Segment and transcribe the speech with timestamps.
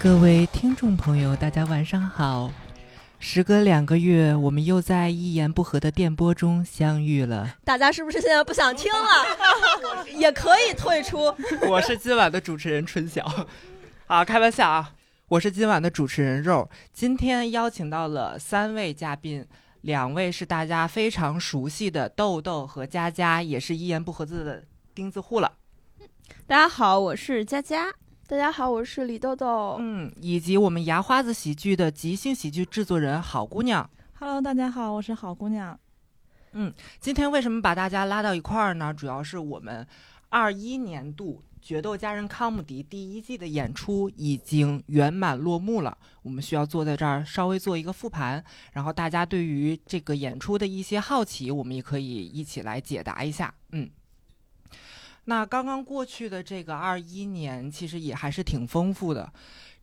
[0.00, 2.50] 各位听众朋友，大家晚上好。
[3.18, 7.56] 时隔两个月，我们又在一言不合的电波中相遇了。
[7.64, 10.06] 大家是不是现在不想听了？
[10.14, 11.34] 也可以退出。
[11.68, 13.28] 我是今晚的主持人春晓，
[14.06, 14.92] 啊，开玩笑啊！
[15.28, 16.70] 我是今晚的主持人肉。
[16.90, 19.46] 今天邀请到了三位嘉宾，
[19.82, 24.64] 两位是大家非常熟悉的豆豆和佳佳，也是一言不合字的
[24.94, 25.52] 钉子户了。
[26.46, 27.92] 大家好，我是佳佳。
[28.26, 29.76] 大家好，我是李豆豆。
[29.78, 33.90] 嗯，以及我们牙花子喜剧的即兴喜剧制作人好姑娘。
[34.14, 35.78] Hello，大家好，我是好姑娘。
[36.52, 38.94] 嗯，今天为什么把大家拉到一块儿呢？
[38.94, 39.86] 主要是我们
[40.30, 53.54] 二一年度《决斗家人康姆迪》第一季的演出已经圆满落幕了，我们需要坐在这儿稍微做一个复盘，然后大家对于这个演出的一些好奇，我们也可以一起来解答一下。
[53.72, 53.90] 嗯。
[55.26, 59.30] 那刚刚过去的这个二一年，其实也还是挺丰富的。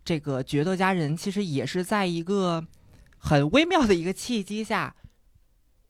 [0.04, 2.66] 这个《决斗家人》其实也是在一个
[3.20, 4.96] 很微妙的一个契机下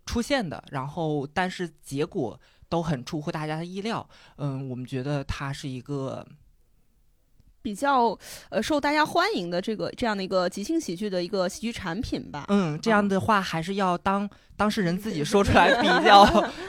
[0.05, 2.37] 出现的，然后但是结果
[2.69, 4.07] 都很出乎大家的意料。
[4.37, 6.25] 嗯，我们觉得它是一个
[7.61, 8.17] 比较
[8.49, 12.45] 呃受大家欢迎的这个这样的一个即兴喜剧的一个喜剧产品吧。
[12.49, 16.23] 嗯，这样的话还是要当当事人自己说出来比 较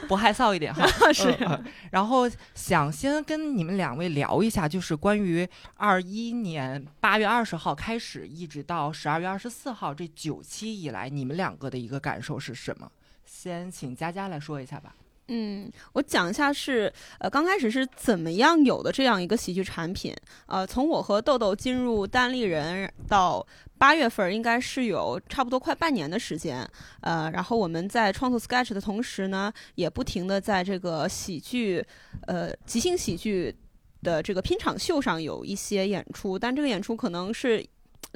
[0.07, 0.85] 不害臊一点哈。
[1.13, 1.65] 是、嗯嗯。
[1.91, 12.91] 然后想先跟你们两位聊一下，就是关于二一年八月二十号开始，一直到十二月二十四号这九期以来，你们两个的一个感受是什么？
[13.23, 14.95] 先请佳佳来说一下吧。
[15.29, 20.15] 嗯，我讲一下是呃刚开始是怎么样有的这样一个喜剧产品。
[20.45, 23.45] 呃，从我和豆豆进入单立人到
[23.77, 26.65] 八月份，应该是有差不多快半年的时间。
[27.01, 31.85] 呃，然后我们在创作 sketch 的同时呢，也不停的在这个喜剧
[32.27, 33.53] 呃即兴喜剧
[34.01, 37.65] 的这个拼场秀上有一些演出，但这个演出可能是。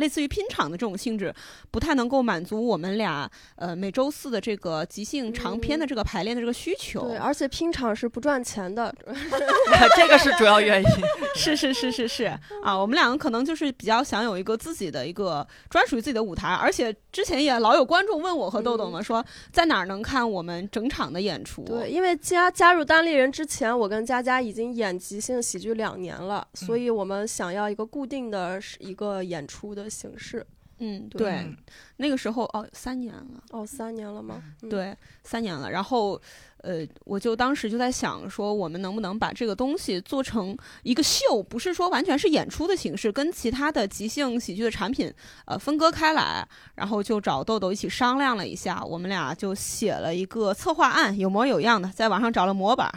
[0.02, 1.34] 类似于拼场的这种性质，
[1.70, 7.08] 不太能够满足我们俩呃每周四的这个即兴长篇的这个排练的这个需求。
[7.08, 8.94] 对，而且拼场是不赚钱的，
[9.96, 10.90] 这个是主要原因。
[11.38, 12.26] 是是是是是
[12.64, 21.64] 啊，我们两个可能就是比较想有一个自己的一个专属于自己的舞台，而且之前也老有观众问我和豆豆嘛，嗯、说在哪儿能看我们整场的演出？
[21.64, 29.91] 对，因为加加入单立人之前，我跟佳佳已经演即兴喜剧两年了，嗯、所以我们想要一个固定的一个演出的。
[29.92, 30.46] 形式，
[30.80, 31.56] 嗯，对，嗯
[31.98, 34.42] 那个时候哦，三年了，哦，三年了吗？
[34.64, 35.70] 嗯、对，三年了。
[35.70, 36.20] 然后，
[36.64, 45.14] 呃，我就当时就在想，说我们能不能把这个东西做成一个秀，不是说完全是演出的形式，跟其他的即兴喜剧的产品
[45.46, 46.48] 呃分割开来。
[46.74, 52.92] 然后就找豆豆一起商量了一下，我们俩就写了一个策划案，有模有样的，在网上找了模板。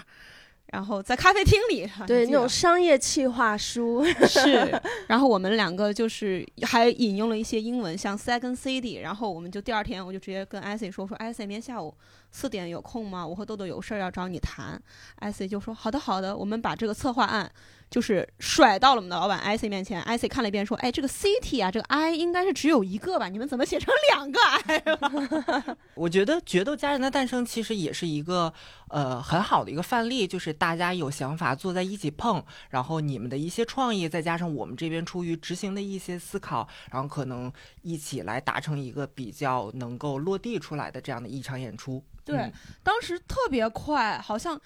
[0.75, 4.05] 然后在咖啡厅里，对那种商业企划书。
[4.27, 11.95] 是， 然后我们两个就是还引用了一些英文，像 Second City，然后我们就第二天我就直接跟 IC 说说，IC 明天下午
[12.35, 13.25] 四点有空吗？
[13.25, 14.83] 我和豆豆有事儿要找你谈
[15.21, 17.49] ，IC 就说好的好的，我们把这个策划案
[17.89, 23.29] 就是甩到了我们的老板 IC 面前，IC 看了一遍说，哎，这个 City 啊，这个 I 应该是只有一个吧？
[23.29, 25.79] 你们怎么写成两个 I 了？
[25.95, 28.53] 我觉得《决斗家人的诞生》其实也是一个
[28.89, 37.53] 呃很好的一个范例，就是大家有想法坐在一起碰，然后你们的一些创意，再加上我们这边出于执行的一些思考，然后可能
[37.83, 42.03] 一起来达成一个比较能够落地出来的这样的一场演出。
[42.25, 42.53] 对，嗯、
[42.83, 44.61] 当时特别快，好像。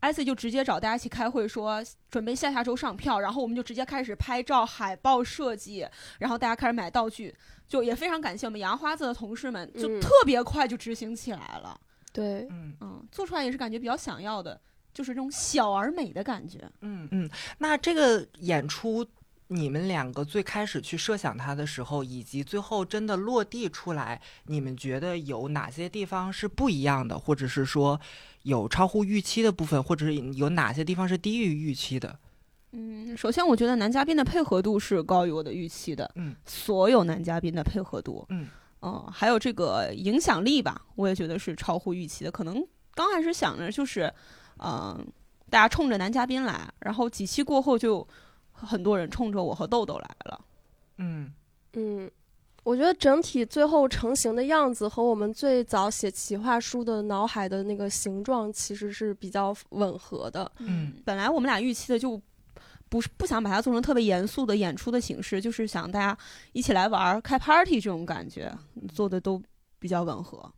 [0.00, 5.88] 艾斯就直接找大家一起开会，说准备下下周上票，然后我们就直接开始拍照、海报设计，
[6.18, 7.34] 然后大家开始买道具，
[7.66, 11.80] 就也非常感谢我们杨花子的同事们，就特别快就执行起来了。
[12.12, 14.60] 对，嗯嗯，做出来也是感觉比较想要的，
[14.92, 16.70] 就是这种小而美的感觉。
[16.82, 17.28] 嗯嗯，
[17.58, 19.04] 那这个演出。
[19.48, 28.00] 你们两个最开始去设想它的时候，以及最后真的落地出来，你们觉得有哪些地方是不一样的，或者是说
[28.42, 32.18] 有超乎预期的部分，或者是有哪些地方是低于预期的？
[32.72, 38.48] 嗯，首先我觉得男嘉宾的配合度是高于我的预期的，嗯，所有男嘉宾的配合度，嗯，
[38.80, 42.32] 哦、呃，还有这个影响力吧，我也觉得是超乎预期的。
[42.32, 44.12] 可能刚开始想着就是，
[44.56, 45.06] 嗯、呃，
[45.48, 48.04] 大家冲着男嘉宾来，然后几期过后就。
[48.56, 50.40] 很多人冲着我和豆豆来了，
[50.98, 51.32] 嗯
[51.74, 52.10] 嗯，
[52.64, 60.50] 我觉得整体最后成型的样子和我们最早写企划书的脑海的那个形状其实是比较吻合的。
[60.58, 62.20] 嗯，本来我们俩预期的就
[62.88, 66.16] 不是不想把它做成特别严肃的演出的形式，就是想大家
[66.52, 68.50] 一起来玩儿、开 party 这种感觉，
[68.92, 69.42] 做的都
[69.78, 70.50] 比较吻合。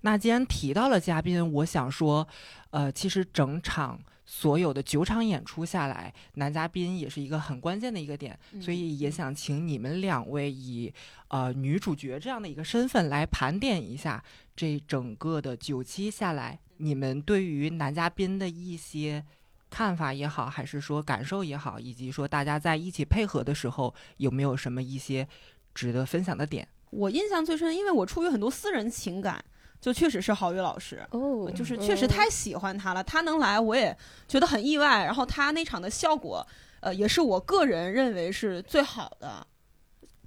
[0.00, 2.26] 那既然提到了嘉宾，我想说，
[2.70, 10.92] 呃，其实整场所有的九场演出下来，男嘉宾也是一个很关键的一个点，所以也想请你们两位以
[11.28, 14.22] 呃女主角这样的一个身份来盘点一下
[14.56, 19.24] 这整个的九期下来，你们对于男嘉宾的一些
[19.70, 25.26] 看法也好，还是说感受也好，以及说大家在一起配合的时候有没有什么一些
[25.72, 26.66] 值得分享的点？
[26.90, 29.44] 我印象最深，因为我出于很多私人情感。
[29.80, 33.04] 就确实是郝宇老师，哦，就是确实太喜欢他了。
[33.04, 33.96] 他能来，我也
[34.26, 35.04] 觉得很意外。
[35.04, 36.44] 然后他那场的效果，
[36.80, 39.46] 呃，也是我个人认为是最好的。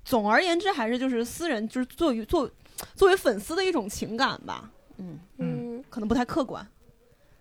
[0.05, 2.49] 总而言之，还是就是私人，就是作为作
[2.95, 4.71] 作为粉丝的一种情感吧。
[4.97, 6.65] 嗯嗯，可能不太客观。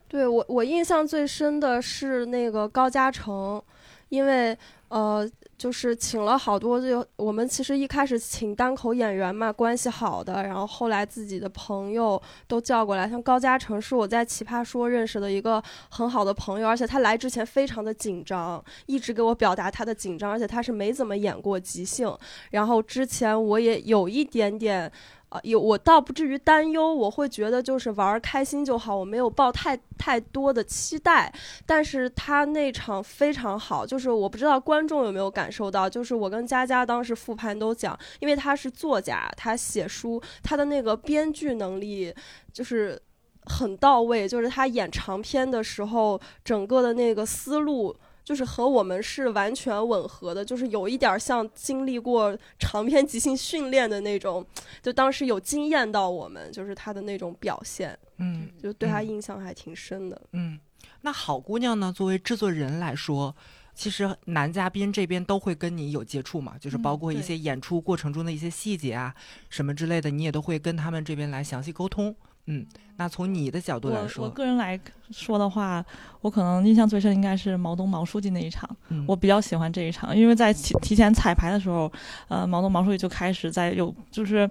[0.09, 3.63] 对我，我印象最深的是那个高嘉诚，
[4.09, 4.57] 因为
[4.89, 5.31] 呃。
[5.59, 13.09] 就是请了好多，就我们其实一开始请单口演员嘛，关系好的，然后后来自己的朋友都叫过来。
[13.09, 15.61] 像高嘉诚是我在奇葩说认识的一个
[15.91, 22.17] 很好的朋友，而且他来之前非常的紧张，一直给我表达他的紧张，而且他是没怎么演过即兴。
[22.53, 24.91] 然后之前我也有一点点。
[25.31, 31.31] 啊，有我倒不至于担忧，我会觉得就是玩儿开心就好，我没有抱太太多的期待。
[31.67, 42.15] 但是他那场非常好，就是我不知道观众有没有感受到，就是我跟佳佳当时复盘都讲，因为他是作家，他写书，他的那个编剧能力
[42.53, 42.99] 就是
[43.45, 47.95] 很到位，就是他演长篇的时候，整个的那个思路。
[48.29, 54.45] 就是和我们是完全吻合的，就是有一点像经历过长篇即兴训练的那种，
[54.83, 60.21] 就当时有惊艳到我们，就是他的那种表现，嗯，就对他印象还挺深的。
[60.33, 60.61] 嗯，
[61.01, 61.91] 那好姑娘呢？
[61.91, 63.35] 作为制作人来说，
[63.75, 69.15] 其实男嘉宾这边都会跟你有接触嘛，就是包括一些演出过程中的一些细节啊，
[69.49, 72.15] 什么之类的，你也都会跟他们这边来详细沟通。
[72.51, 72.67] 嗯，
[72.97, 74.81] 那从你的角度来说，我个人来
[75.11, 75.85] 说的话，
[76.23, 78.69] 我可能印象最深应该是毛东毛书记那一场，
[79.07, 81.93] 我比较喜欢这一场，因为在提提前彩排的时候，
[82.29, 84.49] 呃，毛东毛书记就开始在有就是，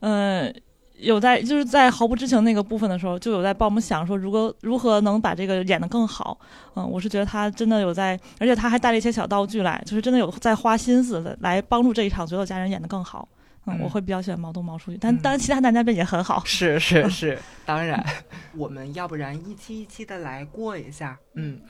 [0.00, 0.50] 嗯，
[0.98, 6.38] 有在就是在毫不知情那个部分的时候，就有在帮我们想说如何如何能把这个演得更好。
[6.74, 13.28] 嗯，我是觉得他真的有在，而且他还带了一些小道具来，就是真的有在花心思的来帮助这一场所有家人演得更好。
[13.66, 16.42] 嗯，我会比较喜欢毛东毛书记，但当然其他男嘉宾也很好。
[16.46, 18.04] 是是 是，当然，
[18.54, 21.18] 我们要不然一期一期的来过一下。
[21.34, 21.60] 嗯，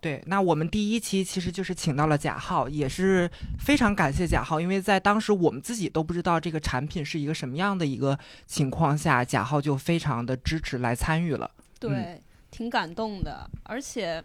[0.00, 11.50] 对，那我们第一期其实就是请到了贾浩，也是非常感谢贾浩，因为在当时我们自己都不知道这个产品是一个什么样的一个情况下，贾浩就非常的支持来参与了。
[11.80, 14.22] 对，挺感动的，而且。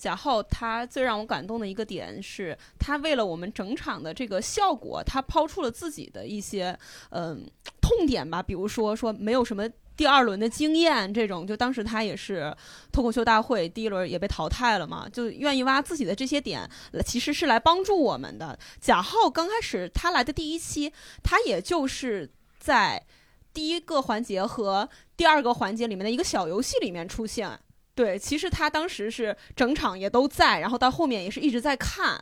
[0.00, 6.76] 贾浩他最让我感动的一个点是，他为了我们整场的这个效果，他抛出了自己的一些
[7.10, 7.46] 嗯
[7.82, 12.56] 痛点吧，比如说说没有什么第二轮的经验这种，就当时他也是
[12.90, 16.66] 脱口秀大会第一轮也被淘汰了嘛，就愿意挖自己的这些点，
[17.04, 18.58] 其实是来帮助我们的。
[18.80, 20.90] 贾浩刚开始他来的第一期，
[21.22, 23.04] 他也就是在
[23.52, 27.60] 第一个环节和第二个环节里面的一个小游戏里面出现。
[27.94, 32.14] 对，其实他当时是整场也都在，然后到后面也是一直在看，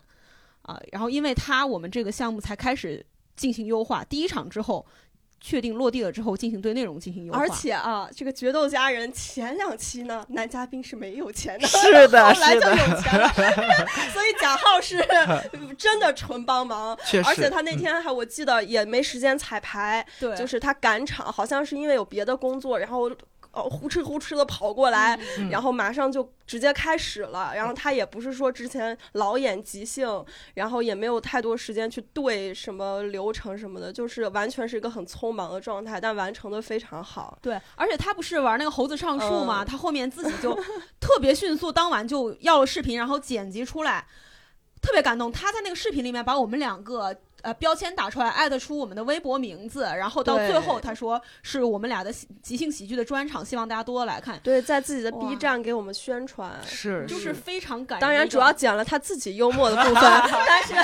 [0.63, 3.05] 啊，然后因为他我们这个项目才开始
[3.37, 4.85] 进行优化，第一场之后
[5.41, 7.39] 确定落地了之后进行对内容进行优化。
[7.39, 13.29] 而且啊，这个决斗家人前两期呢，男嘉宾是没有钱的，是的，后来就有钱了，
[14.13, 14.99] 所以贾浩是
[15.79, 23.09] 真的纯帮忙，确实，而且他那天还我记得也没时间彩排，对，就是他赶场，好像是因为有别的工作，然后。
[23.59, 25.19] 哦，呼哧呼哧的跑过来，
[25.51, 27.53] 然后马上就直接开始了。
[27.55, 30.25] 然后他也不是说之前老演即兴，
[30.55, 37.37] 然后也没有太多时间去对什么流程什么的，就是完全是一个很匆忙的状态，但完成的非常好。
[37.43, 39.65] 对，而且他不是玩那个猴子上树吗？
[39.65, 40.55] 他后面自己就
[41.01, 44.07] 特别迅速，当晚就要了视频，然后剪辑出来，
[44.81, 45.33] 特别感动。
[45.33, 47.21] 他在那个视频里面把我们两个。
[47.43, 54.39] 呃，标签打出来，艾特出我们的微博名字，然后到最后他说是我们俩的即兴喜剧的专场，希望大家多多来看。
[54.43, 58.01] 对，在自己的 B 站给我们宣传，是就是非常感。
[58.01, 60.75] 当然，主要讲了他自己幽默的部分， 但是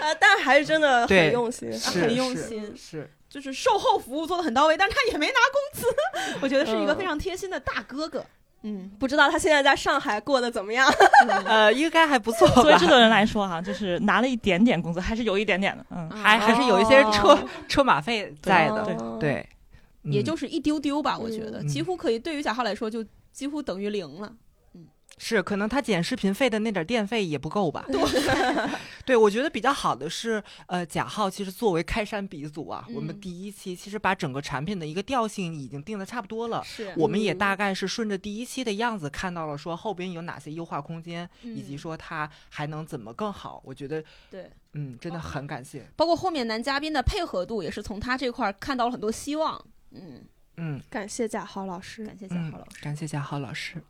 [0.00, 5.86] 呃，但还是真的很用心，很用心，是就是售后服务做的很到位，但是他也没拿工资，
[6.42, 8.18] 我觉得是一个非常贴心的大哥哥。
[8.18, 8.26] 嗯，
[8.98, 10.88] 不知道他现在在上海过得怎么样？
[11.44, 12.48] 呃，应该还不错。
[12.48, 15.84] 作为制作人来说，哈，就是拿了一点点工资，还是有一点点的。
[15.90, 18.96] 嗯，还还是有一些车车马费在的。
[19.20, 19.46] 对，
[20.02, 24.32] 也就是一丢丢吧，我觉得几乎可以，对于贾浩来说，就几乎等于零了。
[25.16, 27.84] 嗯，是，可能他剪视频费的那点电费也不够吧？
[27.88, 28.00] 对，
[29.06, 36.62] 对，我觉得比较好的是，呃，贾浩其实作为开山鼻祖啊，嗯我们第一期其实把整个产品的一个调性已经定的差不多了。
[36.64, 43.60] 是我们也嗯大概是顺着第一期的样子看到了，说后边有哪些优化空间，以及嗯说它还能怎么更好。
[43.64, 45.86] 我觉得，对，嗯，真的很感谢。
[45.96, 49.64] 包括后面男嘉宾的配合度，也是从他这块儿看到了很多希望。
[49.92, 50.24] 嗯，
[50.56, 52.04] 嗯感谢贾浩老师。
[52.04, 52.80] 感谢贾嗯浩老师。
[52.82, 53.82] 感谢贾浩老师。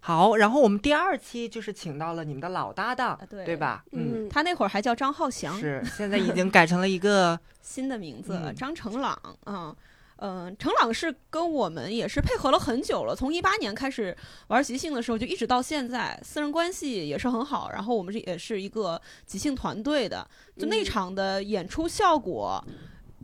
[0.00, 3.84] 好，然后我们第二期就是请到了你们的老搭档，对对吧？
[3.92, 9.76] 嗯，嗯，他那会儿还叫张浩翔，是，现在已经改成了一个， 新的名字、嗯张成朗啊。
[10.22, 14.14] 嗯，程朗是跟我们也是配合了很久了，从一八年开始
[14.48, 17.70] 玩即兴的时候，就一直到现在，私人关系也是很好。
[17.72, 20.28] 然后我们这也是一个即兴团队的，
[20.58, 22.62] 就那嗯场的演出效果，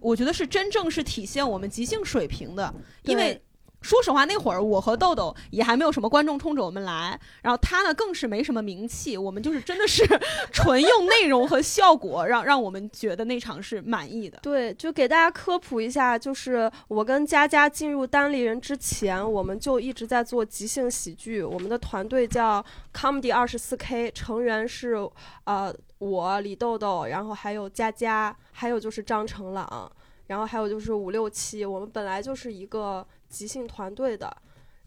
[0.00, 3.42] 我觉得是真正是体现我们即兴水平的，因为对。
[3.82, 10.04] 说实话，那会儿我和豆豆也还没有什么观众冲着我们来，然后他呢更是没什么名气，我们就是真的是
[10.50, 14.38] 纯用内容和效果让让我们觉得那场是满意的。
[14.42, 21.42] 对，就给大家科普一下，就是我跟佳佳进入单立人之前，我们就一直在做即兴喜剧。
[21.42, 24.96] 我们的团队叫 Comedy 二十四 K，成员是
[25.44, 29.90] 呃我李豆豆，然后还有佳佳，还有就是张成朗，
[30.26, 31.64] 然后还有就是五六七。
[31.64, 34.36] 我们本来就是一个即兴团队的，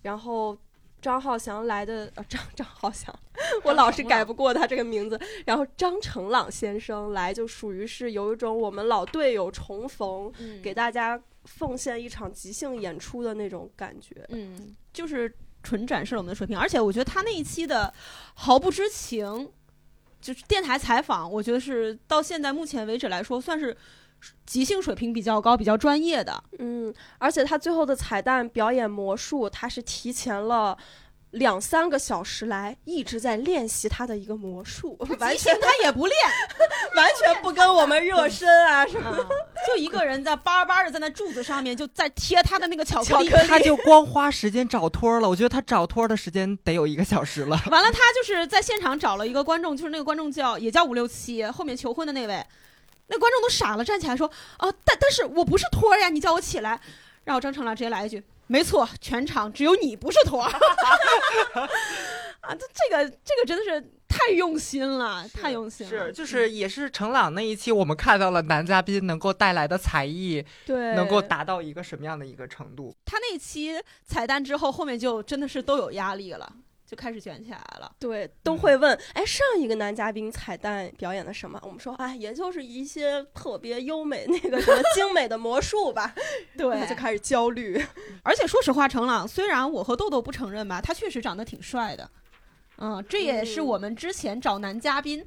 [0.01, 0.58] 然后。
[1.01, 3.17] 张浩翔来的，呃，张张浩翔，
[3.63, 5.17] 我老是改不过他这个名字。
[5.46, 14.25] 然后张成朗先生来，就属于是有一种我们老队友重逢，嗯给大家奉献一场即兴演出的那种感觉。
[14.27, 17.93] 嗯，就是纯展示了我们的水平，而且我觉得他那一期的
[18.34, 19.50] 毫不知情，
[20.19, 23.74] 就是电台采访，我觉得是到现在目前为止来说，算是
[24.45, 26.43] 即兴水平比较高、比较专业的。
[26.57, 30.77] 嗯，而且他最后的彩蛋表演魔术，他是提前了。
[31.33, 36.17] 两三个小时来一直在练习他的一个魔术，完全他也不练，
[36.97, 39.11] 完全不跟我们热身啊什么。
[39.11, 39.17] 啊
[39.67, 43.29] 就一个人在巴巴的在那柱子上面，就在贴他的那个巧克力。
[43.47, 45.29] 他就光花时间找托儿了。
[45.29, 47.61] 我觉得他找托儿的时间得有一个小时了。
[47.69, 52.43] 完了，他就是在现场找了一个观众，就是那个观众叫也叫五六七，后面求婚的那位，
[53.09, 54.25] 那观众都傻了，站起来说
[54.59, 56.79] ：“哦、但但是我不是托儿呀，你叫我起来。”
[57.25, 60.49] 然后张成朗直接来一句：“没错，全场只有你不是托儿。
[62.41, 66.07] ”啊，这这个这个真的是太用心了，太用心了。
[66.07, 72.95] 是，就是也是程朗那一期，我们看到了男嘉宾能够带来的才艺，对，能够达到一个什么样的一个程度。
[73.05, 76.51] 他那期彩蛋之后，后面就真的是都有压力了，
[76.89, 77.91] 就开始卷起来了。
[78.00, 81.60] 对，都会问，哎，上一个男嘉宾彩蛋表演的什么？
[81.63, 86.15] 我们说，哎，也就是一些特别优美、那个什么 精美的魔术吧。
[86.58, 87.79] 对就开始焦虑。
[88.24, 92.10] 而且说实话，程朗虽然我和豆豆不承认吧，他确实长得挺帅的。
[92.79, 95.24] 嗯，这也是嗯我们之前找男嘉宾，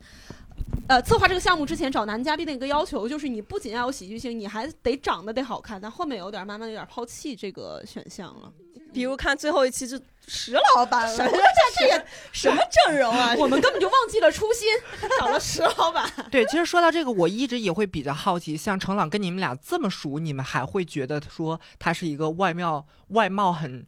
[0.89, 5.81] 呃，策划这个项目之前找男嘉宾的一个要求，就是你不仅要有喜剧性，你还得长得得好看。
[5.81, 8.53] 但后面有点慢慢有点抛弃这个选项了。
[8.93, 13.35] 比如看最后一期就石老板了，什么这这也什么阵容啊？
[13.37, 14.69] 我们根本就忘记了初心，
[15.19, 16.11] 找了石老板。
[16.31, 23.87] 对，其实说到这个，我一直也会比较好奇，像程朗跟你们俩这么熟，你们还会觉得说他是一个外貌外貌很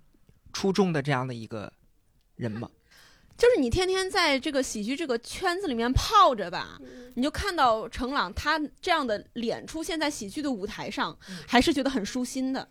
[0.53, 1.73] 出众的这样的一个
[2.37, 2.69] 人吗？
[3.37, 6.79] 就是你天天在这个喜剧这个圈子里面泡着吧，
[7.17, 12.69] 你就看到程朗他这样的脸出现在喜剧的舞台上，还是觉得很舒心的。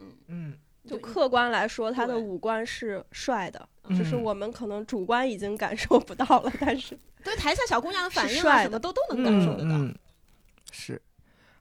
[0.00, 0.58] 嗯嗯，
[0.88, 6.52] 就客观来说，他的五官是帅的，嗯只是我们可能主观已经感受不到了。
[6.60, 9.70] 但是， 对台下小姑娘的反应啊，什么都都能感受得到。
[9.70, 9.94] 嗯嗯
[10.72, 11.00] 是。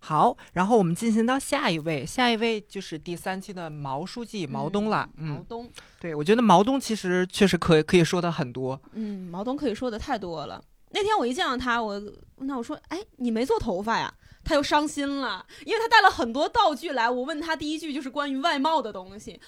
[0.01, 5.09] 好，然后我们进行到下一位，下一位就是第三期的毛书记毛东了。
[5.17, 8.81] 嗯，毛东，对，我觉得毛东其实确实可以可以说的很多。
[8.93, 10.63] 嗯，毛东可以说的太多了。
[10.91, 12.01] 那天我一见到他，我
[12.38, 14.11] 那我说：“哎，你没做头发呀？”
[14.49, 17.07] 他又伤心了，因为他带了很多道具来。
[17.07, 19.39] 我问他第一句就是关于外貌的东西。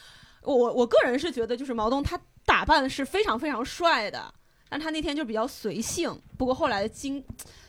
[0.44, 4.32] 我我个人是觉得，就是毛东他打扮是非常非常帅的，
[4.70, 6.22] 但他那天就比较随性。
[6.38, 7.24] 不过后来经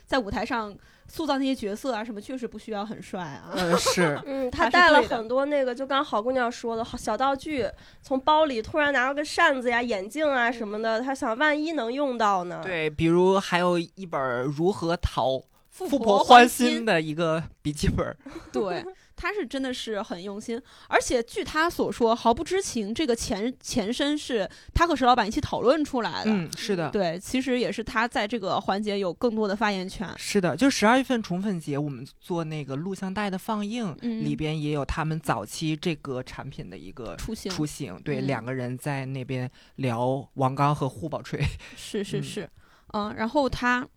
[0.05, 0.75] 在舞台上
[1.07, 3.49] 塑造那些角色啊什么，确实不需要很帅啊。
[3.55, 7.67] 嗯，是，嗯， 他带了很多那个，就刚好姑娘说的好小道具，
[8.03, 15.41] 从包里突然拿了个扇子呀、眼镜啊什么的，他想万一能用到呢？，对，比如还有一本《如何讨
[15.73, 18.15] 富富婆欢欢心》的一个笔记本儿。
[18.53, 26.29] 对，他是真的是很用心，而且据他所说，毫不知情这个前前身是他和石老板一起讨论出来的。
[26.29, 30.07] 嗯，是的，对，其实也是他在这个环节有更多的发言权。
[30.15, 37.99] 是的，就十二月份宠粉节，我们做那个录像带的放映，嗯里边也有他们早期这个产品的一个雏形雏形。
[38.03, 41.43] 对，嗯两个人在那边聊王刚和护宝锤。
[41.75, 42.49] 是是嗯是，
[42.93, 43.87] 嗯，然后他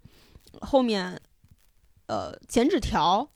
[0.62, 1.20] 后面
[2.06, 3.28] 呃剪纸条。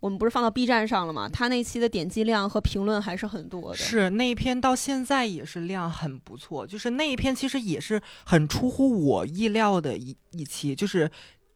[0.00, 1.28] 我们不是放到 B 站上了吗？
[1.28, 3.76] 他那期的点击量和评论还是很多的。
[3.76, 11.10] 是那一篇到现在也是量很不错，就是那一篇其实也是很出乎我意料的一一期，就是。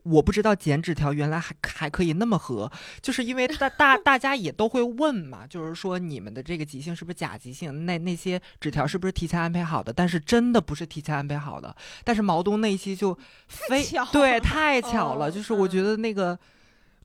[0.05, 2.69] 我不知道剪纸条原来还还可以那么合，
[3.01, 7.87] 就是因为大 大大家也都会问嘛，就是说你们的这个即兴是不是假即兴？
[7.87, 9.93] 那那些纸条是不是提前安排好的？
[9.93, 11.73] 但是真的不是提前安排好的。
[12.03, 16.37] 但是毛东那一期就非巧对太巧了，哦就是我觉得那个。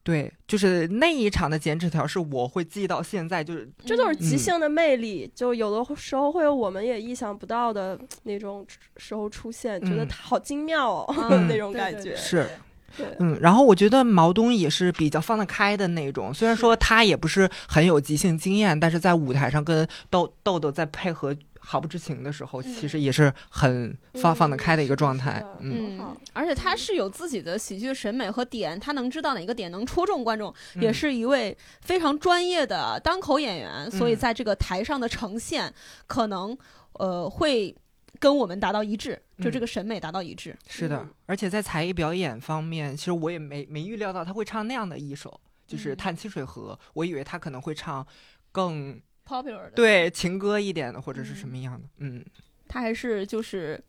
[0.08, 12.16] 对，就是那一场的剪纸条是我会记到现在，就是这就是即嗯兴的魅力，就有的时候会有我们也意想不到的那种时候出现，觉得好精妙哦， 嗯那种感觉。
[12.16, 12.48] 是
[12.96, 21.36] 对，嗯，然后我觉得毛东也是比较放得开的那种，虽然说他也不是很有即兴经验，但是在舞台上跟豆豆豆在配合
[21.70, 25.44] 毫不知情的时候，其实也是很放、放得开的一个状态。
[25.60, 26.16] 嗯。
[26.32, 30.94] 而且他是有自己的喜剧审美和点，他能知道哪个点能戳中观众，也嗯。
[30.94, 34.18] 是一位非常专业的单口演员，所以嗯。
[34.18, 35.74] 在这个台上的呈现
[36.06, 36.58] 可能
[36.94, 37.76] 呃会
[38.18, 39.62] 跟我们达到一致，就这嗯。
[39.62, 40.56] 个审美达到一致。
[40.70, 48.08] 是的嗯，而且在才艺表演方面，其实我也没没预料到他会唱那样的一首，就是《嗯探清水河》，我以为他可能会唱
[48.54, 51.88] 更 popular 的，对情歌一点的，或者是什嗯么样的。
[51.98, 52.24] 嗯，
[52.68, 53.84] 他还是就是。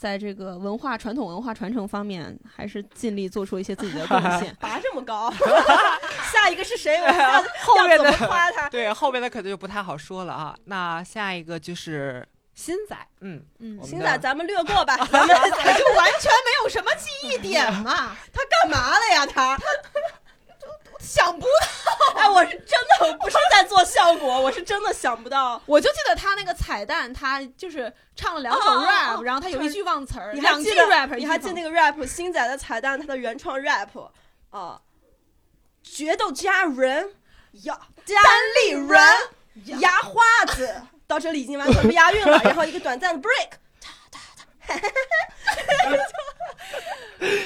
[0.00, 4.54] 在这个文化传统文化传承方面，还是尽力做出一些自己的贡献。
[4.62, 5.28] 拔这么高，
[6.32, 6.98] 下一个是谁？
[7.02, 8.68] 我下 后面的要怎么夸他？
[8.70, 10.56] 对，后面的可能就不太好说了啊。
[10.66, 18.16] 那下一个就是新仔，嗯，嗯我，们行的仔，咱们略过吧，咱们就完全没有什么记忆点嘛。
[18.32, 19.26] 他干嘛了呀？
[19.26, 19.58] 他，
[20.98, 25.60] 想不到哎，我是真的，我不是在做效果， 我是真的想不到。
[25.66, 33.88] 我就记得他那个彩蛋，他就是唱了两首 rap，、哦然后他有一句忘词儿，你还两句记得 rap，你还记得那个个 rap 星仔的彩蛋，他的原创 rap
[34.50, 34.80] 啊，
[35.82, 37.14] 决斗家人
[37.62, 38.16] 呀，单
[38.62, 40.22] 立人牙花
[40.54, 43.50] 子， 到这里已经完全不押韵了， 然后一个短暂的 break，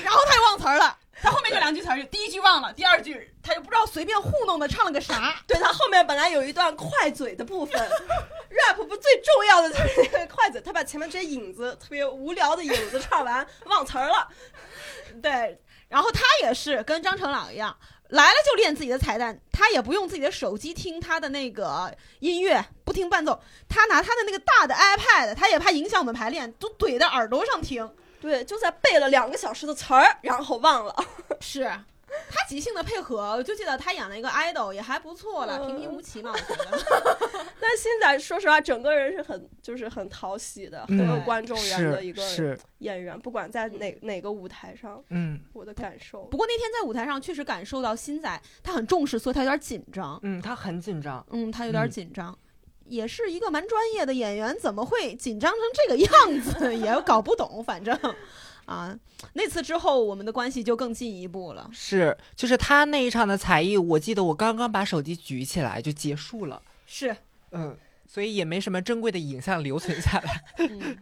[0.02, 0.98] 然后他又忘词儿了。
[1.22, 5.40] 他后面就两句词儿，第一句忘了，第二句他又不知道随便糊弄的唱了个啥。
[5.46, 7.80] 对他后面本来有一段快嘴的部分，
[8.50, 14.26] rap 不最重要的就是那个快嘴，他把前面这些影子特别无聊的影子唱完，忘词儿了。
[15.22, 17.76] 对，然后他也是跟张成朗一样，
[18.08, 27.88] 来了就练自己的彩蛋，他也不用自己的手机听他的那个音乐，不听伴奏，他拿他的那个大的 iPad，他也怕影响我们排练，都怼在耳朵上听。
[28.22, 30.94] 对，就在背了两个小时的词儿，然后忘了。
[31.40, 31.70] 是。
[32.28, 37.18] 他即兴的配合，我就记得他演了一个 idol 也还不错了，嗯平平无奇嘛，我觉得。
[37.58, 42.22] 但星仔说实话，整个人是很就是很讨喜的，很有观众缘的一个
[42.80, 46.24] 演员，不管在哪哪个舞台上，嗯我的感受。
[46.24, 50.20] 不过那天在舞台上确实感受到新仔他很重视，所以他有点紧张。
[50.22, 51.24] 嗯，他很紧张。
[51.30, 52.38] 嗯，他有点嗯紧张。
[52.88, 56.76] 也是一个蛮专业的演员，怎么会紧张成这个样子？
[56.76, 57.98] 也搞不懂，反正，
[58.66, 58.96] 啊，
[59.32, 61.68] 那次之后我们的关系就更进一步了。
[61.72, 67.16] 是，就是他那一场的才艺，我记得我刚刚把手机举起来就结束了，是，
[67.50, 70.44] 嗯，所以也没什么珍贵的影像留存下来。
[70.58, 70.96] 嗯，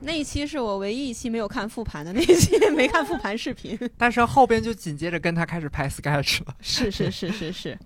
[0.00, 3.78] 那一期是我唯一一期没有看复盘的那一期，没看复盘视频。
[3.98, 6.54] 但是后边就紧接着跟他开始拍 sketch 了。
[6.60, 7.78] 是是是是是。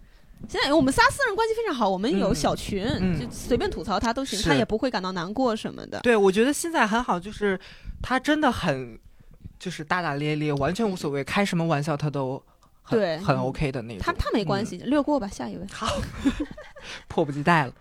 [0.49, 6.01] 现在我们仨私人关系非常好，我们有嗯小群，嗯就随便吐槽他都行，他也不会感到难过什么的。
[6.01, 7.59] 对，我觉得现在很好，就是
[8.03, 8.99] 他真的很，
[9.59, 12.43] 就是大大咧咧，完全无所谓，开什么玩笑他都
[12.83, 13.99] 很很 OK 的那种。
[14.01, 15.67] 他他没关嗯系，略过吧，下一位。
[15.73, 16.01] 好，
[17.09, 17.73] 迫不及待了。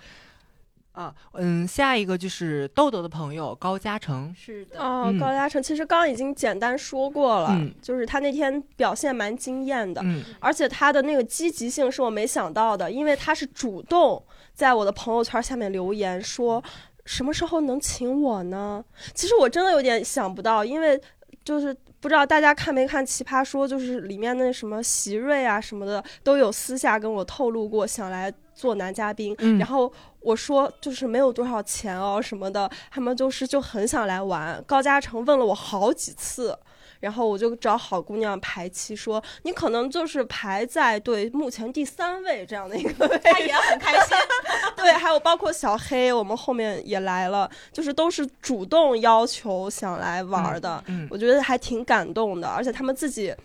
[0.95, 7.73] 啊，嗯，下一个就是豆豆的朋友高嘉诚，是的，哦嗯，高嘉诚其实刚刚已经简单说过了，嗯。
[7.81, 16.63] 就是他那天表现蛮惊艳的，嗯而且他的那个积极性是我没想到的，因为他是主动在我的朋友圈下面留言说
[17.03, 18.84] 什么时候能请我呢？
[19.13, 20.99] 其实我真的有点想不到，因为
[21.43, 29.91] 就是不知道大家看没看《奇葩说》，就是里面那什么席瑞啊什么的都有私下跟我透露过想来做男嘉宾，嗯然后
[30.21, 34.63] 我说就是没有多少钱哦什么的，他们就是就很想来玩。
[34.65, 36.57] 高嘉诚问了我好几次。
[37.01, 44.17] 然后我就找好姑娘排期，说你可能就是排在对目前第三位这样的一个位，他也很开心。
[44.77, 53.35] 对，还有包括小黑，我们后面也来了，就是都是主动要求想来玩的，嗯我觉得还挺感动的，而且他们自己。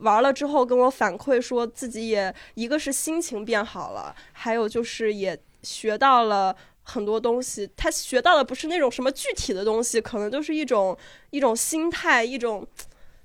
[0.00, 7.68] 玩了之后跟我反馈说自己也一个是心情变好了，还有就是也学到了很多东西。
[7.76, 10.96] 他学到的不是那种什么具体的东西，可能就是一种
[11.30, 12.66] 一种心态，一种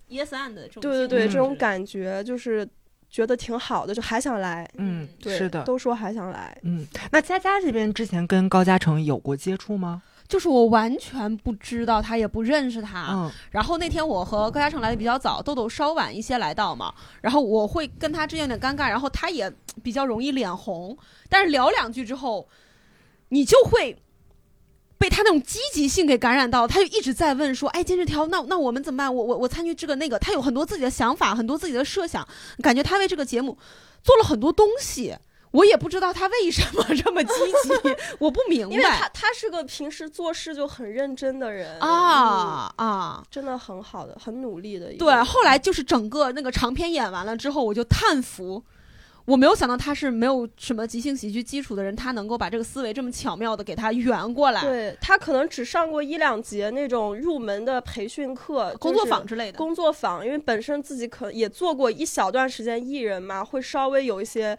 [0.10, 2.68] yes and 的这种对对对，嗯这种感觉就是
[3.10, 4.70] 觉得挺好的，就还想来。
[4.78, 6.58] 嗯，对，是的，都说还想来。
[6.64, 10.04] 嗯，那佳佳这边之前跟高嘉诚有过接触吗？
[10.28, 13.08] 就是我完全不知道他，也不认识他。
[13.12, 19.52] 嗯然后那天我和高嘉诚来的比较早，豆豆稍晚一些来到嘛，然后我会跟他之间有点尴尬，然后他也
[19.84, 20.98] 比较容易脸红，
[21.30, 22.48] 但是聊两句之后，
[23.30, 23.98] 你就会。
[24.98, 29.14] 被他那种积极性给感染到，他就一直在问说：“哎，今日条，那那我们怎么办？
[29.14, 32.26] 我我我参与这个那个。”他有很多自己的想法，很多自己的设想，
[32.64, 33.58] 感觉他为这个节目
[34.02, 35.14] 做了很多东西。
[35.56, 43.24] 我也不知道他为什么这么积极，我不明白因为他白他是个平时做事就很认真的人嗯啊啊！
[43.32, 48.62] 真的很好的，很努力的对，后来就是整个那个长篇演完了之后，我就叹服，
[49.26, 59.58] 我没有想到他是没有什么即兴喜剧基础的人，他能够把这个思维这么巧妙的给他圆过来，对他可能只上过一两节那种入门的培训课、工作坊之类的。
[59.58, 64.58] 工作坊，因为本身自己可也做过一小段时间艺人嘛，会稍微有一些，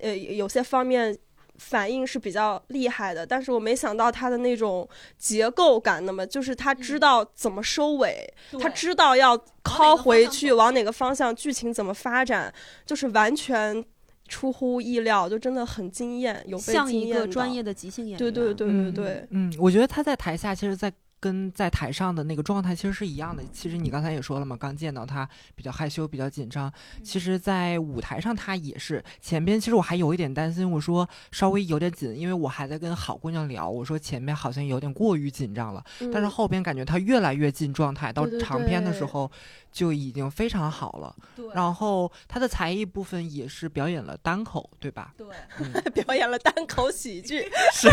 [0.00, 1.16] 呃，有些方面
[1.56, 3.26] 反应是比较厉害的。
[3.26, 4.88] 但是我没想到他的那种
[5.18, 12.52] 结构感，那么就是他知道怎么收尾，对他知道要靠回去往哪个方向，剧情怎么发展，
[12.86, 13.84] 就是完全
[14.28, 18.18] 出乎意料，就真的很惊艳，有被像一惊艳到个专业的即兴演员。
[18.18, 20.90] 对对对对对，嗯，我觉得他在台下其实，在
[21.20, 23.44] 跟在台上的那个状态其实是一样的。
[23.52, 26.72] 其实你刚才也说了嘛，刚见到他比较害羞，比较紧张。
[27.04, 35.84] 其实，在舞台上他也是前边，其实我还有一点担心，我说稍微有点紧，因为我还在跟好姑娘聊，我说前面好像有点过于紧张了。
[36.12, 39.30] 但是嗯后边感觉他越来越进状态，到长篇的时候
[39.70, 41.14] 就已经非常好了。
[41.36, 45.12] 对然后他的才艺部分也是表演了单口，对吧？
[45.16, 45.26] 对，
[45.58, 47.40] 嗯， 表演了单口喜剧，
[47.74, 47.88] 是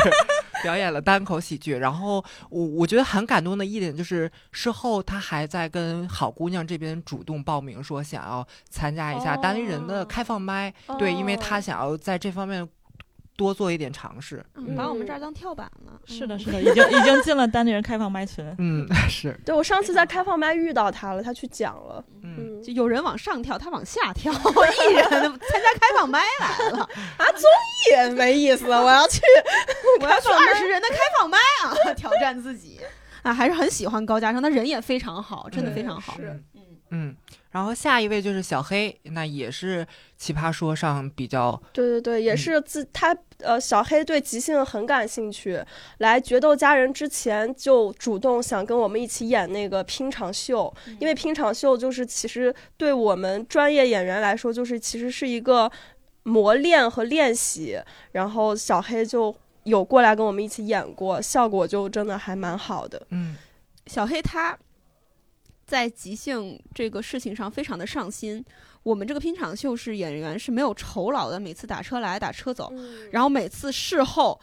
[0.64, 1.76] 表演了单口喜剧。
[1.76, 12.68] 然后我我觉得很感动的一点就是，事后他还在跟好姑娘这边主动报名，说想要参加一下单立人的哦开放麦，对，因为他哦想要在这方面
[13.36, 14.44] 多做一点尝试。
[14.56, 16.00] 嗯，把我们这儿当跳板了。
[16.06, 18.44] 是的，嗯是的，已经已经进了单立人开放麦群。
[18.58, 22.36] 嗯， 是，对我上次在开放麦遇到他了，他去讲了，嗯。
[22.40, 26.80] 嗯，就有人往上跳，他往下跳，艺人 参加开放麦来了，
[27.18, 27.26] 啊！
[27.32, 29.22] 综艺没意思，我要去。
[30.02, 32.80] 我要去二十人的开放麦啊，挑战自己
[33.28, 36.16] 啊，还是很喜欢高嘉诚，他人也非常好，真的非常好。
[36.16, 36.62] 是嗯，
[36.92, 37.16] 嗯，
[37.52, 39.86] 然后下一位就是小黑，那也是
[40.18, 45.62] 奇葩说上比较对对对，也嗯是自他呃，小黑对即兴很感兴趣，
[45.98, 55.70] 来决斗家人之前就主动想跟我们一起演那个拼场秀，因为拼场秀就是其实对我们专业演员来说，就是其实是一个
[56.24, 57.78] 磨练和练习，
[58.14, 59.36] 然后小黑就
[59.68, 63.06] 有过来跟我们一起演过，效果就真的还蛮好的。
[63.10, 63.36] 嗯
[63.86, 64.58] 小黑他
[65.66, 68.44] 在即兴这个事情上非常的上心。
[68.84, 72.72] 我们这个拼场秀是演员是没有酬劳的，每次打车来打车走，
[73.12, 74.40] 然后每次事后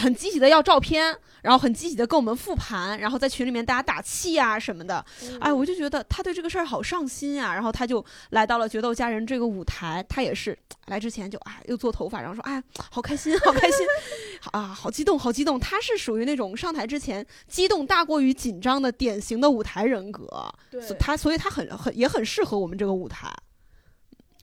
[0.00, 5.04] 很积极的要照片，然后很积极的跟我们复盘，然后在群里面大家打气啊什么的。
[5.40, 7.54] 哎，我就觉得他对这个事儿好上心啊。
[7.54, 13.86] 然后他就来到了决斗家人这个舞台，他也是来之前就哎又做头发，然后说哎好开心，好开心，
[14.52, 15.58] 啊好激动，好激动。
[15.58, 23.32] 他是属于那种上台之前激动大过于紧张的典型的舞台人格，对所他所以他很很也很适合我们这个舞台。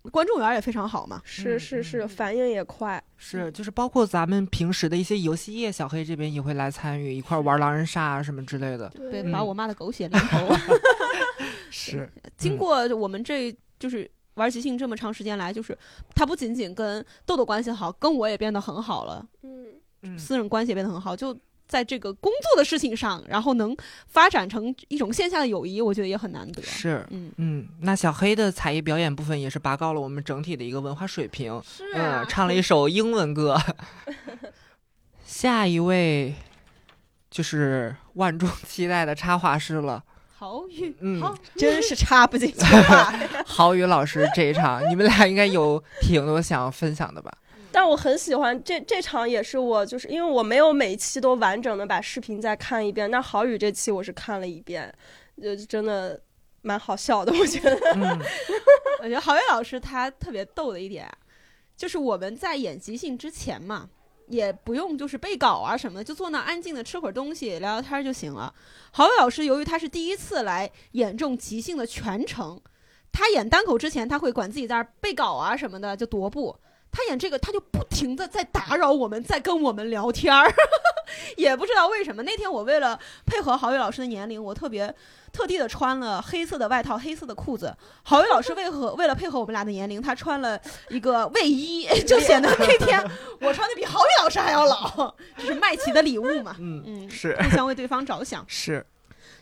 [0.09, 3.01] 观众缘也非常好嘛，是是是，嗯反应也快。
[3.17, 8.89] 是，就是包括咱们平时的一些游戏业，小黑这边也会来参与，一块儿玩狼人杀啊什么之类的。
[8.89, 10.55] 对，嗯把我骂的狗血淋头。
[11.69, 15.77] 是，经过我们这就是玩即兴这么长时间来，就是
[16.15, 19.67] 他不仅仅跟豆豆关系好，跟我也变得很好了，嗯，
[20.01, 21.37] 嗯私人关系也变得很好，就。
[21.71, 23.73] 在这个工作的事情上，然后能
[24.07, 26.61] 发展成一种线下的友谊，我觉得也很难得。
[26.61, 31.61] 是，嗯，嗯，那小黑的才艺表演部分也是拔高了我们整体的一个文化水平。
[31.65, 33.57] 是嗯，唱了一首英文歌。
[35.23, 36.35] 下一位
[37.29, 40.03] 就是万众期待的插画师了，
[40.37, 43.13] 郝宇，嗯好真是插不进去话。
[43.47, 47.31] 郝宇老师这一场，你们俩应该有挺多想要分享的吧？
[47.71, 54.93] 但我很喜欢这这场，也是我就是因为我没有每一期都完整的把视频再看一遍，那郝宇这期我是看了一遍，
[55.41, 56.21] 就，真的
[56.61, 57.75] 蛮好笑的，我觉得。
[57.95, 58.19] 嗯，
[59.01, 61.09] 我觉得郝宇老师他特别逗的一点，
[61.77, 63.89] 就是我们在演即兴之前嘛，
[64.27, 68.53] 也不用就是背稿啊什么的，就坐那安静的吃会儿东西，聊聊天就行了。
[68.91, 72.61] 郝宇老师由于他是第一次来演这种即兴的全程，
[73.13, 76.55] 他演单口之前他会管自己在那儿背稿啊什么的，就踱步。
[76.91, 80.53] 他演这个，他就不停的在打扰我们，在跟我们聊天儿，
[81.37, 82.21] 也不知道为什么。
[82.23, 84.93] 那天我为了配合郝宇老师的年龄，我特别
[85.31, 87.73] 特地的穿了黑色的外套、黑色的裤子。
[88.03, 93.01] 郝宇老师为何为了配合我们俩的年龄，他穿了一个卫衣， 就显得那天
[93.39, 95.15] 我穿的比郝宇老师还要老。
[95.37, 96.57] 这是麦琪的礼物嘛？
[96.59, 98.43] 嗯嗯，是互相为对方着想。
[98.49, 98.85] 是，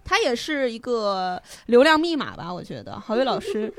[0.05, 2.53] 他也是一个流量密码吧？
[2.53, 3.73] 我觉得郝宇老师。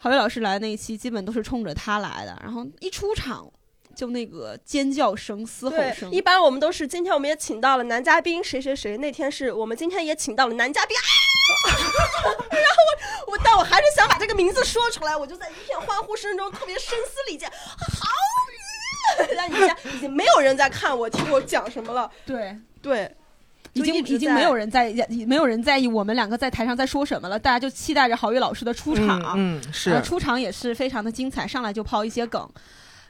[0.00, 3.50] 郝宇老师来那一期，基本都是冲着他来的，然后一出场
[3.96, 6.08] 就那个尖叫声、嘶吼声。
[6.12, 10.96] 一般我们都是今天我们也请到了男嘉宾谁谁谁，那天是我们今天也请到了男嘉宾，
[12.48, 12.76] 然后
[13.26, 18.08] 我我但我还是想把这个名字说出来，我就在一片欢呼声中特别声嘶力竭，郝
[19.26, 23.16] 宇，让你现在已经没有人在看我听我讲什么了，对对。
[23.78, 24.92] 已经已经没有人在
[25.26, 29.34] 没有人在意我们两个在台上在说什么了，大家就期待着郝宇老师的出场。
[29.36, 32.48] 嗯，是出场也是非常的精彩，上来就抛一些梗。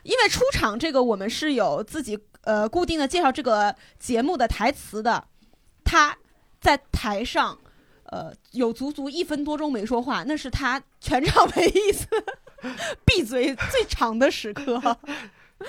[0.03, 5.25] 因为出场这个我们是有自己呃固定的介绍这个节目的台词的。
[5.85, 6.17] 他
[6.61, 7.57] 在台上
[8.05, 12.07] 呃有足足一分多钟没说话，那是他全场 唯一一次
[13.07, 14.99] 闭嘴最长的时刻。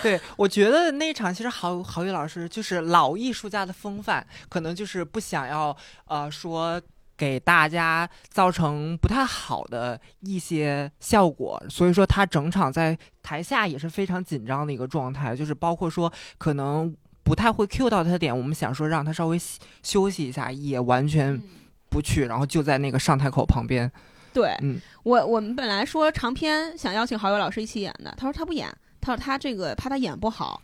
[0.04, 5.76] 对，我觉得那一场其实郝郝宇老师就是老艺术家的风范，可能就是不想要
[6.06, 6.80] 呃说
[7.18, 19.38] 给大家造成不太好的一些效果，所以说他整场在台下也是非常紧张的一个状态，就是包括说可能不太会 cue 到他的点，我们想说让他稍微
[19.84, 21.42] 休息一下，也完全
[21.90, 23.92] 不去，然后就在那个上台口旁边。
[24.32, 28.72] 对，嗯，我我们本来说长篇想邀请郝宇老师一起演的，他说他不演。
[29.02, 30.62] 他说他这个怕他演不好，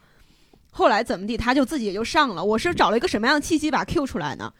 [0.71, 2.43] 后来怎么地，他就自己也就上了。
[2.43, 4.52] 我是找了一个什么样的契机把 Q 出来呢？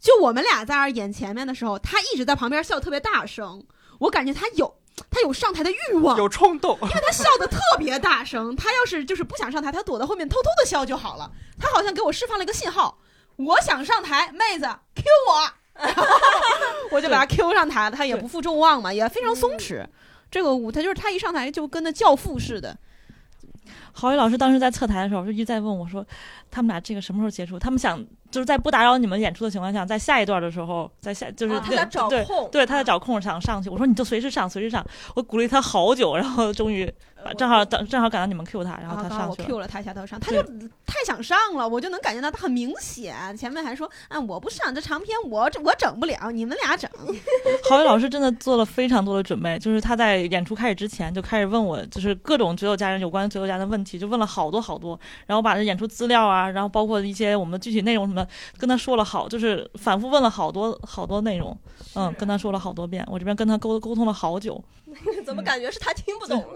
[0.00, 3.64] 就我们俩在那儿演前面的时候，他一直在旁边笑特别大声，
[3.98, 4.72] 我感觉他有
[5.10, 8.54] 他有上台的欲望，有冲动，因为他笑的特别大声。
[8.54, 11.30] 他要是就是不想上台，他躲在后面偷偷的笑就好了。
[11.58, 12.96] 他好像给我释放了一个信号，
[13.36, 15.84] 我想上台，妹子 Q 我，
[16.96, 17.96] 我就把他 Q 上台了。
[17.96, 19.84] 他也不负众望嘛，也非常松弛。
[20.30, 22.78] 这个舞台就是他一上台就跟那教父似的。
[23.98, 26.06] 郝宇老师当时在测台的时候，就一直在问我说
[26.52, 27.58] ：“他们俩这个什么时候结束？
[27.58, 27.98] 他们想
[28.30, 33.68] 就是在不打扰你们演出的情况下，在下一段的时候，在下就是他在找空，对他在找空想上去。
[33.68, 34.86] 我说你就随时上，随时上。
[35.16, 36.88] 我鼓励他好久，然后终于。”
[37.36, 39.46] 正好正正好赶到你们 Q 他，然后他上去了。
[39.48, 40.42] 我 Q 了他一下，他上，他就
[40.86, 43.36] 太想上了，我就能感觉到他很明显。
[43.36, 46.90] 前面还说，哎，我不上这长篇，我我整不了，你们俩整。
[47.68, 58.26] 郝宇老师真的做了非常多的准备，就是他在演出开始之前就开始问我，就是各种只有家人有关只有家的问题，就问了好多好多，然后把这演出资料啊，然后包括一些我们的具体内容什么，
[58.56, 61.56] 跟他说了好，就是反复问了好多好多内容，
[61.94, 64.62] 嗯，跟他说了好多遍，我这边跟他沟沟通了好久。
[65.24, 66.44] 怎么感觉是他听不懂？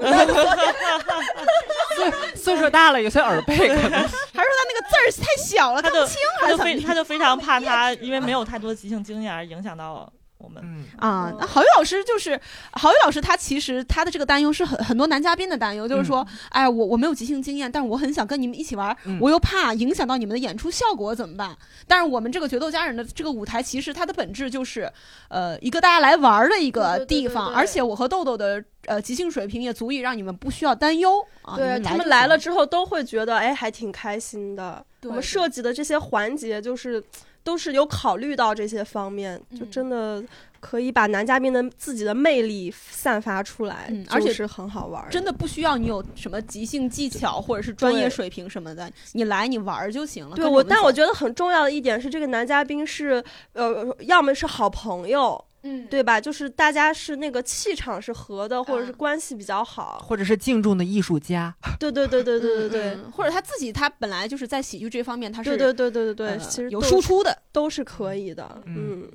[1.96, 6.06] 岁岁数大了，有些耳背，可能 还是说他那个字儿太小了，他就
[6.40, 10.10] 他就非他就非常怕他，因为没有太多即兴经验而影响到。
[10.42, 10.62] 我们
[10.98, 12.38] 啊，那郝宇老师就是
[12.72, 21.56] 郝宇老师，他其实他的这个担忧是很很多男嘉宾的担忧，就是说，哎，我我没有即兴经验，但是我很想跟你们一起玩，我又怕影响到你们的演出效果，怎么办？
[21.86, 24.90] 但是我们这个决斗家人的这个舞台，其实它的本质就是，
[25.28, 31.56] 呃，一个大家来玩的一个地方，而且我和豆豆的呃即兴水平也足以让你们不需要担忧啊。
[31.56, 34.84] 对他们来了之后都会觉得，哎，还挺开心的。
[35.04, 37.02] 我们设计的这些环节就是。
[37.44, 40.22] 都是有考虑到这些方面，就真的
[40.60, 45.04] 可以把男嘉宾的自己的魅力散发出来，而且是很好玩。
[45.10, 50.36] 真的不需要你有什么即兴技巧或者是专业水平什么的， 你来你玩就行了。
[50.36, 53.22] 对我，但我觉得很重要的一点是，这个男嘉宾是
[53.54, 55.44] 呃，要么是好朋友。
[55.62, 56.20] 嗯，对吧？
[56.20, 61.54] 就是大家是那个气场是合的，或者是关系比较好，或者是敬重的艺术家。
[61.78, 68.62] 对对对对对对对，或者他自己他本来就是在喜剧这方面，他是对对对对对对，其实有输出的，都是可以的。
[68.66, 69.08] 嗯。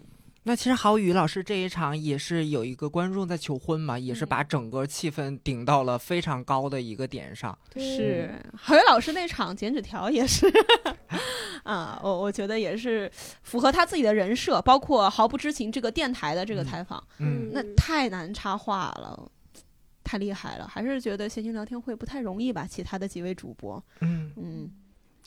[0.48, 7.56] 那其实郝宇老师这一场也是有一个观众在求婚嘛，也是把整个气氛顶到了非常高的一个点上。
[7.76, 10.48] 是郝宇老师那场剪纸条也是，
[11.64, 13.12] 啊，我我觉得也是
[13.44, 19.30] 符合他自己的人设，包括毫不知情这个电台的这个采访，嗯，那太难插话了，
[20.02, 22.66] 太厉害了，还是觉得闲情聊天会不太容易吧？
[22.66, 24.72] 其他的几位主播，嗯嗯。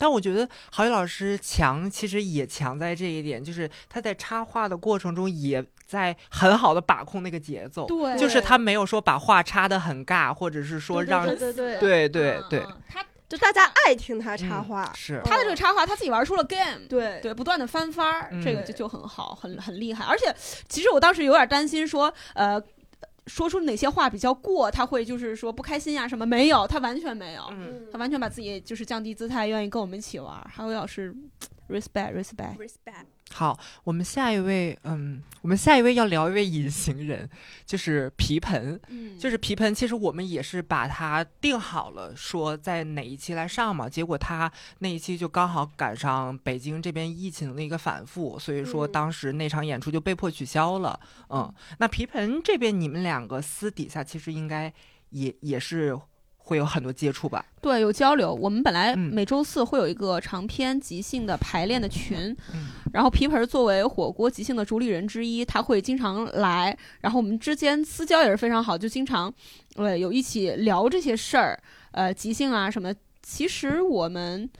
[0.00, 16.80] 但我觉得郝宇老师强，其实也强在这一点，就是他在插画的过程中也在很好的把控那个节奏，对就是他没有说把话插的很尬，或者是说让对对对对对对嗯他就大家爱听他插嗯话，是他的这个插画，他自己玩出了 game。
[16.88, 20.04] 对对，不断的翻番儿，嗯这个就就很好，很很厉害。
[20.04, 20.34] 而且，
[20.68, 22.60] 其实我当时有点担心说，呃，
[23.30, 26.26] 说出哪些话比较过，他会就是说不开心呀、什么？
[26.26, 30.50] 没有，他完全没有，嗯他完全把自己就是降低姿态，愿意跟我们一起玩儿。
[30.52, 31.14] 还有老师，
[31.70, 32.56] respect respect。
[32.58, 37.28] respect，好，我们下一位，嗯，我们下一位要聊一位隐形人，
[37.64, 38.78] 就是皮盆。
[38.88, 43.88] 嗯就是皮盆，其实我们也是把它定好了，说在哪一期来上嘛。
[43.88, 50.98] 结果他那一期就刚好赶上北京这边疫情的一个反复，所以说嗯当时那场演出就被迫取消了。
[51.28, 54.72] 嗯，那皮盆这边你们两个私底下其实应该
[55.10, 55.96] 也也是
[56.50, 57.46] 会有很多接触吧？
[57.62, 58.34] 对，有交流。
[58.34, 69.32] 我们本来嗯每周四会有一个长篇即兴的排练的群，嗯然后皮盆儿作为火锅即兴的主理人之一，他会经常来，然后我们之间私交也是非常好，就经常，
[69.76, 71.56] 呃，有一起聊这些事儿，
[71.92, 72.92] 呃，即兴啊什么。
[73.22, 74.50] 其实我们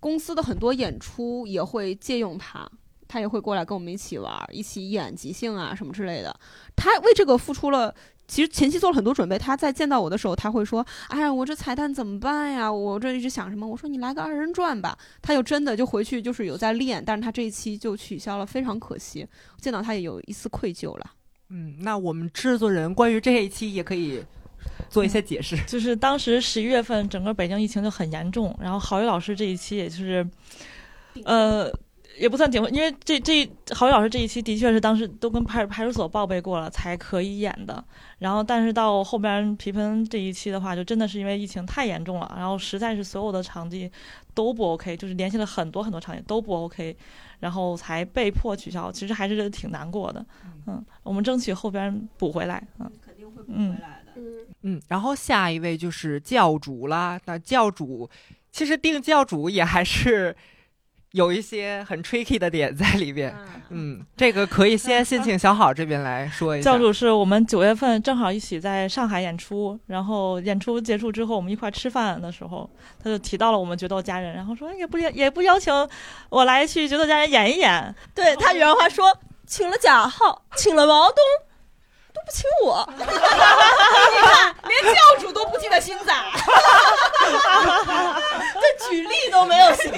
[0.00, 2.66] 公司的很多演出也会借用他。
[3.10, 6.38] 他也会过来跟我们一起玩儿，一起演即兴啊什么之类的。
[6.76, 7.94] 他为这个付出了，
[8.28, 9.36] 其实前期做了很多准备。
[9.36, 12.70] 他在见到我的时候，他会说：“哎呀，我这彩蛋怎么办呀？
[12.70, 19.26] 我这一直想什么？”我说：“你来个二人转吧。”他就真的就回去就是有在练，但是他这一期就取消了，非常可惜。
[19.60, 21.10] 见到他也有一丝愧疚了。
[21.48, 24.22] 嗯，那我们制作人关于这一期也可以
[24.90, 25.56] 做一些解释。
[25.66, 30.28] 就是当时十一月份，整个北京疫情就很严重，然后郝宇老师这一期也就是，
[31.24, 31.72] 呃，
[32.18, 37.82] 也不算顶峰，因为这这郝宇老师这一期的确是当时都跟派派出所报备过了才可以演的，
[38.18, 43.90] 然后但是到后边皮盆这一期的话，就真的是因为疫情太严重了，然后实在是所有的场地
[44.34, 46.96] 都不 OK，就是联系了很多很多场地都不 OK，
[47.40, 50.24] 然后才被迫取消，其实还是挺难过的，
[50.66, 54.12] 嗯，我们争取后边补回来，嗯，肯定会补回来的。
[54.16, 57.20] 嗯，嗯，然后下一位就是教主啦。
[57.26, 58.08] 那教主
[58.50, 60.34] 其实定教主也还是
[61.12, 63.34] 有一些很 tricky 的点在里边。
[63.70, 66.70] 嗯，这个可以先先请小好这边来说一下。
[66.70, 72.68] 教主是我们九月份正好一起在上海演出，然后演出结束之后，我们一块儿吃饭的时候，
[73.02, 75.72] 他就提到了我们决斗家人，然后说也不也也不邀请
[76.30, 79.14] 我来去决斗家人演一演，对他原话说，
[79.46, 81.16] 请了贾浩，请了毛东，
[82.14, 82.88] 都不请我。
[82.96, 86.14] 你看连教主都不记得星仔，
[88.54, 89.92] 这举例都没有行，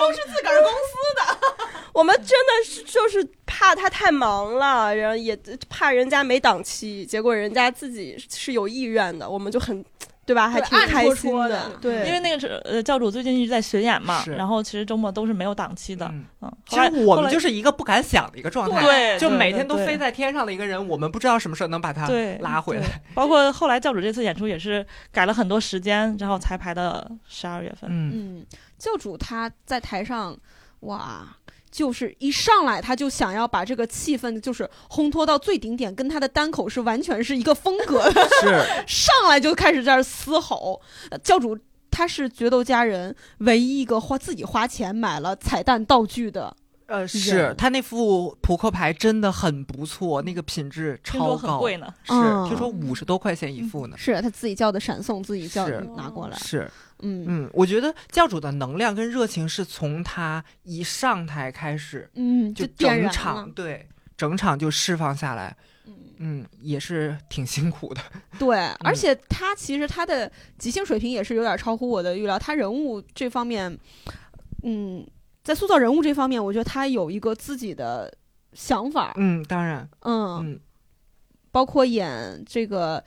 [0.00, 1.80] 都是自个儿公司的。
[1.92, 9.84] 我们真的是就是怕他太忙了，然后也怕人家没档期，结果人家自己是有意愿的，我们就很，
[10.24, 10.48] 对吧？
[10.48, 19.98] 还挺开心的对，因为那个是呃教主最近一直在巡演嘛，然后其实周末都是没有档期的，嗯，嗯，其实我们就是一个不敢想的一个状态，对，就每天都飞。
[19.98, 22.08] 在天上的一个人，我们不知道什么时候能把他，
[22.38, 23.02] 拉回来。
[23.14, 27.90] 包括后来教主这次演出也是改了很多时间，然后才排的十二月份。
[27.92, 28.46] 嗯，嗯，
[28.80, 30.36] 教主他在台上，
[30.80, 31.36] 哇，
[31.70, 40.80] 就是一上来他就想要把这个气氛就是烘托到最顶点，跟他的单口是完全是一个风格的， 是 上来就开始在这儿嘶吼。
[41.10, 41.56] 呃教主
[41.90, 46.56] 他是决斗家人唯一一个花自己花钱买了彩蛋道具的，
[46.90, 53.96] 呃，是他那副扑克牌真的很不错，那个品质超听说很高，贵呢，是嗯听说五十多块钱一副呢。
[53.96, 56.36] 是他自己叫的闪送，自己叫的拿过来。
[56.38, 63.52] 是，嗯嗯，我觉得教主的能量跟热情是从他一上台开始，嗯，就整场了。
[63.54, 68.00] 对整场就释放下来，嗯嗯，也是挺辛苦的。
[68.36, 72.36] 对，嗯而且他其实他的即兴水平也是有点超乎我的预料。
[72.36, 73.78] 他人物这方面，
[74.64, 75.06] 嗯，
[75.42, 78.12] 在塑造人物这方面，我觉得他有一个自己的
[78.52, 79.12] 想法。
[79.16, 80.60] 嗯，当然，嗯，嗯
[81.50, 83.02] 包括演这个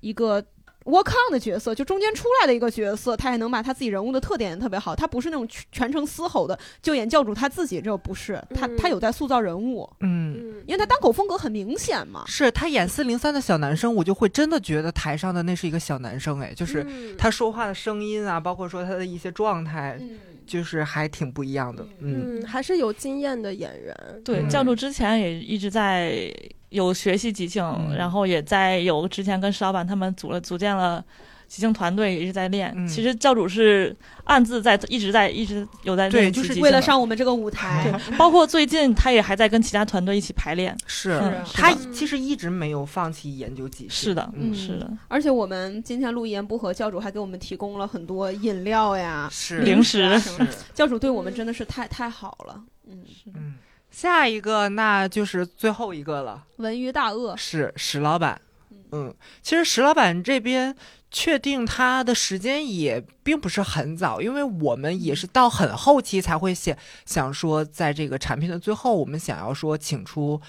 [0.00, 0.42] 一个
[0.84, 4.94] walk on 的角色，就中间出来的一个角色，他也能把他自己人物的特点演特别好。
[4.94, 10.34] 他不是那种全全程嘶吼的，就演教主他自己，这不是他，嗯他有在塑造人物，嗯。
[10.38, 12.22] 嗯因为他单口风格很明显嘛。
[12.26, 20.18] 是他演四零三的小男生，我就会真的觉得台上的那是一个小男生，哎，就是嗯他说话的声音啊，包括说他的一些状态，嗯，
[20.50, 21.86] 就是还挺不一样的。
[22.00, 23.94] 嗯嗯，还是有经验的演员。
[24.24, 26.28] 对，嗯教主之前也一直在
[26.70, 31.04] 有学习即兴，嗯然后也在有之前跟石老板他们组了组建了
[31.50, 32.72] 即兴团队，一直在练。
[32.86, 40.76] 其实教主是暗自在一直在一直有在对就是为了上我们这个舞台，对，包括最近他也还在跟其他团队一起排练。
[40.86, 41.20] 是
[41.52, 43.90] 他其实一直没有放弃研究即兴。
[43.90, 49.28] 是的，嗯是的，而且我们今天录一言不合，教主还给我们提供了很多饮料呀。
[49.32, 50.08] 是零食
[50.72, 53.54] 教主对我们真的是太太好了，嗯，嗯，
[53.90, 58.40] 下一个那就是最后一个了，文娱大鳄是史老板。
[58.92, 60.74] 嗯，其实石老板这边
[61.10, 70.40] 确定他的时间也并不是很早，因为我们也是到很后期才会想想说，在这个产品的最后，我们想要说请出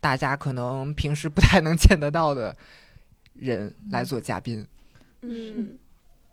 [0.00, 2.54] 大家可能平时不太能见得到的
[3.34, 4.66] 人来做嘉宾。
[5.22, 5.76] 嗯，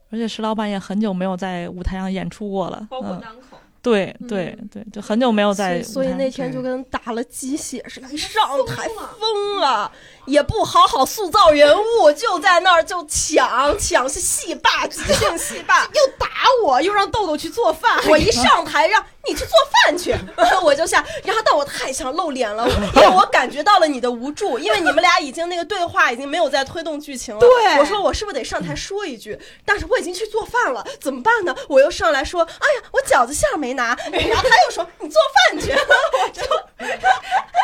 [0.09, 3.57] 而且石老板也很久没有在舞台上演出过了，包括嗯，单口。
[3.81, 9.91] 对对对，就很久没有在所以所以那天就跟打了鸡血似的，一上台疯了，
[10.25, 16.27] 也不好好塑造人物，就在那儿就抢抢是戏霸，即 兴戏霸，又打
[16.63, 17.99] 我，又让豆豆去做饭。
[18.07, 20.15] 我一上台让你去做饭去，
[20.63, 27.39] 我就下，然后但我太想露脸了，因为我感觉到了你的无助，因为你们俩已经那个对话已经没有在推动剧情了。
[27.39, 29.37] 对我说我是不是得上台说一句？
[29.65, 31.55] 但是我已经去做饭了，怎么办呢？
[31.67, 35.19] 我又上来说，哎呀，我饺子馅儿没拿， 然后他又说你做
[35.51, 36.41] 饭去， 我就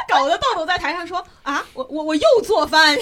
[0.07, 2.97] 搞得豆豆在台上说啊，我我我又做饭，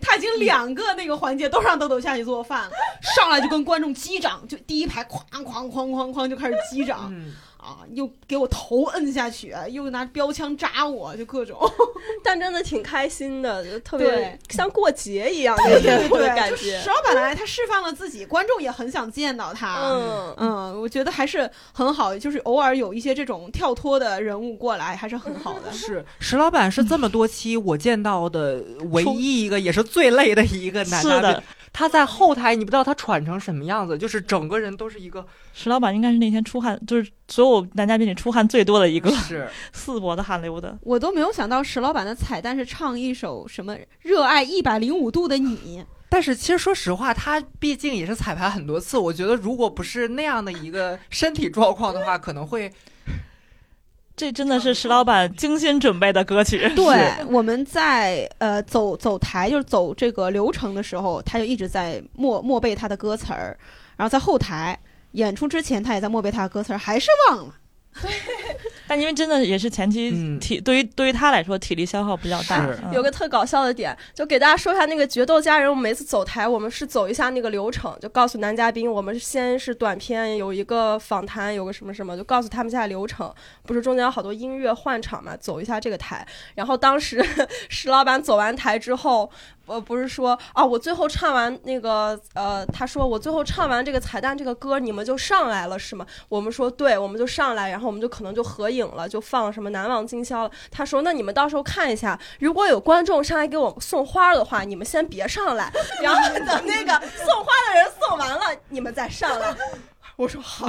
[0.00, 2.70] 他已经两个那个环节都让豆豆下去做饭了，
[3.14, 11.58] 上来就跟观众击掌，就第一排哐哐哐哐哐就开始击掌嗯，啊，又给我头摁下去，又拿标枪扎我，就各种。
[12.24, 16.88] 但真的挺开心的，就特别像过节一样那天我的感觉就石。
[16.88, 19.80] 老板来，他释放了自己，观众也很想见到他。
[19.82, 25.70] 嗯，嗯，我觉得还是很好，就是偶尔有一些这种跳脱的人物过来，还是很好的。
[25.76, 31.42] 是石老板是这么多期我见到的唯一一个，也是最累的一个男的。，
[31.72, 40.78] 他在后台，你不知道他喘成什么样子，就是整个人都是一个石老板应该是那天出汗，就是所有男嘉宾里出汗最多的一个，是 四脖子汗流的。
[40.82, 48.98] 我都没有想到石老板的彩蛋是唱一首什么“热爱一百零五度的你 但是其实说实话，他毕竟也是彩排很多次。
[48.98, 52.68] 我觉得如果不是那样的一个身体状况的话，可能会
[54.20, 56.70] 这真的是石老板精心准备的歌曲。”。
[56.76, 63.56] 对，我们在呃走走台就是走这个流程的时候，他就一直在默默背他的歌词儿，
[63.96, 64.78] 然后在后台
[65.12, 67.54] 演出之前，他也在默背他的歌词儿，还是忘了。
[68.86, 75.68] 但因为真的也是前期嗯体、对于对于他来说体力消耗比较大，嗯有个特搞笑的点，就给大家说一下那个决斗家人。
[75.68, 83.32] 我们每次走台，我们是走一下那个流程，就告诉男嘉宾，我们先是短片，有一个访谈，有个什么什么，就告诉他们一下流程。
[83.66, 86.26] 不是中间有好多音乐换场嘛，走一下这个台。
[86.54, 87.24] 然后当时
[87.68, 89.30] 石老板走完台之后，
[89.70, 96.04] 呃，不是说啊，我最后唱完那个呃，他说我最后唱完这个彩蛋这个歌，你们就上来了是吗？
[96.28, 100.50] 我们说对，我们就上来，然后我们就可能就合影了，就放什么难忘今宵了。
[100.70, 109.54] 他说那你们到时候看一下，如果有观众上来给我送花的话，你们先别上来， 然后等那个送花的人送完了，你们再上来。
[110.16, 110.68] 我说好，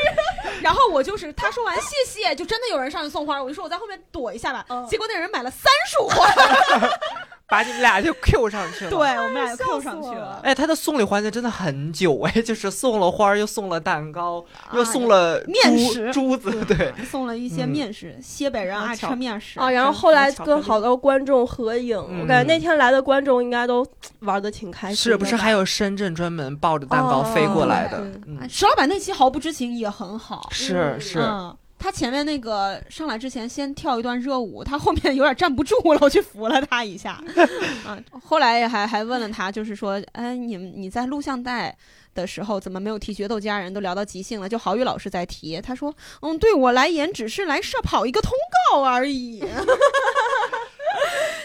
[0.60, 4.66] 然后我就是他说完谢谢，就真的有人上去送花，我就说我在后面躲一下吧。
[4.68, 6.28] 嗯结果那人买了三束花，
[7.52, 8.90] 把你们俩就 Q 上去了。
[8.90, 10.40] 对，我们俩就 Q 上去了。
[10.42, 14.42] 哎，他的送礼环节真的很久哎，就是送了花，又送了蛋糕，
[14.72, 23.86] 又啊送了珠面食珠子，对，送了一些嗯面食，西北人爱吃面食啊，然后后来跟好多观众合影，嗯我感觉那天来的观众应该都
[24.20, 24.96] 玩的挺开心的。
[24.96, 27.98] 是不是还有深圳专门抱着蛋糕飞过来的？
[27.98, 37.20] 哦嗯哎，石老板那期毫不知情也很好，是是，嗯，他前面那个上来之前先跳一段热舞，他后面有点站不住了，我去扶了他一下。
[37.84, 41.76] 啊，后来也还还问了他，就是说，哎，你们你在录像带
[42.14, 43.74] 的时候怎么没有提决斗家人？
[43.74, 45.60] 都聊到即兴了，就郝宇老师在提。
[45.60, 48.30] 他说，嗯，对我来言只是来社跑一个通
[48.70, 49.42] 告而已。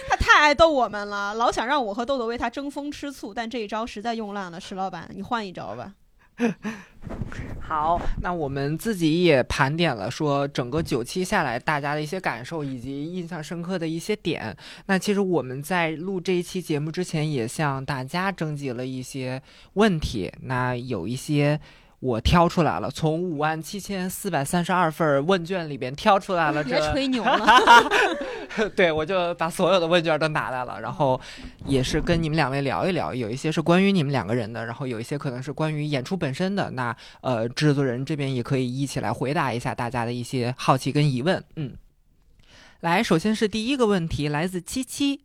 [0.07, 4.61] 他太爱逗我们了，老想让我和豆豆为他争风吃醋，但这一招实在用烂了。
[4.61, 5.93] 石老板，你换一招吧。
[7.59, 14.55] 好，那我们自己也盘点了，说整个九期下来大家的一些感受以及印象深刻的一些点。
[14.87, 19.41] 那其实我们在录这一期节目之前，也向大家征集了一些
[19.73, 20.31] 问题。
[20.41, 21.59] 那有一些
[21.99, 27.39] 我挑出来了，从五万七千四百三十二份问卷里边挑出来了别这吹牛了。
[28.75, 31.19] 对，我就把所有的问卷都拿来了，然后
[31.65, 36.71] 也是跟你们两位聊一聊，有一些是关于你们两个人的，然后有一些可能是关于演出本身的。
[36.71, 41.43] 那呃，制作人这边也可以一起来回答一下大家的一些好奇跟疑问。
[41.55, 41.75] 嗯，
[42.81, 45.21] 来，首先是第一个问题，来自七七，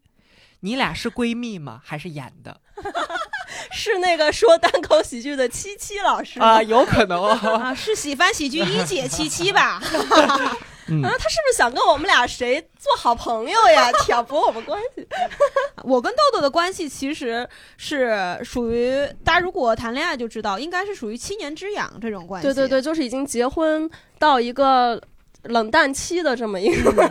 [0.61, 1.81] 你俩是闺蜜吗？
[1.85, 2.61] 还是演的？
[3.71, 7.31] 是那个说单口喜剧的七七老师吗啊、有可能哦。
[7.59, 9.81] 啊，是喜欢喜剧一姐七七吧？
[10.89, 13.91] 嗯啊，他是不是想跟我们俩谁做好朋友呀？
[14.05, 15.07] 挑拨我们关系？
[15.85, 22.49] 我跟豆豆的关系其实是属于大家如果谈恋爱就知道，应该是属于七年之痒这种关系。
[22.49, 25.01] 对对对，就是已经结婚到一个
[25.45, 27.11] 冷淡期的这么一个。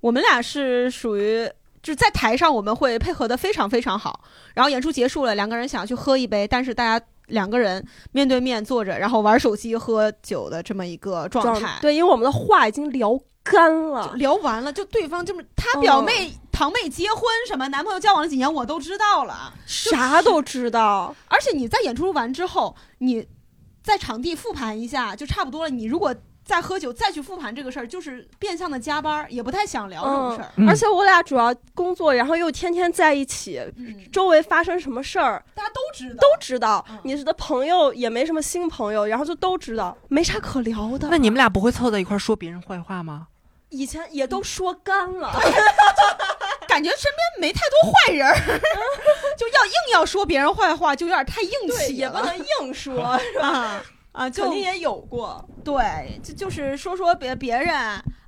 [0.00, 1.50] 我们俩是属于
[1.82, 4.20] 就是在台上我们会配合的非常非常好，
[4.54, 11.78] 然后演出结束了，两个人想要去喝一杯，但是大家两个人面对面坐着，然后玩手机喝酒的这么一个状态。
[11.80, 21.14] 对，因为我们的话已经聊干了，聊完了，就对方就是他表妹、堂妹结婚什么，男朋友交往了几年，我都知道了，啥都知道。
[21.28, 23.26] 而且你在演出完之后，你
[23.82, 25.70] 在场地复盘一下就差不多了。
[25.70, 26.14] 你如果
[26.44, 30.68] 再喝酒，再去复盘这个事儿，就是变相的加班，也不太想聊这种事儿。
[30.68, 33.60] 而且我俩主要工作，然后又天天在一起，
[34.12, 36.16] 周围发生什么事儿，大家都知道。
[36.20, 41.08] 都知道，你的朋友也没什么新朋友，然后就都知道，没啥可聊的。
[41.10, 43.28] 那你们俩不会凑在一块说别人坏话吗？
[43.70, 45.32] 以前也都说干了，
[46.68, 48.32] 感觉身边没太多坏人，
[49.36, 53.82] 就要硬要说别人坏话，就有点太硬气，也不能硬说，是吧？
[54.14, 57.74] 啊，肯定也有过，对，就就是说说别别人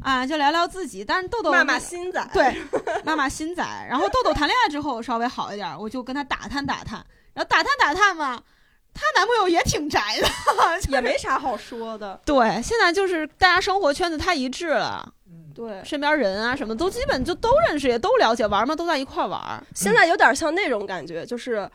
[0.02, 1.04] 啊，就聊聊自己。
[1.04, 2.60] 但是豆豆骂骂新仔，对，
[3.04, 3.64] 骂骂新仔。
[3.88, 7.06] 然后豆豆谈恋爱之后稍微好一点，我就跟他打探打探。
[7.34, 8.42] 然后打探打探嘛，
[8.92, 10.28] 她男朋友也挺宅的，
[10.90, 12.20] 也没啥好说的。
[12.24, 15.08] 对，现在就是大家生活圈子太一致了，
[15.54, 19.40] 对，身边人啊什么都基本就都认识，也都了解，玩嘛都在一块玩。
[19.72, 21.70] 现在有点像那种感觉，就是。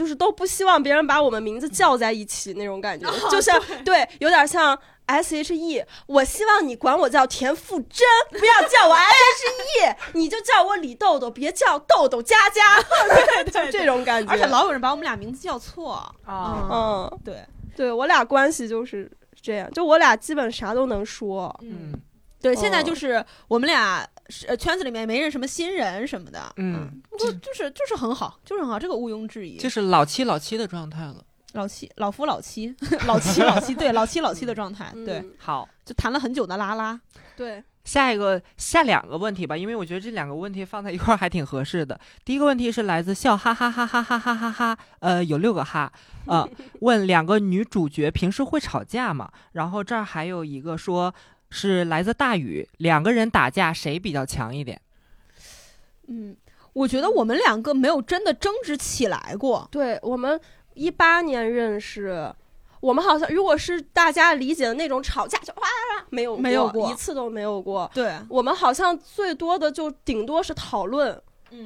[0.00, 4.74] 就是都不希望别人把我们名字叫在一起那种感觉，就像对，有点像
[5.04, 5.84] S H E。
[6.06, 12.80] 我希望你管我叫田馥甄，不要叫我 S H E， 你就叫我李豆豆，别叫豆豆佳佳。
[13.34, 14.32] 对 对，这种感觉。
[14.32, 15.92] 而且老有人把我们俩名字叫错
[16.24, 16.66] 啊。
[16.72, 17.44] 嗯，对，
[17.76, 21.54] 对我俩关系就是这样，就我俩基本啥都能说。
[21.60, 21.92] 嗯，
[22.40, 24.08] 对，现在就是我们俩。
[24.30, 31.16] 是圈子里面没认什么新人什么的，嗯，就就是就是很好，就是很好，这个毋庸置疑，就是老七老七的状态了，
[31.54, 32.74] 老七老夫老妻，
[33.06, 37.00] 老七老七，对，老七老七的状态，对，好，就谈了很久的拉拉，
[37.36, 41.98] 对，下一个下两个问题吧，因为我觉得这两个问题放在一块儿还挺合适的。
[42.24, 45.92] 第一个问题是来自笑哈哈哈哈哈哈哈哈，呃，有六个哈，
[46.26, 46.48] 呃，
[46.80, 49.30] 问两个女主角平时会吵架吗？
[49.52, 51.12] 然后这儿还有一个说。
[51.50, 54.80] 是来自大宇，两个人打架谁比较强一点？
[56.06, 56.36] 嗯，
[56.72, 59.68] 我觉得我们两个没有真的争执起来过。
[59.70, 60.40] 对我们
[60.74, 62.32] 一八年认识，
[62.80, 67.90] 我们好像如果是大家理解的那种吵架，就哇哇没有没有过一次都没有过。
[67.94, 71.20] 对我们好像最多的就顶多是讨论，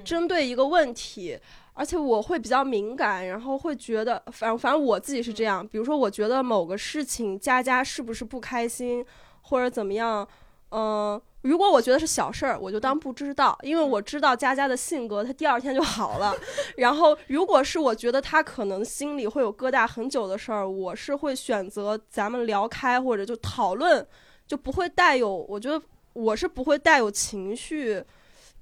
[0.05, 1.39] 针对一个问题，
[1.74, 5.66] 而且我会比较敏感，然后会觉得，反正反正我自己是这样。
[5.66, 9.05] 比如说，我觉得某个事情佳佳是不是不开心？
[9.47, 10.27] 或者怎么样，
[10.71, 16.35] 嗯，如果我觉得是小事儿，我就当不知道，因为我知道佳佳的性格，她第二天就好了。
[16.79, 24.05] 然后，如果是我觉得她可能心里会有疙瘩很久的事儿，我是会选择咱们聊开，或者就讨论，
[24.47, 25.81] 就不会带有，我觉得
[26.15, 28.03] 我是不会带有情绪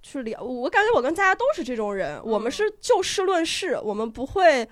[0.02, 0.42] 去聊。
[0.42, 4.68] 我感觉我跟佳佳都是这种人，我们是就事论事，我们不会。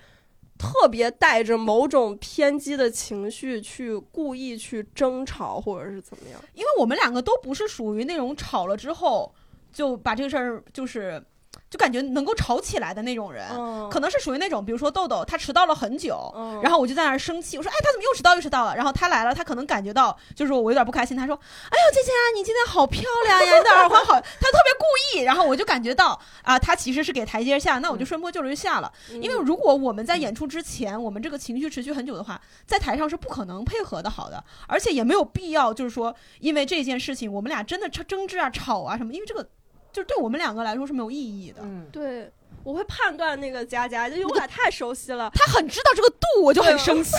[0.61, 6.39] 特别带着某种偏激的情绪去故意去争吵，或者是怎么样？
[6.53, 9.33] 因为我们两个都不是属于那种吵了之后
[9.73, 11.23] 就把这个事儿就是。
[11.71, 13.47] 就感觉能够吵起来的那种人，
[13.89, 16.29] 可能是属于那种，比如说豆豆，他迟到了很久，
[16.61, 18.75] 然后我就在那儿生气，我说，哎，他怎么又迟到又迟到了？
[18.75, 28.91] 然后他来了，他可能感觉到就是我有点不开心，他说，哎呦，姐姐啊，你今天好漂亮呀，你的耳环好， 他特别故意，然后我就感觉到啊，他其实是给台阶下，那我就顺坡就着就下了。
[29.21, 39.47] 因为如果我们在演出之前，我们这个情绪持续很久的话，在台上是不可能配合的好的，而且也没有必要，就是说因为这件事情我们俩真的争争执啊、吵啊什么，因为这个。
[39.91, 41.61] 就对我们两个来说是没有意义的。
[41.63, 42.31] 嗯，对，
[42.63, 47.11] 我会判断那个佳佳，因为我俩太熟悉了，他很知道这个度，我就很生气。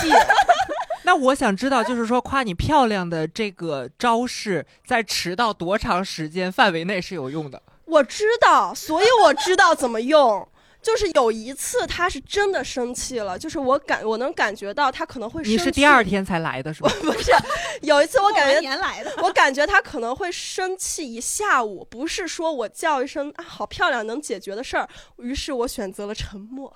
[1.05, 7.61] 那我想知道，就是说夸你漂亮的这个招式，在迟到多长时间范围内是有用的？
[7.85, 10.47] 我知道，所以我知道怎么用。
[10.83, 15.41] 就是有一次，他是真的生气了，就是我感我能感觉到他可能会。
[15.43, 16.91] 你是第二天才来的是吧？
[17.01, 17.31] 不是，
[17.81, 26.71] 有一次我感觉年来的，我感觉他可能会生气一下午，不是说我叫一声啊好漂亮能解决的事儿，于是我选择了沉默，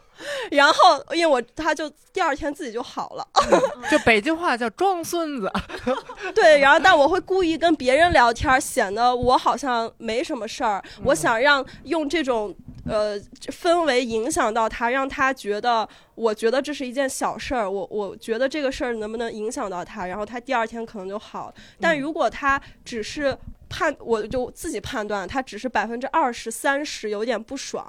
[0.51, 3.27] 然后因为我他就第二天自己就好了，
[3.91, 5.51] 就北京话叫装孙子，
[6.33, 12.55] 对，然后但我会故意跟别人聊天，显得我好像没什么事儿，我想让用这种。
[12.88, 13.19] 呃，
[13.51, 21.53] 氛围影响到他，让他觉得，我觉得这是一件小事儿，我我觉得这个事儿能不能影响到他，然后他第二天可能就好。
[21.79, 23.38] 但如果他只是
[23.69, 27.85] 判，我就自己判断，他只是百分之二十三十有点不爽，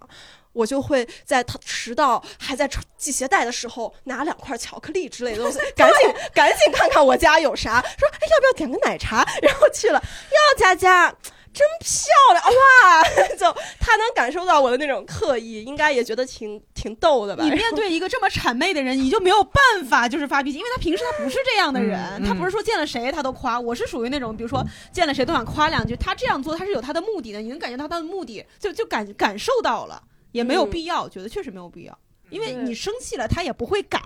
[0.53, 11.15] 我就会在他迟到还在系鞋带的时候拿两块巧克力之类的东西， 赶紧赶紧看看我家有啥，说哎要不要点个奶茶， 然后去了，要佳佳。
[11.59, 13.03] 真漂亮哇！
[13.37, 17.43] 就他能感受到我的那种刻意，应该也觉得挺挺逗的吧。
[17.43, 23.59] 你面对一个这么谄媚的人，你就没有办法就是发脾气，因为他平时他不是这样的人，他不是说见了谁他都夸。
[23.59, 25.97] 我是属于那种，比如说见了谁都想夸两句。
[25.97, 30.01] 他这样做他是有他的目的的，你能感觉到他的目的，就就感感受到了，
[30.31, 31.99] 也没有必要，觉得确实没有必要。
[32.31, 34.01] 因为你生气了，他也不会改。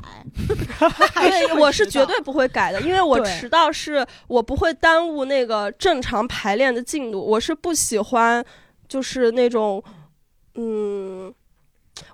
[0.79, 7.21] 对，我是绝对不会改的，因为我迟到是我不会耽误那个正常排练的进度。
[7.21, 8.45] 我是不喜欢，
[8.89, 9.83] 就是那种，
[10.55, 11.33] 嗯，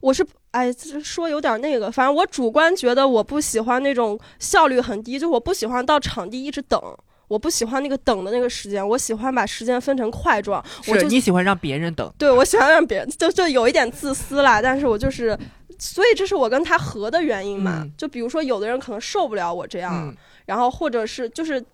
[0.00, 6.80] 我是哎说有点那个，反正我主观觉得我不喜欢那种效率很低，就我不喜欢到场地一直等，
[7.28, 10.64] 我不喜欢那个等的那个时间，我喜欢把时间分成块状。
[10.82, 12.10] 是你喜欢让别人等？
[12.16, 15.38] 对，我喜欢让别人，就就有一点自私啦，但是我就是。
[15.78, 17.86] 所以这是我跟他合的原因嘛？
[17.96, 20.14] 就比如说，有的人可能受不了我这样，
[20.46, 21.64] 然后或者是就是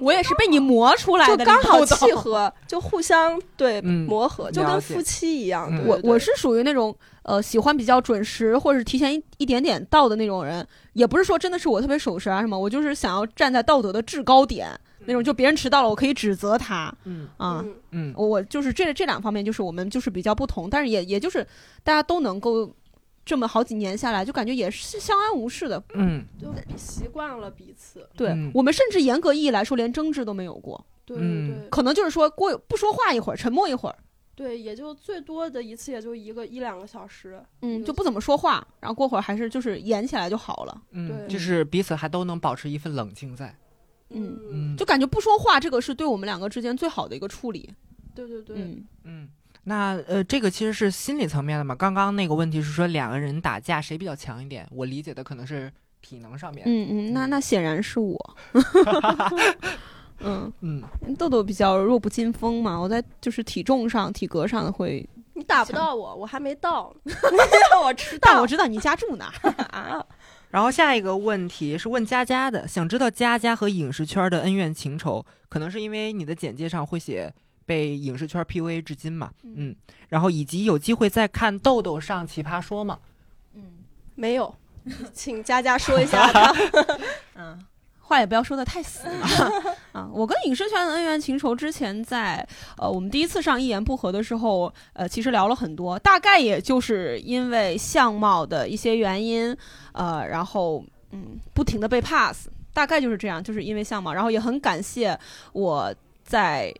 [0.00, 5.70] 我也是被你磨出来的，就刚好契合， 就互相对磨合，就跟夫妻一样。
[5.86, 14.68] 我我是属于那种呃喜欢比较准时或者是提前一一点点到的那种人，也不是说真的是我特别守时啊什么，我就是想要站在道德的制高点
[15.06, 17.28] 那种，就别人迟到了我可以指责他，嗯。
[17.36, 17.64] 啊。
[17.92, 21.46] 嗯，我就是这这两方面就是我们就是比较不同，但是也也就是
[21.84, 22.68] 大家都能够。
[23.24, 28.08] 这么好几年下来，就感觉也是相安无事的，嗯，就习惯了彼此。
[28.16, 30.84] 对我们甚至严格意义来说，连争执都没有过。
[31.06, 33.96] 对对，可能就是说过不说话一会儿，沉默一会儿。
[34.34, 37.40] 对，也就最多的一次，也就一个一两个小时。
[37.62, 40.82] 嗯，就不怎么说话，然后过会儿还是就是演起来就好了。
[40.90, 43.54] 嗯，就是彼此还都能保持一份冷静在。
[44.10, 47.72] 嗯嗯，就感觉不说话，这个是对我们两个之间最好的一个处理。
[48.14, 49.28] 对对对，嗯嗯。
[49.64, 51.74] 那呃，这个其实是心理层面的嘛。
[51.74, 54.68] 刚刚那个问题是说两个人打架谁比较强一点？
[54.70, 56.64] 我理解的可能是体能上面。
[56.66, 58.36] 嗯嗯，那那显然是我。
[60.20, 60.82] 嗯嗯，
[61.18, 65.06] 豆豆比较弱不禁风嘛，我在就是体重上、体格上会。
[65.36, 66.94] 你打不到我，我还没到。
[67.72, 69.32] 让 我知道，我知道你家住哪。
[70.50, 77.34] 然后下一个问题是问佳佳的，想知道佳佳和影视圈的恩怨情仇，可能是因为你的简介上会写。
[77.66, 79.74] 被影视圈 PUA 至今嘛，嗯，
[80.08, 82.98] 然后以及有机会再看豆豆上奇葩说吗？
[83.54, 83.62] 嗯，
[84.14, 84.54] 没有，
[85.14, 86.54] 请佳佳说一下他。
[87.36, 87.58] 嗯，
[88.00, 89.08] 话也不要说的太死
[89.92, 90.08] 啊。
[90.12, 92.46] 我跟影视圈的恩怨情仇，之前在
[92.76, 99.56] 呃我们第一次上一言不合的时候，呃其实聊了很多，大概也就是因为相貌的一些原因，
[99.92, 105.18] 呃，然后嗯不停的被 pass，大概就是这样，就是因为相貌，然后也很感谢
[105.52, 106.74] 我在。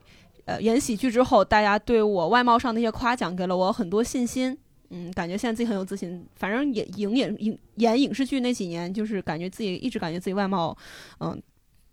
[0.44, 4.56] 呃，演喜剧之后，大家对我外貌上的一些夸奖，给了我很多信心。
[4.90, 6.24] 嗯，感觉现在自己很有自信。
[6.36, 10.76] 反正演影演影演影视剧那几年，就是感觉自己一直感觉自己外貌，
[11.20, 11.42] 嗯，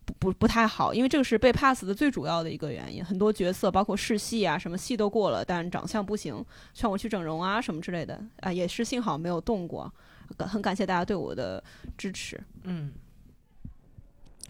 [0.05, 0.93] 不不不太好。
[0.93, 3.03] 因为这个是被 pass 的最主要的一个原因。
[3.03, 9.91] 很多角色，包括试戏啊，什么戏都过了，但长相不行，劝我去整容啊什么之类的啊，也是幸好没有动过。
[10.37, 11.63] 很感谢大家对我的
[11.97, 12.39] 支持。
[12.63, 12.91] 嗯，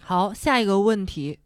[0.00, 1.38] 好，下一个问题。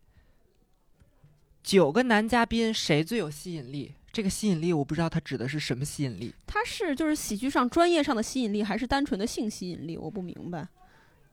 [1.66, 3.92] 九个男嘉宾谁最有吸引力？
[4.12, 6.32] 这个吸引力我不知道他指的是什么吸引力。
[6.46, 9.98] 他是就是喜剧上专业上的吸引力，还是单纯的性吸引力？
[9.98, 10.68] 我不明白。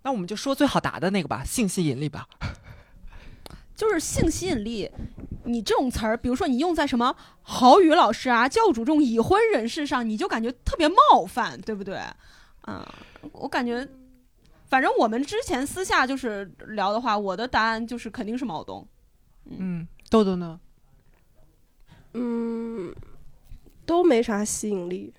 [0.02, 2.28] 那我们就说最好答的那个吧，性吸引力吧。
[3.78, 4.90] 就是性吸引力，
[5.44, 12.00] 你这种词儿，比如说你用在什么郝宇老师啊、教主这种已婚人士上，你就感觉特别冒犯，对不对？
[12.66, 12.84] 嗯，
[13.34, 13.88] 我感觉，
[14.66, 18.88] 反正我们之前私下就是聊的话，我的答案就是肯定是毛东。
[19.46, 19.88] 嗯。
[20.14, 20.60] 豆豆呢？
[22.14, 22.94] 嗯，
[23.84, 25.12] 都没啥吸引力，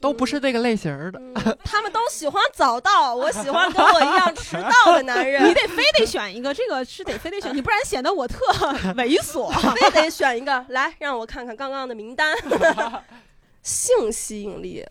[0.00, 1.20] 都不是这个类型的。
[1.64, 5.42] 他们都喜欢早到，我喜欢跟我一样迟到的男人。
[5.50, 8.38] 你得非得选一个，这个是得非得选，你不然显得我特
[8.94, 9.50] 猥琐。
[9.74, 12.36] 非得选一个，来让我看看刚刚的名单。
[13.64, 14.86] 性吸引力，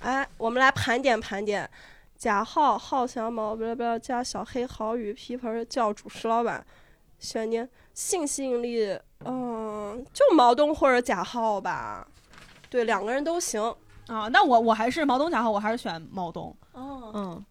[0.00, 1.70] 哎，我们来盘点盘点：
[2.18, 6.66] 贾浩、浩翔毛、不要不要加小黑、郝宇、皮盆、教主、石老板。
[7.22, 12.04] 悬念性吸引力，嗯，就毛东或者贾浩吧，
[12.68, 13.62] 对，两个人都行
[14.08, 14.26] 啊。
[14.28, 16.54] 那我我还是毛东贾浩，我还是选毛东。
[16.72, 17.44] 哦，嗯，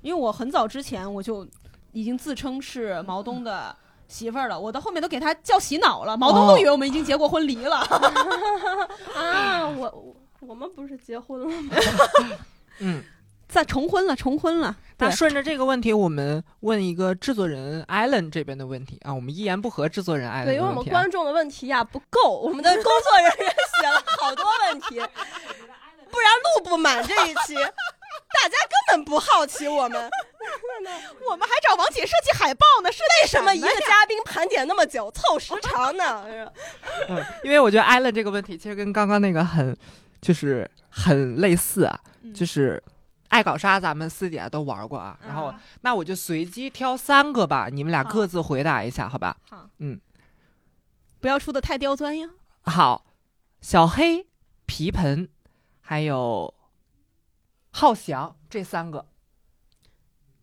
[0.00, 1.46] 因为我很早之前我就
[1.92, 3.76] 已经自称是毛东的
[4.08, 7.76] 媳妇儿了，我到后面都给他叫洗脑了，毛东都以为我们已经结过婚离了。
[9.14, 11.76] 啊，我我们不是结婚了吗？
[12.80, 13.02] 嗯，
[13.48, 14.76] 再重婚了，重婚了。
[14.98, 20.46] 那顺着这个问题，我们问一个制作人艾伦这边的问题啊，我们一言不合制作人艾伦。
[20.46, 24.96] 对，因为我们观众的问题呀不够，我们的工作人员写了好多问题，
[26.10, 27.54] 不然录不满这一期。
[27.54, 30.10] 大家根本不好奇我们，
[31.30, 36.26] 我们还找王姐设计海报呢，是为什么一个嘉宾盘点那么久凑时长呢？
[37.08, 39.74] 嗯，因为我觉得艾伦这个问题其实跟刚刚那个很
[40.20, 41.98] 就是很类似啊，
[42.34, 42.82] 就是
[43.28, 45.18] 爱搞杀，咱们私底下都玩过啊。
[45.26, 49.36] 然后那我就随机挑三个吧，你们俩各自回答一下，好吧？
[49.48, 50.00] 好，嗯，
[51.20, 52.28] 不要出的太刁钻呀。
[52.62, 53.06] 好，
[53.60, 54.26] 小黑、
[54.66, 55.28] 皮盆，
[55.80, 56.54] 还有。
[57.70, 59.06] 浩翔这三个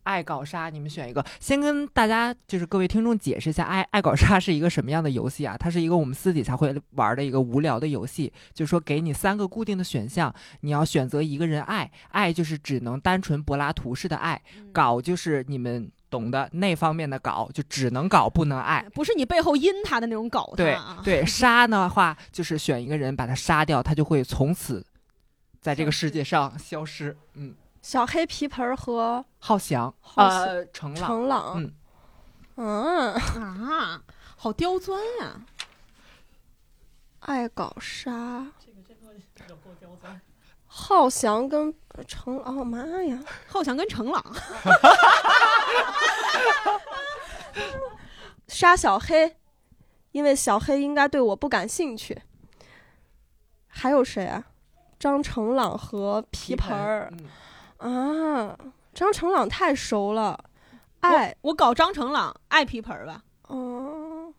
[0.06, 1.24] 爱搞杀，你们选一个。
[1.40, 5.56] 先跟大家就是各位听众解释一下，爱爱搞杀是一个什么样的游戏啊？
[5.58, 14.40] 它是一个我们私底下会玩的一个无聊的游戏，就是说给你三个固定的选项，你要选择一个人爱，爱就是只能单纯柏拉图式的爱，
[14.72, 20.52] 搞就是你们懂的那方面的搞，就只能搞不能爱，不是你背后阴他的那种搞。
[20.56, 24.86] 对对，杀的话就是选一个人把他杀掉，他就会从此。
[25.60, 27.16] 在这个世界上消失。
[27.34, 27.52] 嗯，
[27.86, 31.70] 小黑皮盆和浩翔，呃，程朗，程朗，
[32.56, 33.14] 嗯，嗯
[33.70, 34.02] 啊，
[34.36, 35.40] 好刁钻呀，
[37.20, 38.44] 爱搞杀。
[38.58, 38.92] 这个这
[39.44, 40.20] 个够刁钻。
[40.66, 41.72] 浩翔跟
[42.08, 44.20] 程，哦妈呀，浩翔跟程朗，
[48.48, 49.36] 杀小黑，
[50.10, 52.20] 因为小黑应该对我不感兴趣。
[53.68, 54.44] 还有谁啊？
[54.98, 57.12] 张程朗和皮盆儿
[57.78, 58.56] 啊，
[58.94, 60.38] 张成朗太熟了，
[61.00, 64.32] 爱我搞张成朗爱皮盆儿吧，哦，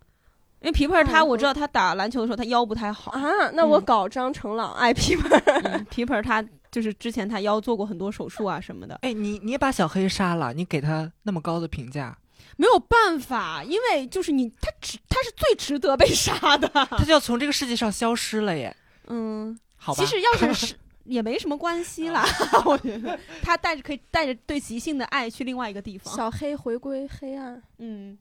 [0.61, 12.17] 因为皮盆儿他我知道他打篮球的时候他腰不太好啊，那我搞张成朗爱皮盆儿，皮盆儿他就是之前他腰做过很多手术啊什么的，哎，你你也把小黑杀了，你给他那么高的评价，
[12.57, 18.75] 没有办法，因为就是你他值他是最值得被杀的，他就要从这个世界上消失了耶，
[19.07, 19.57] 嗯。
[19.79, 20.75] 好其实要 是是
[21.07, 22.25] 也没什么关系啦，
[22.65, 26.13] 我觉得他带着可以带着对即兴的爱去另外一个地方。
[26.15, 28.17] 小黑回归黑暗，嗯，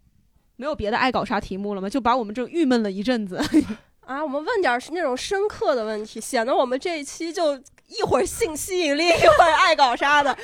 [0.56, 1.88] 没有别的爱搞啥题目了吗？
[1.90, 3.40] 就把我们这郁闷了一阵子
[4.06, 4.22] 啊！
[4.22, 7.56] 我们问点那种深刻的问题，显得我们这一期就
[7.88, 10.36] 一会儿性吸引力，一会儿爱搞啥的，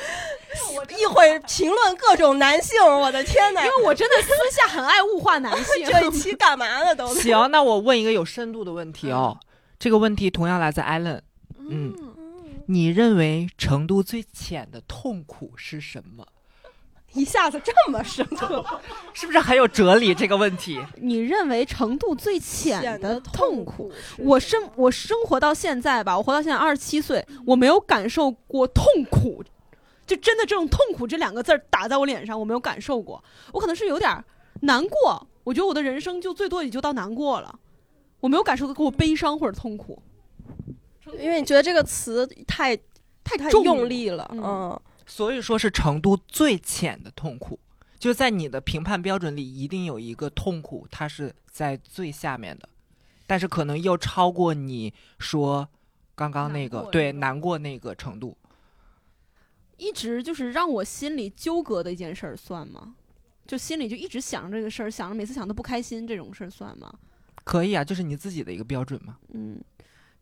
[1.01, 2.83] 一会儿评论各种男性。
[2.85, 3.65] 我的天哪！
[3.65, 5.87] 因为我真的私下很爱物化男性。
[5.87, 6.93] 这一期干嘛呢？
[6.95, 9.39] 都行，那我问一个有深度的问题哦。
[9.79, 11.23] 这个问题同样来自艾伦，
[11.59, 11.93] 嗯，
[12.73, 16.27] 你认为程度最浅的痛苦是什么？
[17.13, 18.65] 一下子这么深刻，
[19.13, 20.15] 是不是很有哲理？
[20.15, 23.93] 这个问题，你认为程度最浅的痛苦？
[24.17, 29.45] 我生我生活到现在吧，我活到现在二十七岁，我没有感受过痛苦，
[30.07, 33.23] 就真的这种痛苦这两个字打在我脸上，我没有感受过。
[33.53, 34.25] 我可能是有点
[34.63, 37.59] 难过，我觉得我的人生就最多也就到难过了。
[38.21, 40.03] 我没有感受到过悲伤或者痛苦，
[41.19, 42.77] 因为你觉得这个词太
[43.25, 47.59] 太太用力了，嗯，所以说是程度最浅的痛苦，
[47.99, 52.69] 就在你的评判标准里，一定有一个痛苦，它是在最下面的，
[53.27, 55.69] 但是可能又超过你说
[56.15, 58.37] 刚刚那个对难过那个程度，
[59.77, 62.95] 一直就是让我心里纠葛的一件事儿算吗？
[63.47, 66.93] 就心里就一直想着这个事儿，想着每次想都不开心这种事儿算吗？
[67.45, 69.19] 可以啊，就是你自己的一个标准嘛。
[69.35, 69.61] 嗯，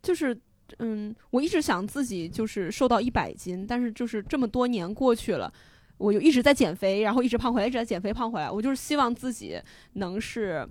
[0.02, 0.34] 就是，
[0.78, 5.52] 嗯，我一直想自己就是瘦到一百斤，但是就是这么多年过去了，
[5.98, 8.50] 我就一直在减肥，然后一直胖回来，一直在减肥胖回来。
[8.50, 9.60] 我就是希望自己
[9.94, 10.68] 能是。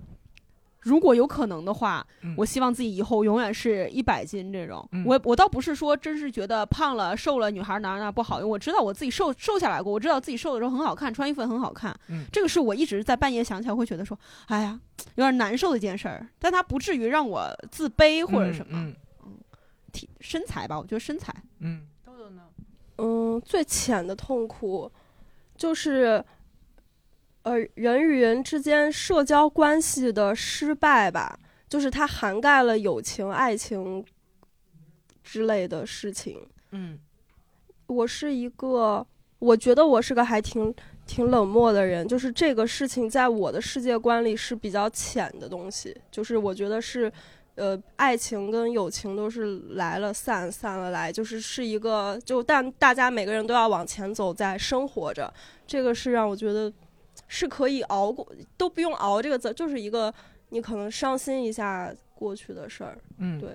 [0.84, 2.02] 如果有可能的话，
[2.38, 4.82] 我希望自己以后永远是一百斤这种。
[5.04, 11.94] 我我倒不是说真是觉得胖了瘦了女孩哪哪不好，因为我知道我自己瘦瘦下来过，我知道自己瘦的时候很好看，穿衣服也很好看。
[12.32, 14.80] 这个是我一直在半夜想起来会觉得说，哎呀，
[15.16, 18.78] 有点难受的一件事儿，但它不至于让我自卑或者什么。
[18.78, 18.96] 嗯，
[19.90, 21.34] 体身材吧，我觉得身材。
[21.58, 22.42] 嗯，豆豆呢？
[22.98, 24.90] 嗯，最浅的痛苦
[25.56, 26.24] 就是。
[27.42, 34.04] 呃，人与人之间社交关系的失败吧，就是它涵盖了友情、爱情
[35.24, 36.46] 之类的事情。
[36.72, 36.98] 嗯，
[37.86, 39.06] 我是一个，
[39.38, 40.72] 我觉得我是个还挺
[41.06, 45.98] 挺冷漠的人，就是这个事情在我的世界观里是比较浅的东西。
[46.10, 47.10] 就是我觉得是，
[47.60, 55.32] 呃，爱情跟友情都是来了散，散了来，就是是一个，就但大家每个人都要往前走，在生活着，
[55.66, 56.72] 这个是让我觉得。
[57.32, 60.12] 是可以熬过，都不用熬这个字，就是一个
[60.48, 62.98] 你可能伤心一下过去的事儿。
[63.18, 63.50] 嗯，对。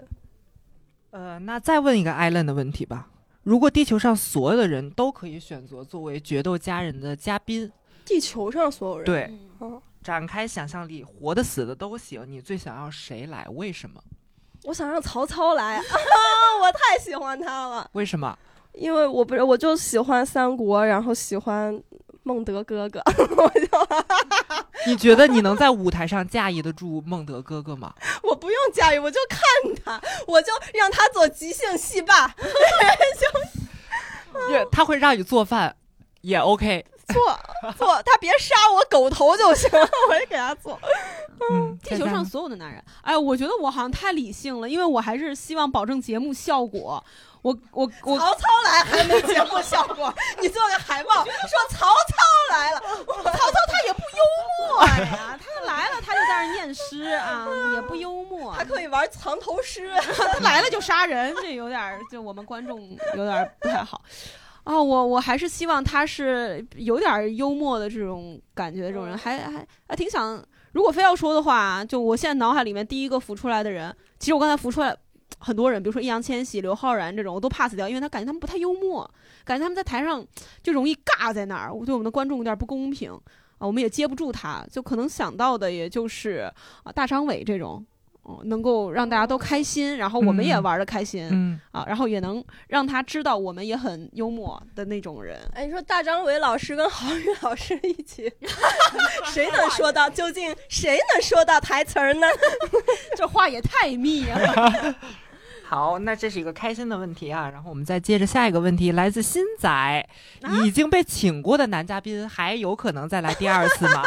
[1.11, 3.09] 呃，那再问一个艾伦的问题吧。
[3.43, 7.69] 如果地球上所有的人都可以选择作为决斗家人的嘉宾，
[8.05, 13.43] 地球上所有人对，嗯，展开想象力，活的死的都行，你最想要谁来？
[13.55, 13.99] 为什么？
[14.65, 15.81] 我想让曹操来，
[16.61, 18.37] 我太喜欢他了，为什么？
[18.73, 21.81] 因为我不是我就喜欢三国，然后喜欢
[22.21, 23.01] 孟德哥哥，
[23.35, 23.67] 我就
[24.85, 27.91] 你觉得你能在舞台上驾驭得住孟德哥哥吗？
[28.21, 29.39] 我不用驾驭，我就看
[29.83, 32.35] 他，我就让他做即兴戏霸，就，
[34.71, 35.75] 他会让你做饭，
[36.21, 36.85] 也 OK。
[37.07, 37.39] 做
[37.77, 39.69] 做，他别杀我狗头就行，
[40.09, 40.79] 我也给他做。
[41.51, 47.03] 嗯，地球上所有的男人，哎，我觉得我好像太理性了，因为我还是希望保证节目效果。
[47.41, 52.15] 我我我，曹操来还没节目效果，你做个海报说曹操
[52.49, 57.45] 来了，曹操他也不幽默 呀，他来了他就在那儿念诗啊，
[57.75, 59.93] 也不幽默，还可以玩藏头诗，
[60.33, 62.81] 他来了就杀人，这有点儿就我们观众
[63.15, 64.01] 有点儿不太好。
[64.65, 70.43] 啊、我我还是希望他是有点儿幽默的这种感觉，这种人还还还挺想。
[70.71, 74.93] 如果非要说的话，就我现在脑海里面第一个浮出来的人，其实我刚才浮出来
[75.37, 79.09] 很多人，比如说易烊千玺、刘昊然这种，我都 pass 掉，因为他感觉他们不太幽默，
[79.45, 80.25] 感觉他们在台上
[80.63, 83.11] 就容易尬在那儿，我对我们的观众有点不公平
[83.59, 86.51] 啊，我们也接不住他，就可能想到的也就是
[86.83, 87.85] 啊大张伟这种。
[88.25, 95.39] 哦，能够让大家都开心，然后我们也嗯玩的开心，嗯，啊，然后也能让他知道我们也很幽默的那种人。
[95.53, 98.31] 哎，你说大张伟老师跟郝宇老师一起，
[99.31, 102.25] 谁能说到究竟谁能说到台词儿呢？
[103.15, 104.95] 这话也太密了。
[105.67, 107.49] 好，那这是一个开心的问题啊。
[107.51, 110.07] 然后我们再接着下一个问题，来自新仔，
[110.63, 114.03] 已经被请过的男嘉宾还有可能再来第二次吗？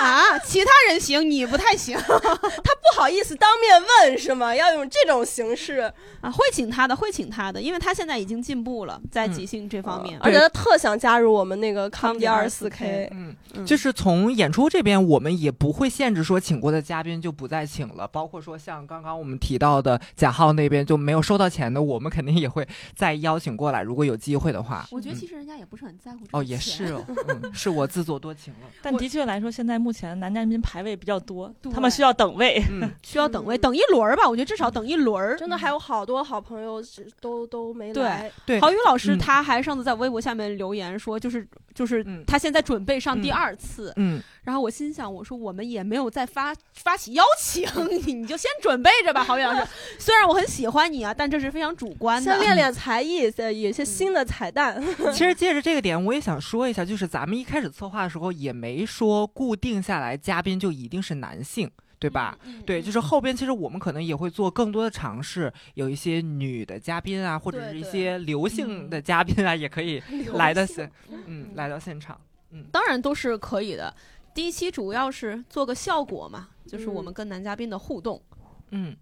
[0.00, 4.54] 啊，其他人行，你不太行 他不好意思当面问是吗？
[4.54, 6.30] 要用这种形式，啊。
[6.30, 10.18] 会请他的，会请他的，因为他现在已经进步了，在即兴这方面。
[10.20, 13.08] 而且他特想加入我们那个康迪二四 K。
[13.12, 24.86] 嗯，嗯就是从演出这边，我们也不会限制说请过的嘉宾就不再请了，包括说像刚刚我们提到的贾浩那边就没有收到钱的，我们肯定也会再邀请过来，如果有机会的话。
[24.90, 28.60] 我觉得嗯其实人家也不是很在乎这哦，也是哦，嗯，是我自作多情了。
[28.82, 32.62] 但的确来说，现在目前男嘉宾排位比较多，他们需要等位。
[32.70, 34.28] 嗯， 需要等位，等一轮儿吧。
[34.28, 35.36] 我觉得至少等一轮儿。
[35.36, 39.18] 真的还有好多好朋友是都都没来，对，郝宇老师嗯。
[39.18, 42.24] 他还上次在微博下面留言说，就是就是嗯。
[42.26, 49.66] 他现在准备上第嗯二次，嗯，然后我心想，我说我们也没有再发发起邀请， 你你就先准备着吧，郝宇老师。
[49.98, 52.30] 虽然我很喜欢你啊，但这是非常主观的。
[52.30, 54.82] 先练练才艺，再有一些新的彩蛋。
[55.12, 62.38] 其实借着这个点，我也想说一下，就是咱们一开始策划的时候也没说固定下来嘉宾就一定是男性，对吧？
[62.44, 70.90] 嗯对，就是后边其实我们可能也会做更多的尝试，有一些女的嘉宾啊，或者是一些流性的嘉宾啊，也可以来到现，
[71.26, 72.18] 嗯，来到现场。
[72.52, 73.94] 嗯当然都是可以的。
[74.34, 78.22] 第一期主要是做个效果嘛，就是我嗯们跟男嘉宾的互动。
[78.70, 78.96] 嗯，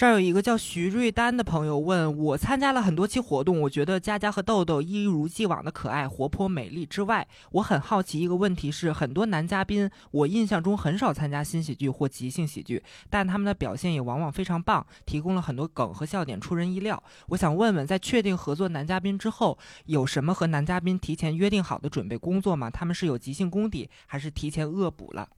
[0.00, 17.02] 这儿有一个叫徐瑞丹的朋友问我，参加了很多期活动，我觉得佳佳和豆豆一如既往的可爱、活泼、美丽之外，我很好奇一个问题是，很多男嘉宾我印象中很少参加新喜剧或即兴喜剧，但他们的表现也往往非常棒，提供了很多梗和笑点，出人意料。
[17.28, 22.70] 我想问问，在确定合作男嘉宾之后，有什么和男嘉宾提前约定好的准备工作吗？
[22.70, 25.28] 他们是有即兴功底，还是提前恶补了？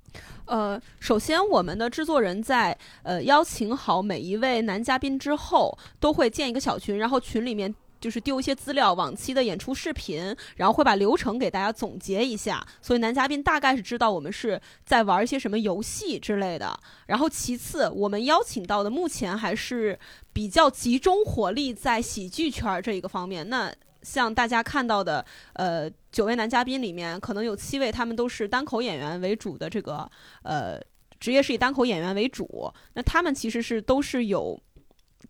[0.47, 7.75] 呃，首先我们的制作人在呃邀请好每一位男嘉宾之后，都会建一个小群，然后群里面。
[8.03, 16.77] 就是丢一些资料，往期的演出视频，然后会把流程给大家总结一下，所以男嘉宾大概是知道我们是在玩一些什么游戏之类的。
[17.07, 19.97] 然后其次，我们邀请到的目前还是
[20.33, 23.49] 比较集中火力在喜剧圈儿这一个方面。
[23.49, 25.25] 那像大家看到的，
[25.55, 30.09] 呃，九位男嘉宾里面，可能有七位他们都是单口演员为主的这个
[30.43, 30.81] 呃
[31.21, 34.61] 职业是以单口演员为主，那他们其实是都是有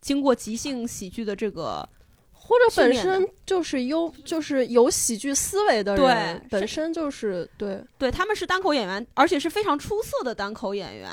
[0.00, 1.86] 经过即兴喜剧的这个
[2.32, 7.80] 或者本身就是优，就是有喜剧思维的人，对本身就是对。
[7.98, 11.08] 对他们是单口演员，而且是非常出色的单口演员。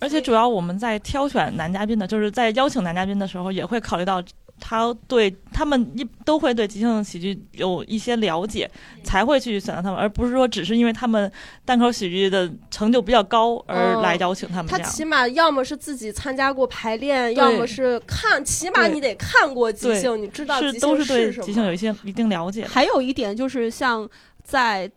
[0.00, 4.22] 而且主要我们在挑选男嘉宾的，就是在邀请男嘉宾的时候，也会考虑到
[4.60, 8.70] 他对他们一都会对即兴喜剧有一些了解，
[9.02, 11.30] 才会去选择他们，而不是说只是因为他们
[11.64, 14.66] 单口喜剧的成就比较高而来邀请他们。
[14.66, 21.44] 他起码要么是自己参加过排练，要么是看，起码你得看过即兴，你知道即是都兴是对。
[21.44, 22.66] 即兴有一些一定了解。
[22.66, 24.08] 还有一点就是像
[24.42, 24.90] 在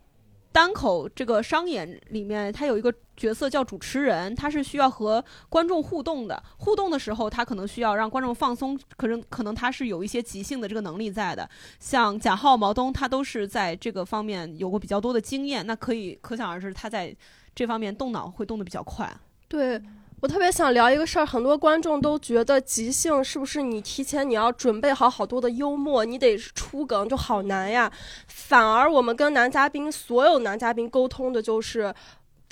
[0.50, 6.42] 单口这个商演里面，它有一个角色叫主持人，他是需要和观众互动的。
[6.56, 11.48] 互动的时候，他可能需要让观众放松，可能可能他是有一些即兴的这个能力在的。
[11.78, 17.14] 像贾浩、毛东，他都是在这个方面有过比较多的经验，那可以可想而知，他在
[17.54, 19.12] 这方面动脑会动得比较快。
[19.48, 19.80] 对。
[20.22, 27.90] 我特别想聊一个事儿，很多观众都觉得即兴是不是你提前你要准备好好多的幽默，你得出梗就好难呀。
[28.28, 31.92] 反而我们跟男嘉宾所有男嘉宾沟通的就是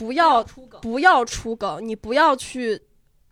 [0.01, 0.43] 不要
[0.81, 2.81] 不要出梗，你不要去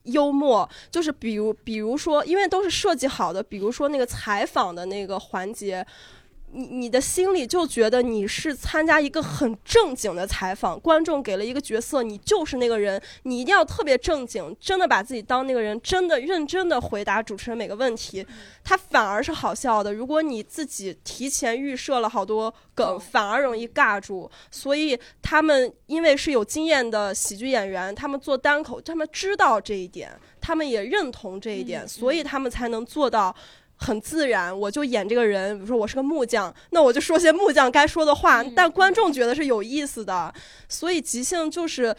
[0.03, 5.87] 幽默，就是比如比如说，因为都是设计好的，比如说那个采访的那个环节。
[6.53, 18.27] 你你的心里就觉得你是参加一个很正经的采访，观众给了一个角色，你就是那个人，你一定要特别正经，真的把自己当那个人，真的认真的回答主持人每个问题，
[18.65, 19.93] 他反而是好笑的。
[19.93, 24.31] 如果你自己提前预设了好多梗，反而容易尬住。
[24.51, 33.35] 所以他们因为是有经验的喜剧演员，他们做单口，他们知道这一点，他们也认同这一点，所以他们才能做到。
[33.79, 35.57] 很自然，我就演这个人。
[35.57, 40.33] 比如说我是个木匠，那我就说些木匠该说的话，但观众觉得是有意思的。
[40.69, 41.95] 所以即兴就是，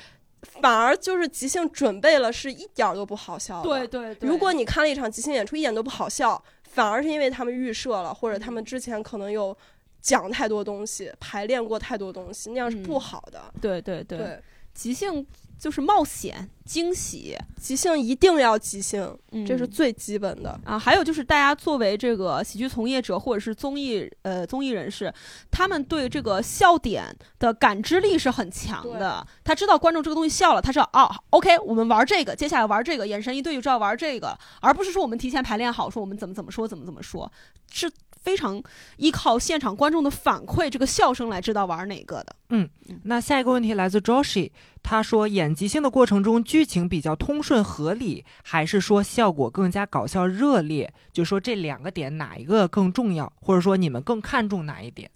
[0.61, 3.61] 反而就是即兴准备了是一点儿都不好笑。
[3.63, 4.30] 对对对。
[4.30, 9.57] 如果你看了一场即兴演出一点都不好笑，反而是因为他们预设了，或者他们之前可能有
[10.01, 13.41] 讲太多东西，排练过太多东西，那样是不好的。
[13.61, 14.39] 对对对，
[14.73, 15.25] 即兴。
[15.60, 19.14] 就是冒险、惊喜、即兴，一定要即兴，
[19.45, 20.80] 这是最基本的啊。
[20.80, 25.14] 还有就是，大家作为这个喜剧从业者或者是综艺呃综艺人士，
[25.51, 29.28] 他们对这个笑点的感知力是很强的。
[29.43, 37.30] 他知道观众这个东西笑了，他知道哦，OK，我们玩这个，接下来玩这个，眼神一对就知道玩这个，而不是说我们提前排练好，说我们怎么怎么说，怎么怎么说，
[37.72, 37.91] 是。
[38.22, 38.61] 非常
[38.97, 42.36] 依靠现场观众的反馈，这个笑声来知道玩哪个的。
[42.49, 42.70] 嗯，
[43.03, 44.51] 那下一个问题来自 Joshi，
[44.82, 50.91] 他说演即兴的过程中剧情比较通顺合理，还是说效果更加搞笑热烈？
[51.13, 55.09] 就说这两个点哪一个更重要，或者说你们更看重哪一点？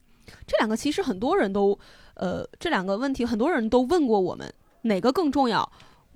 [0.47, 1.77] 这两个其实很多人都，
[2.15, 4.51] 呃，这两个问题很多人都问过我们，
[4.83, 5.69] 哪个更重要？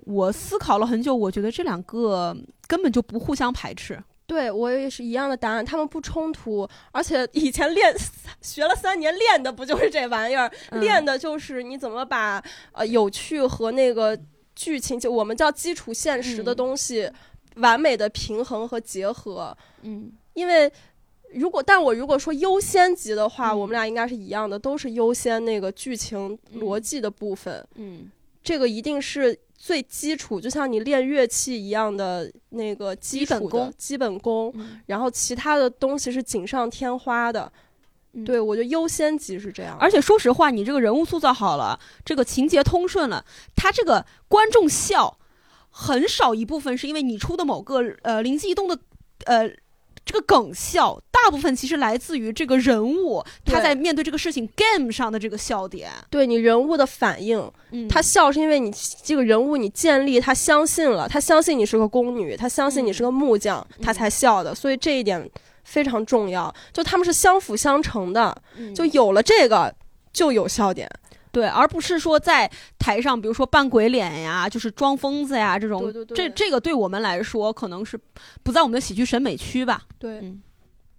[0.06, 2.36] 我思考了很久，我觉得这两个
[2.68, 4.02] 根本就不互相排斥。
[4.28, 7.96] 对我也是一样的答案，他们不冲突，而且以前练
[8.42, 10.52] 学了三年练的不就是这玩意儿？
[10.82, 14.20] 练的就是你怎么把呃有趣和那个
[14.54, 17.10] 剧情，就我们叫基础现实的东西，
[17.56, 19.58] 完美的平衡和结合。
[19.84, 20.70] 嗯，因为
[21.34, 27.66] 如果但我如果说优先级的话，我们俩应该是一样的，都是优先那个剧情逻辑的部分。
[27.76, 28.12] 嗯，
[28.44, 29.40] 这个一定是。
[29.58, 34.54] 最基础，就像你练乐器一样的那个基本功，基本功。
[34.86, 37.52] 然后其他的东西是锦上添花的。
[38.24, 39.76] 对我觉得优先级是这样。
[39.80, 45.18] 而且说实话，你这个人物塑造好了，这个情节通顺了，他这个观众笑，
[45.70, 48.80] 很少一部分是因为你出的某个呃灵机一动的
[49.26, 49.50] 呃。
[50.08, 57.52] 这个梗笑大部分其实来自于这个人物他在面对这个事情 game 上的这个笑点，对你人物的反应，
[57.90, 65.30] 他笑是因为你这个人物你建立他相信了，他相信你是个宫女，他相信你是个木匠，他才笑的，所以这一点
[65.66, 68.42] 非常重要，就他们是相辅相成的，
[68.74, 69.76] 就有了这个
[70.14, 70.90] 就有笑点。
[71.38, 77.96] 对，而不是说在台上，比如说扮鬼脸呀，就是装疯子呀，这种，这这个对我们来说可能是
[78.42, 79.84] 不在我们的喜剧审美区吧。
[80.00, 80.34] 对，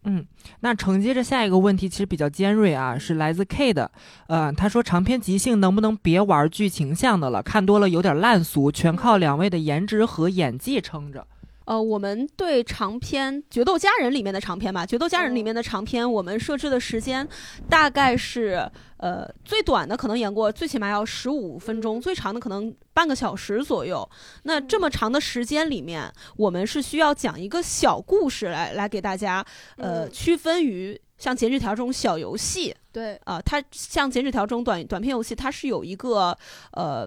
[0.04, 0.24] 嗯，
[0.60, 3.90] 那承接着下一个问题，其实比较尖锐啊，是来自 K 的，
[4.28, 11.26] 呃，他说长篇即兴能不能别玩剧情向的了，看多了有点烂俗，全靠两位的颜值和演技撑着。
[11.68, 17.28] 呃，我们对长篇《决斗家人》里面的长篇吧，《决斗家人》里面的长篇，我们设置的时间
[17.68, 18.66] 大概是，
[18.96, 24.08] 呃，最短的可能演过最起码要十五分钟，最长的可能半个小时左右。
[24.44, 29.44] 那这么长的时间里面，我们是需要讲一个小故事来来给大家，
[29.76, 32.74] 呃，区分于像剪纸条这种小游戏。
[32.90, 36.34] 对，啊，它像剪纸条这种短短片游戏，它是有一个，
[36.72, 37.06] 呃。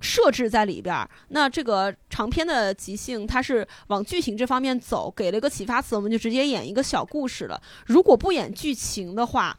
[0.00, 7.60] 设置在里边儿，那这个长篇的即兴，它是往剧情这方面走，给了一个启发词，我们就直接演一个小故事了。
[7.86, 9.58] 如果不演剧情的话，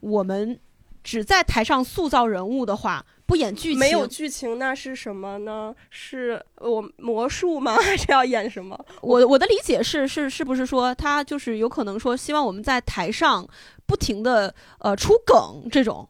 [0.00, 0.58] 我们
[1.04, 5.72] 只在台上塑造人物的话，不演剧情，没有剧情，那是什么呢？
[5.88, 7.76] 是我魔术吗？
[7.76, 8.78] 还是要演什么？
[9.02, 13.46] 我我的理解是是是不是说他就是有可能说希望我们在台上
[13.86, 16.08] 不停的呃出梗这种。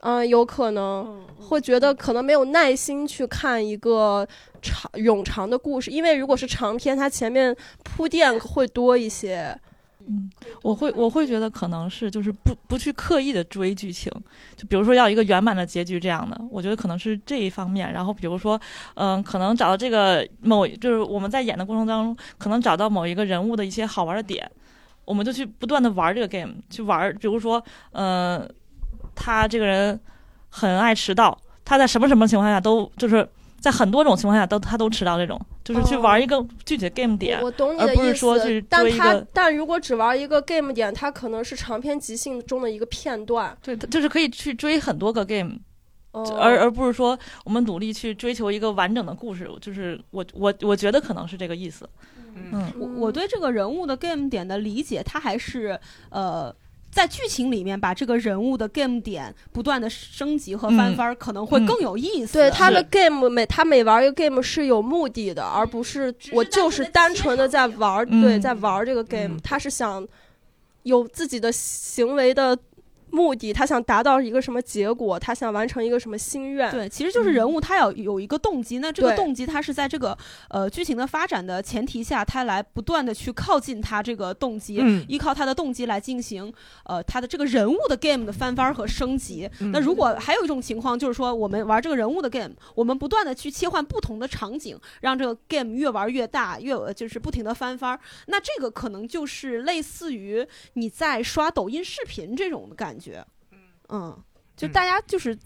[0.00, 4.26] 嗯，有可能会觉得可能没有耐心去看一个
[4.62, 9.58] 长冗长的故事，因为如果是长篇，它前面铺垫会多一些。
[10.08, 10.30] 嗯，
[10.62, 14.12] 我会我会觉得可能是就是不不去刻意的追剧情，
[14.54, 17.92] 就比如说要一个圆满的结局这样的，我觉得可能是这一方面。
[17.92, 18.60] 然后比如说，
[18.94, 24.48] 嗯，可能找到这个某就是我们在演的过程当中，可能找到某一个人物的一些好玩的点，
[25.04, 27.12] 我们就去不断的玩这个 game，去玩。
[27.16, 28.48] 比如说，嗯，
[29.16, 29.98] 他这个人
[30.50, 33.28] 很爱迟到，他在什么什么情况下都就是。
[33.58, 38.62] 在很多种情况下都他都迟到，这种就是去玩一个具体的 game 点，我懂你的意思。
[38.68, 43.56] 但他但如果只玩一个 game 点，他可能是长篇即兴中的一个片段。
[43.62, 45.58] 对，就是可以去追很多个 game，
[46.12, 49.50] 而而不是说我们努力去追求一个完整的故事。
[49.60, 51.88] 就是我我我觉得可能是这个意思。
[52.34, 56.54] 嗯，我我对这个人物的 game 点的理解，他还是呃。
[56.96, 62.38] 在剧情里面，把这个人物的 game 点不断的升级和翻番，可能会更有意思。
[62.38, 68.08] 对他的 game 每他每玩一个 game 是有目的的，而不是我就是单纯的在玩。
[68.22, 70.08] 对，在玩这个 game，他是想
[70.84, 72.56] 有自己的行为的。
[73.16, 75.18] 目的，他想达到一个什么结果？
[75.18, 76.70] 他想完成一个什么心愿？
[76.70, 78.78] 对，其实就是人物他要有一个动机。
[78.78, 80.16] 那这个动机，他是在这个
[80.50, 86.52] 呃剧情的发展的前提下，他来不断的去靠近他这个动机，依靠他的动机来进行
[86.84, 89.48] 呃他的这个人物的 game 的翻番和升级。
[89.72, 97.98] 那如果还有一种情况，就是说我们玩这个人物的 game，我们不断的去切换不同的场景，让这个 game 越玩越大，越就是不停的翻番。
[98.26, 103.05] 那这个可能就是类似于你在刷抖音视频这种的感觉。
[103.06, 103.24] 觉，
[103.88, 104.16] 嗯，
[104.56, 105.36] 就大家就是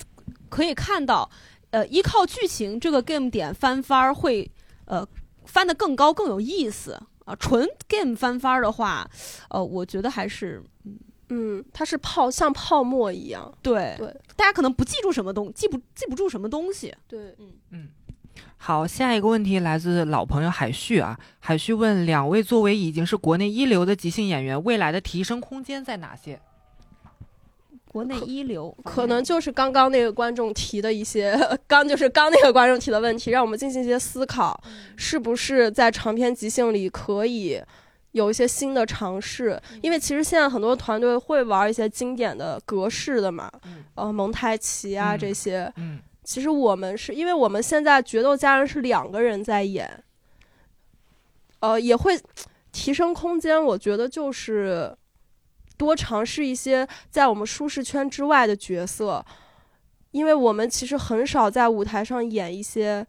[0.48, 1.30] 可以看到，
[1.70, 4.50] 呃，依靠剧情这个 game 点翻番儿会，
[4.86, 5.06] 呃，
[5.44, 6.92] 翻的更高更有意思。
[6.92, 7.36] 啊。
[7.38, 9.08] 纯 game 翻番儿的话，
[9.50, 10.62] 呃，我觉得还是，
[11.28, 17.52] 嗯，它是泡像泡沫一样，对对，大家可能不记住什么东，记不记不住什么东西，对，嗯。
[17.70, 17.88] 嗯。
[18.56, 26.40] 好，下一个问题来自老朋友海旭啊，海旭问两位，作为已经是国内一流的即兴演员，未来的提升空间在哪些？
[27.92, 31.36] 国内一流，可能就是刚刚那个观众提的一些，
[31.66, 34.62] 刚就是刚那个观众提的问题，让我们进行一些思考，
[34.94, 37.60] 是不是在长篇即兴里可以
[38.12, 39.60] 有一些新的尝试？
[39.82, 43.50] 因为其实现在很多团队会玩一些经典的格式的嘛，
[43.96, 45.72] 呃，蒙太奇啊这些。
[45.74, 50.04] 嗯，其实我们是因为我们现在决斗家人是两个人在演，
[51.58, 52.16] 呃，也会
[52.70, 53.60] 提升空间。
[53.60, 54.96] 我觉得就是。
[55.80, 59.24] 多尝试一些在我们舒适圈之外的角色，
[60.10, 63.06] 因为我们其实很少在舞台上演一些，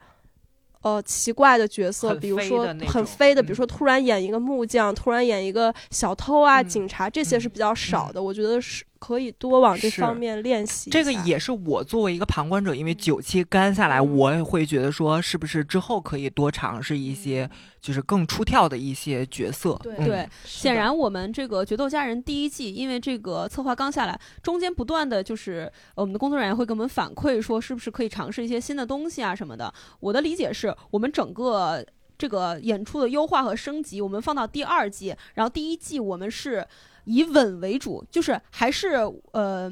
[0.83, 8.23] 呃，奇怪的角色，比如说很飞的，比如说突然演一个木匠，突然演一个小偷啊、警察，这些是比较少的。
[8.23, 8.85] 我觉得是。
[9.01, 10.91] 可以多往这方面练习。
[10.91, 17.49] 这个也是我作为一个旁观者，因为九期干下来，我也会觉得说，是不是之后可以多尝试一些，
[17.81, 19.73] 就是更出跳的一些角色。
[19.83, 29.73] 对，显然我们这个《决斗家人》第一季，因为这个策划刚下来，中间不断的就是我们的工作人员会给我们反馈说，是不是可以尝试一些新的东西啊什么的。
[29.99, 31.83] 我的理解是我们整个
[32.19, 36.67] 这个演出的优化和升级，我们放到第二季，然后第一季我们是。
[37.05, 38.89] 以稳为主，就是还是
[39.31, 39.71] 呃，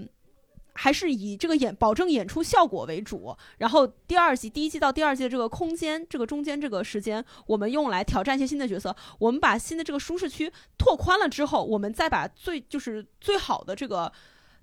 [0.74, 3.36] 还是以这个演保证演出效果为主。
[3.58, 8.96] 然后第二季、第一季到第二季的这个空间，这个中间这个时间，我们用来挑战一些新的角色。
[9.20, 14.12] 我们把新的这个舒适区拓宽了之后，我们再把最就是最好的这个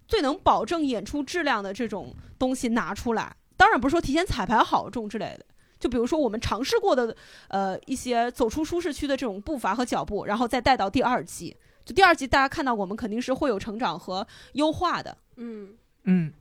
[0.08, 3.36] 最能保证演出质量的这种东西拿出来。
[3.56, 5.44] 当然不是说提前彩排好这种之类的，
[5.78, 7.14] 就比如说我们尝试过的
[7.48, 11.56] 呃一些走出舒适区的这种步伐和脚步，然后再带到第二季。
[11.86, 15.16] 就第二集，大家看到我们肯定是会有成长和优化的。
[15.36, 15.68] 嗯
[16.02, 16.32] 嗯，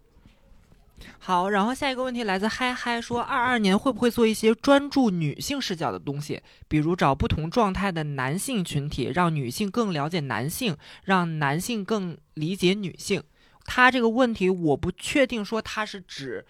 [1.20, 1.50] 好。
[1.50, 6.42] 然后下一个问题来自嗨嗨说，二二年会不会做一些专注女性视角的东西？
[6.68, 13.22] 比如找不同状态的男性群体，让女性更了解男性，让男性更理解女性。
[13.64, 16.44] 他这个问题，我不确定说他是指。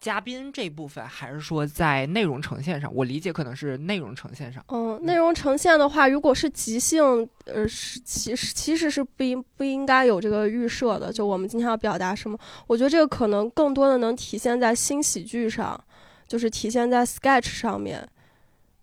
[0.00, 2.90] 嘉宾这部分，还是说在内容呈现上？
[2.94, 4.64] 我理解可能是内容呈现上。
[4.68, 11.12] 嗯，内容呈现的话，如果是即兴，呃，是其实其实是不应不应该有这个预设的。
[11.12, 15.78] 就我们今天要表达什么，我觉得这个可能更多的能体现在新喜剧上，
[16.26, 18.08] 就是体现在 sketch 上面。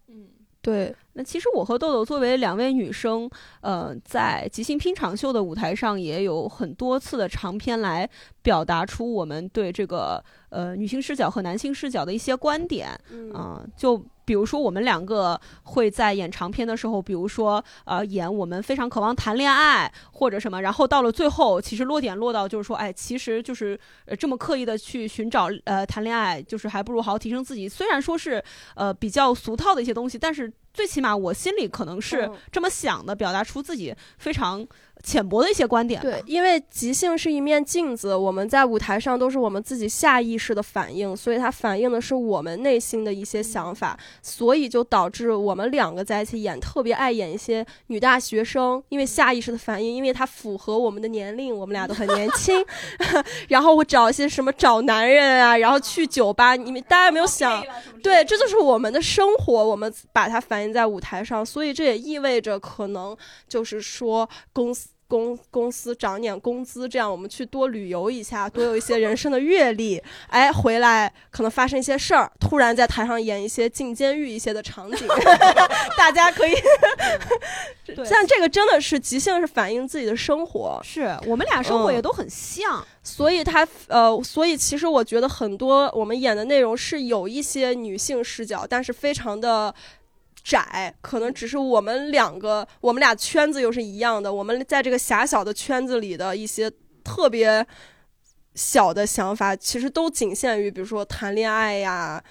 [0.09, 0.28] 嗯，
[0.61, 0.95] 对。
[1.18, 3.28] 那其实我和豆豆作为两位女生，
[3.61, 8.07] 呃，在即兴拼场秀的舞台上也有很多次的长篇来
[8.43, 12.89] 表达出我们对这个呃女性视角和男性视角的一些观点，
[13.33, 27.70] 啊，就比如说我们两个会在演长篇的时候，比如说呃演我们非常渴望谈恋爱或者什么，然后到了最后，其实落点落到就是说，哎，其实就是呃这么刻意的去寻找呃谈恋爱，就是还不如好好提升自己。
[27.70, 28.43] 虽然说是
[28.75, 34.67] 呃比较俗套的一些东西，但是最起码我心里可能是这么想的，表达出自己非常。
[35.03, 52.55] 浅薄的一些观点，对，因为即兴是一面镜子，我们在舞台上都是我们自己下意识的反应，所以它反映的是我们内心的一些想法，所以就导致我们两个在一起演，特别爱演一些女大学生，因为下意识的反应，因为它符合我们的年龄，我们俩都很年轻，
[53.47, 57.63] 然后我找一些什么找男人啊，然后去酒吧，你们大家有没有想，
[58.03, 63.15] 对，这就是我们的生活，我们把它反映在舞台上，所以这也意味着可能
[63.47, 64.89] 就是说公司。
[65.08, 70.01] 公公司涨点工资，这样我们去多旅游一下，多有一些人生的阅历。
[70.28, 75.08] 哎，回来可能发生一些事儿，突然在台上演一些进监狱一些的场景，
[75.97, 76.54] 大家可以。
[78.05, 80.79] 像这个真的是即兴，是反映自己的生活。
[80.84, 89.74] 是我们俩生活也都很像，所以他呃，所以其实我觉得很多我们演的内容是有一些女性视角，但是非常的。
[90.47, 94.33] 窄，可能只是我们两个，我们俩圈子又是一样的。
[94.33, 96.71] 我们在这个狭小的圈子里的一些
[97.03, 97.67] 特别
[98.55, 102.24] 小的想法，其实都仅限于，比如说谈恋爱呀，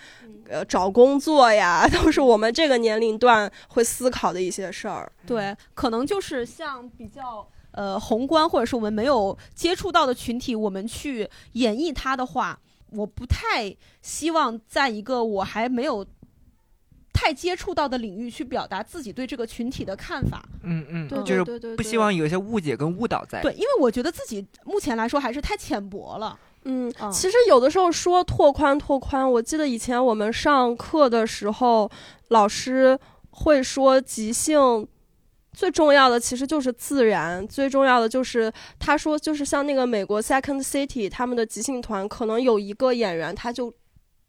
[0.49, 5.13] 呃，找工作呀， 都是我们这个年龄段会思考的一些事儿。
[5.27, 12.59] 对，可能就是像比较呃宏观，或者是我们没有接触到的群体，我们去演绎它的话，
[12.93, 16.07] 我不太希望在一个我还没有。
[17.19, 23.41] 太接触到的领域去表达自己对这个群体的看法，嗯嗯，对就是不希望有一些误解跟误导在。
[23.41, 26.39] 对，因为我觉得自己目前来说还是太浅薄了。
[26.65, 31.91] 嗯，其实有的时候说拓宽拓宽，我记得以前我们上课的时候，
[32.29, 32.99] 老师
[33.31, 34.87] 会说即兴
[35.55, 43.73] 最重要的其实就是自然，最重要的就是他说就是像那个美国 Second City 他们的即兴团，可能有一个演员他就。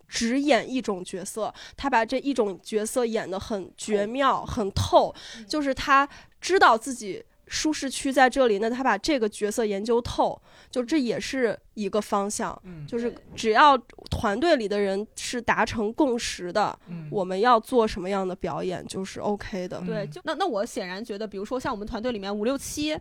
[0.08, 5.14] 只演一种角色，他把这一种角色演得很绝妙、很透，
[5.48, 6.08] 就是他
[6.40, 12.62] 知道自己舒适区在这里，那他把这个角色研究透，就这也是一个方向。
[12.88, 13.78] 就是只要
[14.10, 16.78] 团队里的人是达成共识的，
[17.10, 19.82] 我们要做什么样的表演就是 OK 的。
[19.86, 22.98] 对，就那那我显然觉得，比如说像我们团队里面五六七，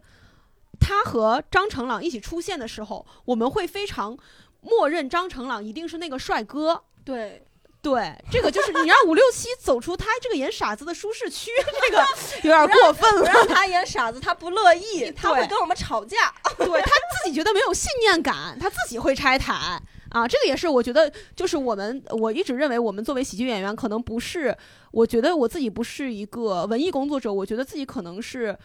[0.78, 4.16] 他和张成朗一起出现的时候，我们会非常
[4.60, 6.84] 默认张成朗一定是那个帅哥。
[7.06, 7.40] 对，
[7.80, 11.52] 对，这个就是你让五六七走出他这个演傻子的舒适区，
[11.88, 12.04] 这个
[12.42, 13.30] 有点过分了。
[13.30, 16.34] 让他演傻子，他不乐意，他会跟我们吵架。
[16.58, 19.80] 对他自己觉得没有信念感，他自己会拆台
[20.10, 20.26] 啊。
[20.26, 24.56] 这个也是我觉得，就是我们我一直认为，我们作为喜剧演员，可能不是，
[24.90, 28.58] 我觉得我自己不是一个文艺工作者，我觉得自己可能是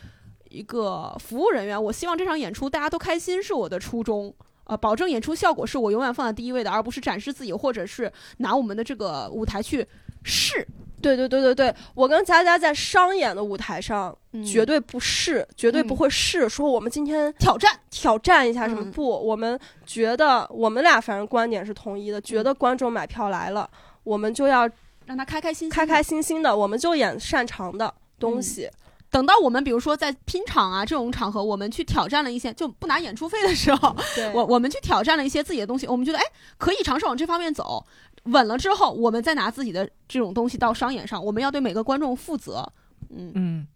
[0.49, 1.81] 一个服务人员。
[1.81, 4.33] 我希望这场演出大家都开心，是我的初衷。
[4.65, 9.85] 呃，保证演出效果是我永远放在第一位的，而不是展示自己，或者是拿我们的这个舞台去
[10.23, 10.65] 试。
[11.01, 14.15] 对对对对对，我跟佳佳在商演的舞台上
[14.45, 16.47] 绝对不试，绝对不会试。
[16.47, 18.91] 说我们今天挑战挑战一下什么？
[18.91, 23.67] 不，我们觉得我们俩反正观点是统一的，觉得观众买票来了，
[24.03, 24.69] 我们就要
[25.07, 28.69] 让他开开心心、开开心心的，我们就演擅长的东西。
[29.11, 33.93] 等到我们比如说在拼场啊这种场合，我们去挑战了一些就不拿演出费的时候，
[34.33, 36.23] 我我们去挑战了一些自己的东西，我们觉得哎
[36.57, 37.85] 可以尝试往这方面走，
[38.23, 42.65] 稳了之后，我们再拿自己的这种东西到商演上，我们要对每个观众负责。
[43.09, 43.67] 嗯嗯，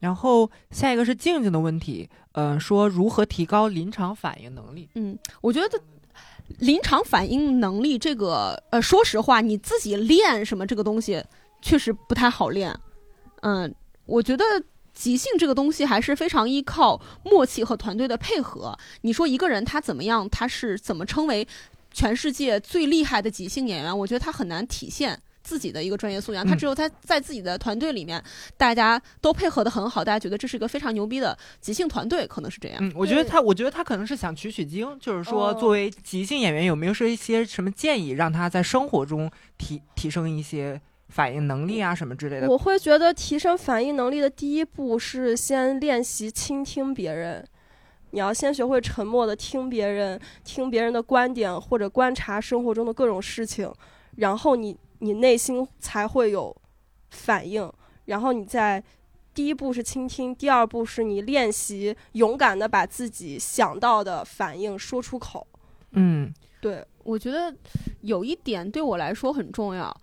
[0.00, 4.88] 然后下一个是静静的问题，呃，说如何提高临场反应能力？
[4.94, 5.78] 嗯，我觉得
[6.60, 11.22] 临场反应能力这个，呃，说实话，你自己练什么这个东西
[11.60, 12.74] 确实不太好练。
[13.42, 13.74] 嗯，
[14.06, 14.44] 我觉得。
[14.98, 18.76] 即兴这个东西还是非常依靠默契和团队的配合。
[19.02, 21.46] 你说一个人他怎么样，他是怎么称为
[21.92, 23.96] 全世界最厉害的即兴演员？
[23.96, 26.44] 我觉得他很难体现自己的一个专业素养。
[26.44, 28.20] 他只有他在自己的团队里面，
[28.56, 32.78] 大家都配合的很好，大家觉得这是一个非常牛逼的即兴团队，可能是这样。
[32.80, 40.80] 嗯，我觉得他，我觉得他可能是想取取经，就是说作为即兴演员，有没有说一些什么建议，让他在生活中提提升一些。
[41.08, 42.48] 反应能力啊，什么之类的。
[42.48, 47.46] 我会觉得提升反应能力的第一步是先练习倾听别人。
[48.10, 53.70] 你要先学会沉默的听别人，听别人的观点，或者观察生活中的各种事情，
[54.16, 56.56] 然后你你内心才会有
[57.10, 57.70] 反应。
[58.06, 58.82] 然后你在
[59.34, 65.46] 第一步是倾听，第二步是你练习勇敢的把自己想到的反应说出口。
[65.92, 66.32] 嗯，
[66.62, 67.54] 对，我觉得
[68.00, 69.94] 有一点对我来说很重要。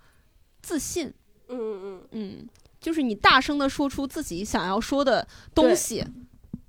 [0.66, 1.06] 自信，
[1.46, 2.48] 嗯嗯嗯，
[2.80, 5.24] 就是你大声的说出自己想要说的
[5.54, 6.04] 东西。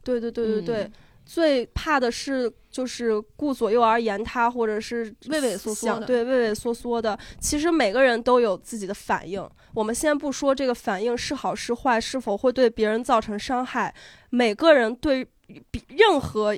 [0.04, 0.92] 对对对对对，嗯
[1.26, 7.18] 最怕的是就是顾左右而言他，或者是畏畏缩缩的对畏畏缩缩的。
[7.40, 9.44] 其实每个人都有自己的反应，
[9.74, 13.92] 我们先不说这个反应是好是坏，是否会对别人造成伤害，
[14.30, 15.28] 每个人对
[15.72, 16.56] 比任何。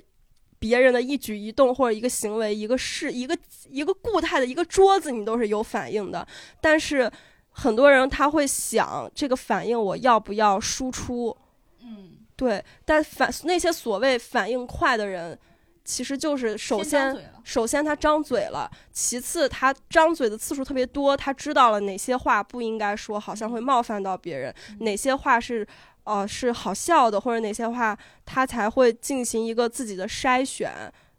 [0.61, 3.34] 别人的一举一动或者一个行为、一个事、一个
[3.70, 6.28] 一个固态的一个桌子，你都是有反应的。
[6.60, 7.10] 但是
[7.60, 11.36] 很多人他会想，这个反应我要不要输出？
[11.84, 15.38] 嗯，对，但反那些所谓反应快的人，
[15.84, 25.68] 其实就是首先首先他张嘴了，其次他张嘴的次数特别多，他知道了哪些话不应该说，好像会冒犯到别人，哪些话是
[26.06, 30.72] 呃是好笑的，或者哪些话他才会进行一个自己的筛选，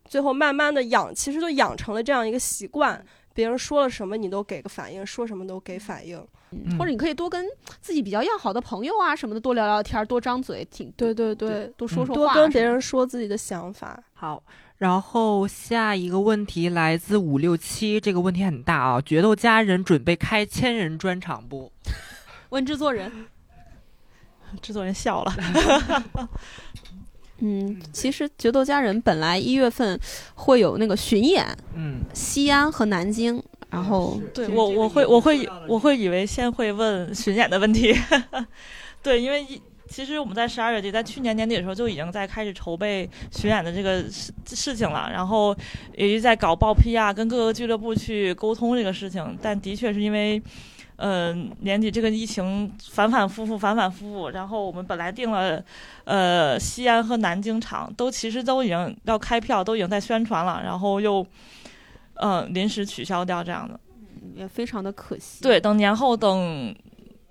[0.05, 3.05] 最后慢慢的养，其实就养成了这样一个习惯。
[3.35, 6.19] 别人说了什么，你都给个反应；说什么都给反应。
[6.53, 7.47] 嗯或者你可以多跟
[7.81, 14.03] 自己比较要好的朋友啊什么的多聊聊天，多张嘴，挺对对对，多说说多，跟别人说自己的想法。
[14.15, 14.43] 好，
[14.79, 19.01] 然后下一个问题来自五六七，这个问题很大啊。
[19.01, 21.71] 决斗家人准备开千人专场不？
[22.49, 23.27] 问制作人。
[24.61, 25.33] 制作人笑了。
[27.41, 29.99] 嗯，其实《决斗家人》本来一月份
[30.35, 37.95] 会有那个巡演，嗯，西安和南京，然后对我我会我会我会以为先会问巡演的问题，
[39.03, 45.57] 对，因为一其实我们在十二月底，在去年年底的时候就已经在开始筹备巡演的这个事事情了，然后
[45.97, 50.41] 也一直在搞报批啊，跟各个俱乐部去沟通这个事情，但的确是因为。
[51.03, 55.63] 嗯，年底这个疫情反反复复，反反复复，然后我们本来定了，
[56.05, 61.27] 呃，西安和南京场都其实都已经要开票，都已经在宣传了，然后又，
[62.15, 63.81] 呃、临时取消掉这样的。
[64.35, 65.43] 也非常的可惜。
[65.43, 66.75] 对，等年后等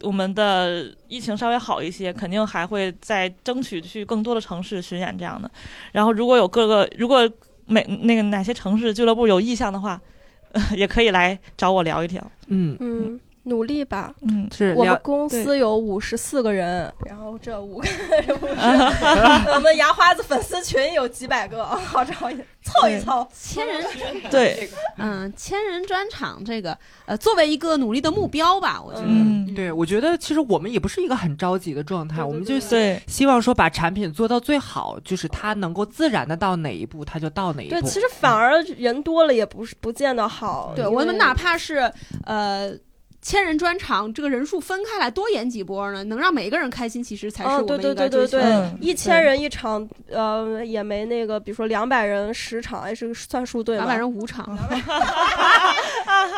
[0.02, 5.50] 我们的疫情稍微好一些，肯定还会再争取去更多的城市巡演这样的。
[5.92, 7.30] 然后如果有各个如果
[7.68, 10.02] 每那个哪些城市俱乐部有意向的话，
[10.76, 12.32] 也可以来找我聊一聊。
[12.48, 14.14] 嗯嗯，努力吧。
[14.22, 17.92] 嗯，是我们公司有五十四个人，然后这五个五十，
[19.54, 23.28] 我们牙花子粉丝群有几百个，好找一凑一凑。
[23.34, 23.84] 千人，
[24.30, 32.60] 对，嗯，千人专场这个，呃，作为一个努力的目标吧，我觉得，嗯，对，我觉得其实我们也不是一个很着急的状态，对对我们就
[33.08, 40.74] 希望说把产品做到最好，就是它能够自然的到哪一步，它就到哪一步对，其实反而人多了也不是不见得好。
[40.76, 41.92] 对我们哪怕是
[42.26, 42.72] 呃。
[43.22, 46.04] 千人专场，这个人数分开来多演几波呢？
[46.06, 48.66] 能让每一个人开心，其实才是我哦对们应该追求对对对的。
[48.66, 53.84] 嗯一千人一场，呃，也没那个，比如说两百人十场，哎，是算数对吗？
[53.84, 54.50] 两百人五场，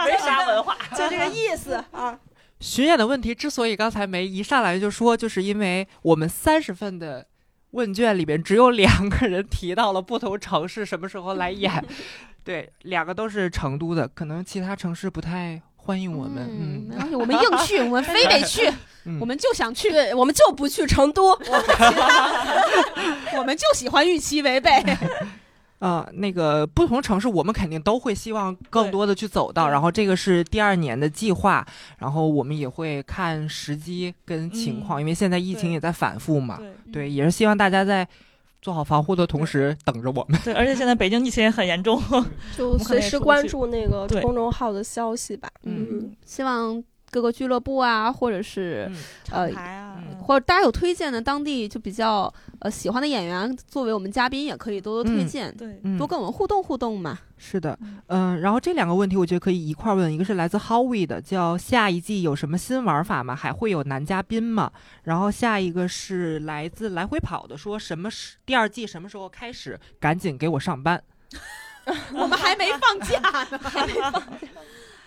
[0.06, 0.76] 没啥文化。
[0.98, 2.20] 就这个意思啊。
[2.60, 7.26] 巡演的问题之所以刚才没一上来就说，就是因为我们三十份的
[7.72, 11.84] 问卷里边只有两个人提到了不同城市什么时候来演，
[12.44, 16.48] 对，两个都是成都的，可能其他城市不太欢迎我们。
[16.50, 17.00] 嗯，没嗯。
[17.00, 18.72] 关系，我们硬去， 我们非得去，
[19.06, 19.20] 嗯。
[19.20, 21.32] 我们就想去，我们就不去成都。
[23.38, 24.70] 我们就喜欢预期违背。
[25.80, 31.66] 啊、那个不同城市，我们肯定都会希望更多的去走到，然后这个是第二年的计划，
[31.98, 35.02] 然后我们也会看时机跟情况，嗯。
[35.02, 36.60] 因为现在疫情也在反复嘛，
[36.92, 38.08] 对对，也是希望大家在
[38.62, 40.40] 做好防护的同时等着我们。
[40.44, 42.02] 对，而且现在北京疫情也很严重。
[42.58, 45.50] 就随时关注那个公众号的消息吧。
[45.64, 48.98] 嗯嗯，希望各个俱乐部啊，或者是、嗯
[49.32, 49.91] 呃厂牌啊，嗯嗯
[50.32, 57.20] 或者大家有推荐的当地就比较呃喜欢的演员，作为我们嘉宾也可以多多推嗯荐，对，嗯多跟我们互动互动嘛。
[57.38, 63.36] 是的嗯，嗯、然后这两个问题我觉得可以一块儿问，一个是来自 Howie 的，叫下一季有什么新玩法吗？
[63.36, 64.72] 还会有男嘉宾吗？
[65.04, 69.78] 然后下一个是来自来回跑的，说什么时第二季什么时候开始？
[70.00, 71.04] 赶紧给我上班。
[72.16, 73.20] 我们还没放假
[73.52, 74.48] 呢， 还没放假。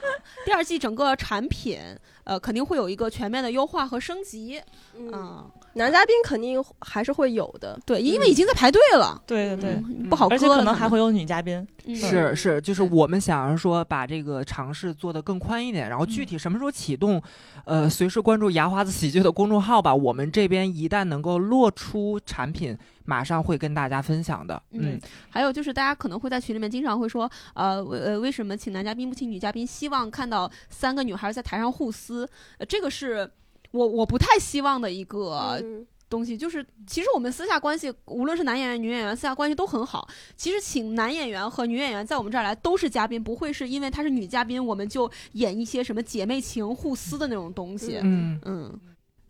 [0.45, 1.79] 第二季整个产品，
[2.25, 4.63] 呃，肯定会有一个全面的优化和升级。
[4.97, 7.79] 嗯，嗯，男嘉宾肯定还是会有的。
[7.85, 11.67] 对，因为已经在排队了，对对对，嗯不好而且可能还会有女嘉宾。
[11.87, 17.21] 嗯是是，就是我们想要说把这个尝试做得更宽一点，然后具体什么时候启动，
[17.67, 19.95] 呃，随时关注牙花子喜剧的公众号吧。
[19.95, 22.75] 我们这边一旦能够落出产品，
[23.05, 24.63] 马上会跟大家分享的。
[24.71, 24.99] 嗯，
[25.29, 29.67] 还有就是，大家可能会在群里面经常会说，呃，为呃，为什么请男嘉宾不请女嘉宾？
[29.67, 32.27] 希望看到三个女孩在台上互撕，
[32.57, 33.31] 呃，这个是
[33.75, 40.07] 我我不太希望的一个嗯东西，就是其实我们私下关系，无论是男演员、女演员，私下关系都很好。
[40.37, 47.99] 其实请男演员和女演员在我们这儿来都是嘉宾，不会是因为她是女嘉宾，我们就演一些什么姐妹情、互撕的那种东西。
[48.01, 48.81] 嗯嗯。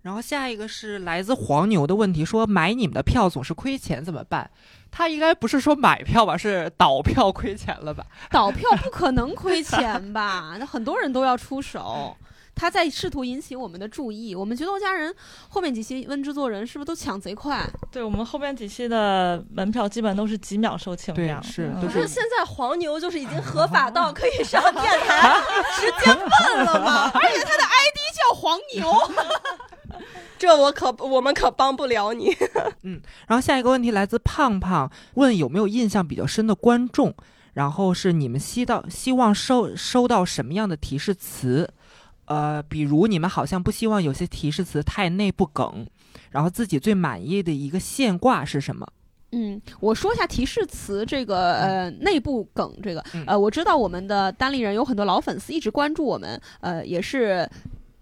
[0.02, 4.50] 然后下一个是来自黄牛的问题，说买你们的票总是亏钱怎么办？
[4.90, 8.04] 他应该不是说买票吧，是倒票亏钱了吧？
[8.30, 10.56] 倒票不可能亏钱吧？
[10.60, 12.14] 那很多人都要出手。
[12.54, 14.34] 他在试图引起我们的注意。
[14.34, 15.14] 我们决斗家人
[15.48, 17.68] 后面几期问制作人是不是都抢贼快？
[17.90, 22.06] 对我们后面几期的门票基本都是几秒售罄对，是都是。
[22.06, 25.34] 现在黄牛就是已经合法到可以上 电台
[25.76, 27.10] 直接问了吗？
[27.14, 28.92] 而且他的 ID 叫黄牛，
[30.38, 32.34] 这我可我们可帮不了你。
[32.82, 37.14] 嗯，然后下一个问题来自胖胖，问有没有印象比较深的观众，
[37.54, 41.68] 然后是你们希到希望收收到什么样的提示词？
[42.26, 45.86] 呃，比如你们好像不希望有些提示词太内部梗，
[46.30, 48.86] 然后自己最满意的一个现挂是什么？
[49.32, 57.48] 嗯，我说一下提示词这个呃内部梗这个呃，我知道我们的单立人有很多老粉丝一直关注我们，呃，也是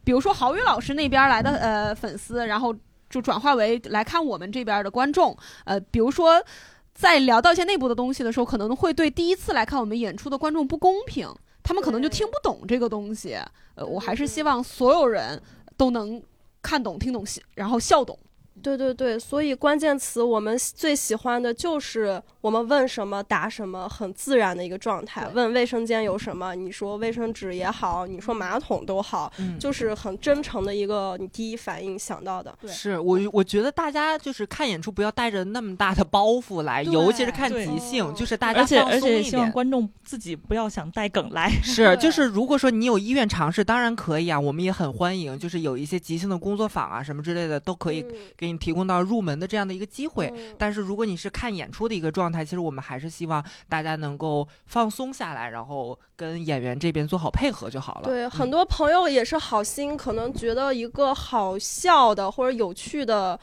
[0.05, 2.75] 比如说郝宇老师那边来的呃粉丝，然后
[3.09, 5.35] 就转化为来看我们这边的观众，
[5.65, 6.45] 呃，比如说
[6.93, 11.29] 在聊到一些内部的东西的时候，可能会对第一次来看我们演出的观众不公平。
[11.63, 13.39] 他们可能就听不懂这个东西，
[13.75, 15.41] 呃，我还是希望所有人
[15.77, 16.21] 都能
[16.61, 17.25] 看懂、听懂、
[17.55, 18.19] 然后笑懂。
[18.61, 25.27] 对对对，所以关键词我们最喜欢的就是我们问什么答什么，很自然的一个状态。
[25.35, 32.55] 问卫生间有什么，你说卫生纸也好，你说马桶都好，就是很真诚的一个你第一反应想到的。
[32.67, 41.51] 是我我觉得大家就是看演出不要带着那么大的包袱来，尤其是看即兴，就是大家而且而且希望观众自己不要想带梗来。
[41.63, 45.23] 是， 就是如果说你有意愿尝试，当然可以啊，我们也很欢迎。
[45.39, 48.05] 就是有一些即兴的工作坊啊什么之类的，都可以
[48.43, 48.63] 给你。
[48.63, 58.03] 提供到入门的这样的一个机会，但是如果你是看演出的一个状态，其实我们还是希望大家能够放松下来，然后跟演员这边做好配合就好了。
[58.05, 63.37] 对，很多朋友也是好心，可能觉得一个好笑的或者有趣的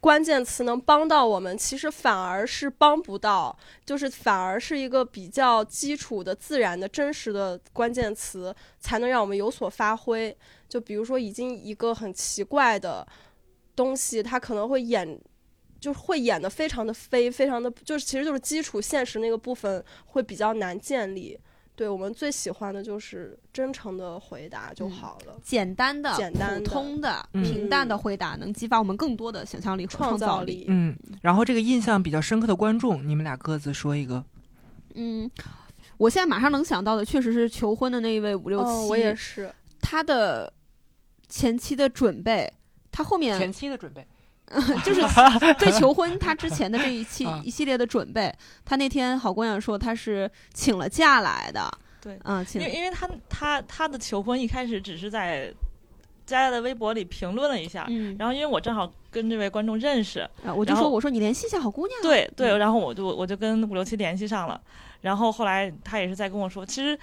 [0.00, 10.34] 关键词能帮到我们，其实反而是帮不到，就是反而是一个比较基础的、自然的、真实的关键词，才能让我们有所发挥。
[10.70, 13.06] 就比如说，已经一个很奇怪的。
[13.74, 15.18] 东西他可能会演，
[15.80, 21.38] 就是会演的非常的飞，非常的就是其实就是基础现实那个部分会比较难建立。
[21.74, 30.66] 对我们最喜欢的就是真诚的回答就好了，简单的、简单普通的、平淡的回答能激发我们更多的想象力、创造力。
[30.68, 34.22] 嗯，然后这个印象比较深刻的观众，你们俩各自说一个。
[34.94, 35.28] 嗯，
[35.96, 40.52] 我现在马上能想到的确实是求婚的那一位五六七，我也是他的
[41.30, 42.52] 前期的准备。
[42.92, 44.06] 他后面前期的准备，
[44.84, 45.00] 就是
[45.58, 48.32] 对求婚他之前的这一期一系列的准备。
[48.64, 55.50] 他那天好姑娘说他是请了假来的，对，嗯，因为因为他他他的求婚一开始只是在
[56.26, 64.60] 佳佳的微博里评论了一下，嗯，然后因为我正好跟这位观众认识，我就说我说你联系一下好姑娘，对对，然后我就我就跟五六七联系上了，
[65.00, 66.98] 然后后来他也是在跟我说，其实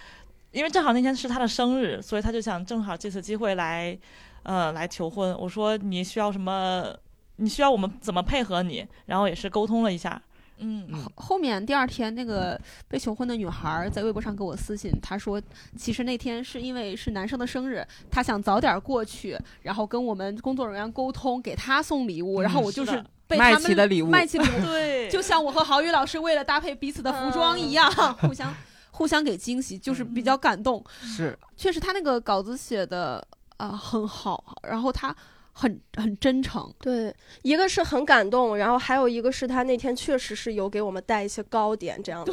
[0.51, 3.97] 因为正好那天是他的生日，所以他就想正好借此机会来。
[4.43, 5.37] 呃，来求婚。
[5.37, 6.95] 我说你需要什么？
[7.37, 8.85] 你需要我们怎么配合你？
[9.05, 10.21] 然后也是沟通了一下。
[10.61, 12.59] 嗯，后后面第二天那个
[12.89, 15.41] 被求婚的女孩在微博上给我私信，她说
[15.77, 22.41] 其实那天是因为是男生的生日，她想早点过去，然后跟我们工作人员沟通，给他送礼物。
[22.41, 27.89] 然后我就是被他们的礼物，卖起礼物， 对，就像我和郝宇老师为了搭配彼此的服装一样，
[28.19, 28.53] 互相
[28.91, 30.83] 互相给惊喜，就是比较感动。
[30.99, 33.25] 是，确实他那个稿子写的。
[33.59, 35.15] 啊，很好，然后他
[35.51, 42.31] 很很真诚，对，一个是很感动，然后还有一个是他那天确实是有给我们带一些糕点这样子，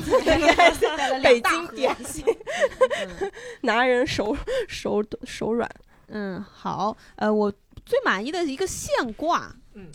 [1.23, 2.25] 北京点心，
[3.63, 4.37] 拿人手
[4.69, 5.69] 手手软，
[6.09, 7.53] 嗯，好，呃，我
[7.85, 9.91] 最满意的一个现挂，嗯。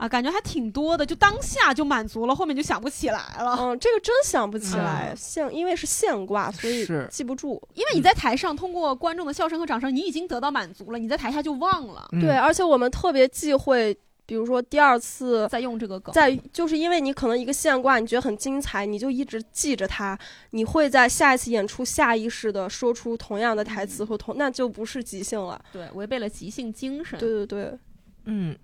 [0.00, 3.54] 啊，感觉还挺多的，就当下就满足了，后面就想不起来了。
[3.60, 7.62] 嗯，这个真想不起来，现因为是现挂，所以记不住。
[7.74, 12.08] 因为你在台上通过观众的笑声和掌声，你已经得到满足了，你在台下就忘了。
[12.12, 13.94] 对，而且我们特别忌讳，
[14.24, 20.18] 比如说第二次再用这个梗，在就是因为你可能一个现挂，你觉得很精彩，你就一直记着它，
[20.52, 25.62] 你会在下一次演出下意识的说出同样的台词或同，那就不是即兴了。
[25.70, 27.18] 对，违背了即兴精神。
[27.18, 27.78] 对对对，
[28.24, 28.56] 嗯。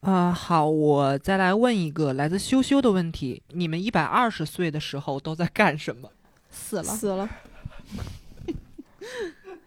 [0.00, 6.10] 啊，好，我再来问一个来自羞羞的问题：你们一百二十岁的时候都在干什么？
[6.50, 7.28] 死了，死了，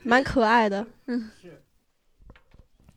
[0.04, 0.88] 蛮可爱的。
[1.08, 1.30] 嗯，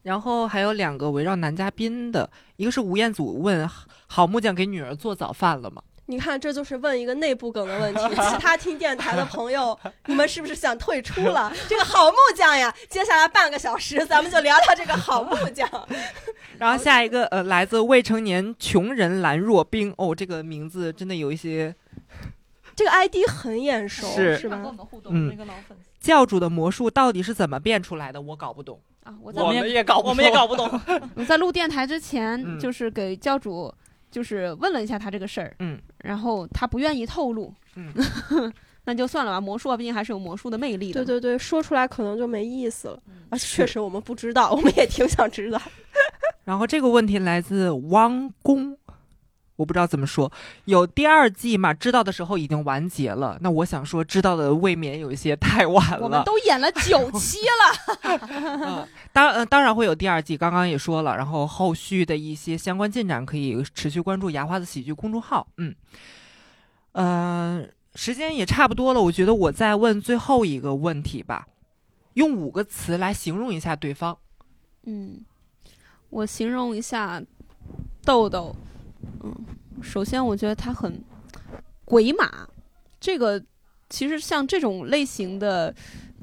[0.03, 3.69] 然后还有两个围绕男嘉宾的，一个是吴彦祖问
[4.07, 5.83] 好木匠给女儿做早饭了吗？
[6.07, 8.01] 你看，这就是问一个内部梗的问题。
[8.09, 11.51] 其他听电台的朋友，你们是不是想退出了？
[11.67, 15.67] 这个好木匠呀，接下来半个小时，咱们就聊聊这个好木匠。
[16.59, 19.95] 然后下一个，呃，来自未成年穷人兰若冰。
[19.97, 21.75] 哦，这个名字真的有一些，
[22.77, 24.61] 这个 ID 很眼熟，是是吧？
[25.09, 25.35] 嗯，
[26.01, 28.21] 教主的魔术到底是怎么变出来的？
[28.21, 29.15] 我搞不懂啊！
[29.23, 30.69] 我们也搞，我们也搞不懂。
[31.17, 33.75] 我在录电台之前，就是给教主。
[34.15, 37.93] 就是问了一下他这个事儿，嗯，然后他不愿意透露，嗯，
[38.87, 39.41] 那就算了吧。
[39.41, 41.05] 魔术啊，毕竟还是有魔术的魅力的。
[41.05, 43.03] 对对对，说出来可能就没意思了。
[43.31, 45.61] 而且确实我们不知道，我们也挺想知道。
[46.45, 48.79] 然后这个问题来自汪公。
[49.57, 50.31] 我不知道怎么说，
[50.65, 51.73] 有第二季嘛？
[51.73, 53.39] 知道的时候已经完结了。
[53.41, 56.01] 那我想说，知道的未免有一些太晚了。
[56.01, 58.89] 我们都演了九 期了。
[59.13, 61.17] 当呃当然会有第二季，刚刚也说了。
[61.17, 65.47] 然后后续的一些相关进展可以持续关注牙花子喜剧公众号。
[65.59, 65.75] 嗯，
[66.93, 67.65] 呃，
[67.95, 71.47] 时间也差不多了，我觉得我再问最后一个问题吧，
[72.15, 74.19] 用五个词来形容一下对方。
[74.83, 75.25] 嗯，
[76.11, 77.23] 我形容一下
[78.05, 78.57] 豆豆。
[79.23, 79.35] 嗯，
[79.83, 81.03] 首先我觉得他很
[81.85, 82.49] 鬼马，
[83.01, 83.43] 这个
[83.89, 85.75] 其实像这种类型的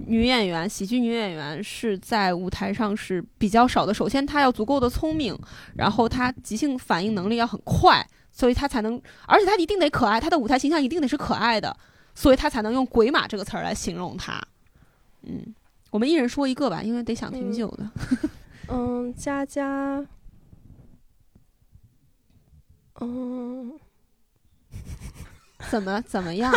[0.07, 3.93] 女演员，喜剧女演员是在舞台上是比较少的。
[3.93, 5.37] 首先她要足够的聪明，
[5.75, 11.75] 然后她即兴反应能力要很快，所以她才能，而且她一定得可爱，她的舞台形象一定得是可爱的，
[12.15, 14.41] 所以她才能用鬼马这个词儿来形容她。
[15.23, 15.53] 嗯，
[15.91, 17.89] 我们一人说一个吧，因为得想挺久的。
[18.69, 19.97] 嗯，佳佳。
[19.99, 20.07] 嗯，
[25.69, 26.51] 怎么怎么样？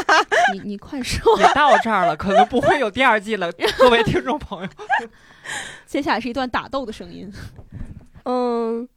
[0.52, 1.38] 你你快说！
[1.40, 4.68] 也到这儿了，可能不会有第二季了， 各位听众朋友。
[5.86, 7.32] 接下来是一段打斗的声音。
[8.24, 8.88] 嗯，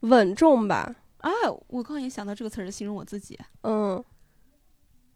[0.00, 0.94] 稳重吧？
[1.18, 1.30] 哎，
[1.68, 3.38] 我刚也想到这个词儿形容我自己。
[3.62, 4.02] 嗯，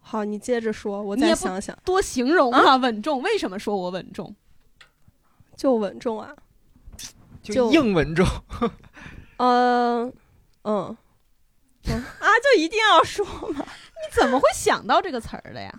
[0.01, 1.77] 好，你接着说，我再想想。
[1.85, 3.23] 多形容啊，稳重。
[3.23, 4.35] 为什么说我稳重？
[5.57, 6.35] 就稳重啊，
[7.43, 8.27] 就硬稳重。
[9.39, 10.13] 嗯
[10.63, 10.97] 嗯
[11.87, 12.05] 嗯。
[12.21, 13.65] 啊，就一定要说吗？
[14.05, 15.73] 你怎么会想到这个词儿的呀？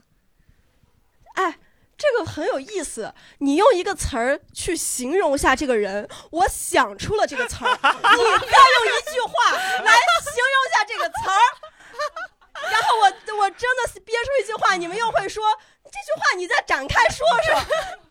[1.36, 1.60] 哎，
[1.98, 3.14] 这个很有意思。
[3.40, 9.91] 你用一个词儿去形容一下这个人，我想出了这个词儿， 你再用一句话来
[10.23, 13.03] 形容一下这个词儿，然后我
[13.40, 15.44] 我真的憋出一句话，你们又会说
[15.84, 17.61] 这句话，你再展开说说，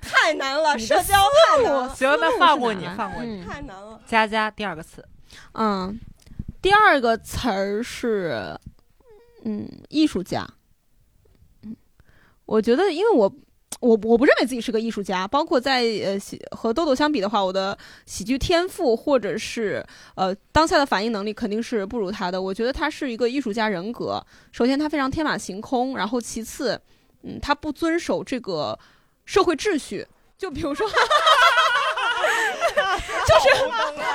[0.03, 1.17] 太难了，社交
[1.49, 1.97] 太难。
[1.97, 4.01] 行，那放过你，放过你，太难了。
[4.07, 5.07] 佳佳，第二个词，
[5.53, 5.99] 嗯。
[6.65, 8.59] 第二个词儿是，
[9.45, 10.49] 嗯，艺术家。
[11.63, 11.77] 嗯，
[12.47, 13.31] 我觉得，因为我
[13.81, 16.19] 我我不认为自己是个艺术家，包括在呃
[16.57, 17.77] 和豆豆相比的话，我的
[18.07, 19.85] 喜剧天赋或者是
[20.15, 22.41] 呃当下的反应能力肯定是不如他的。
[22.41, 24.25] 我觉得他是一个艺术家人格。
[24.51, 26.81] 首先，他非常天马行空，然后其次，
[27.25, 28.79] 嗯，他不遵守这个
[29.27, 30.07] 社会秩序。
[30.39, 30.89] 就比如说。
[33.27, 33.49] 就是，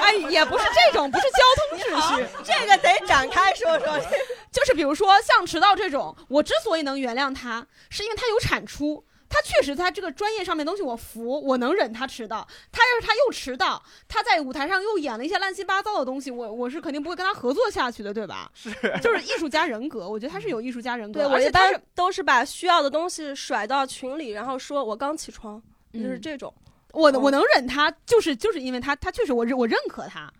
[0.09, 3.99] 哎，也不是这种，不是交通秩序，这个得展开说说。
[4.51, 12.47] 就是比如说像迟到这种，我之所以能原谅他，是因为他有产出，他确实在这个专业上面东西我服，我能忍他迟到。
[12.71, 18.49] 他要是他又迟到，他在舞台上又演了一些乱七八糟的东西，我我是肯定不会跟他合作下去的，对吧？
[18.55, 18.71] 是，
[19.03, 21.21] 就是艺术家人格，我觉得他是有艺术家人格。
[21.21, 25.61] 对，而且他是都是把需要的东西甩到群里，然后说我刚起床，
[25.93, 26.51] 就是这种。
[26.91, 30.31] 我我能忍他，就是就是因为他他确实我认我认可他，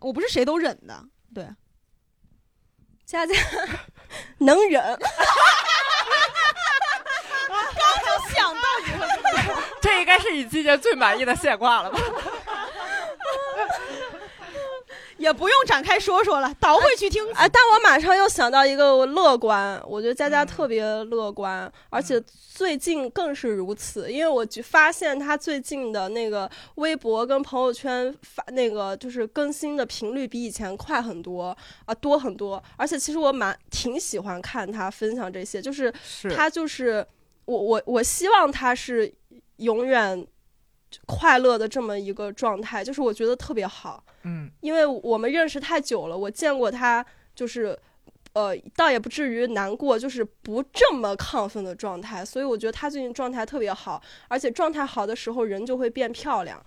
[0.00, 1.04] 我不是谁都忍的，
[1.34, 1.48] 对。
[3.04, 3.34] 佳佳
[4.38, 4.98] 能忍，我
[7.48, 9.06] 刚就想到你了，
[9.80, 11.98] 这应该是你今年最满意的现挂了吧？
[15.18, 17.22] 也不用展开说说了，倒回去听。
[17.34, 22.22] 哎，但我马上又想到一个乐观，我觉得佳佳特别乐观，而且
[22.54, 24.10] 最近更是如此。
[24.10, 32.62] 因为我发现他最近的那个微博跟朋友圈发那个就是更新的频率比以前快很多啊，多很多。
[32.76, 35.92] 而且其实我蛮挺喜欢看他分享这些，就是
[36.34, 37.04] 他就是
[37.44, 39.12] 我我我希望他是
[39.56, 40.26] 永远。
[41.06, 47.04] 快乐的这么一个状态，就是我觉得特别好，嗯，因为我们认识太久了，我见过他，
[47.34, 47.78] 就是，
[48.32, 56.64] 呃，倒也不至于难过，就是不这么亢奋的状态，所以我觉得他最近状态特别好，而且状态好的时候人就会变漂亮，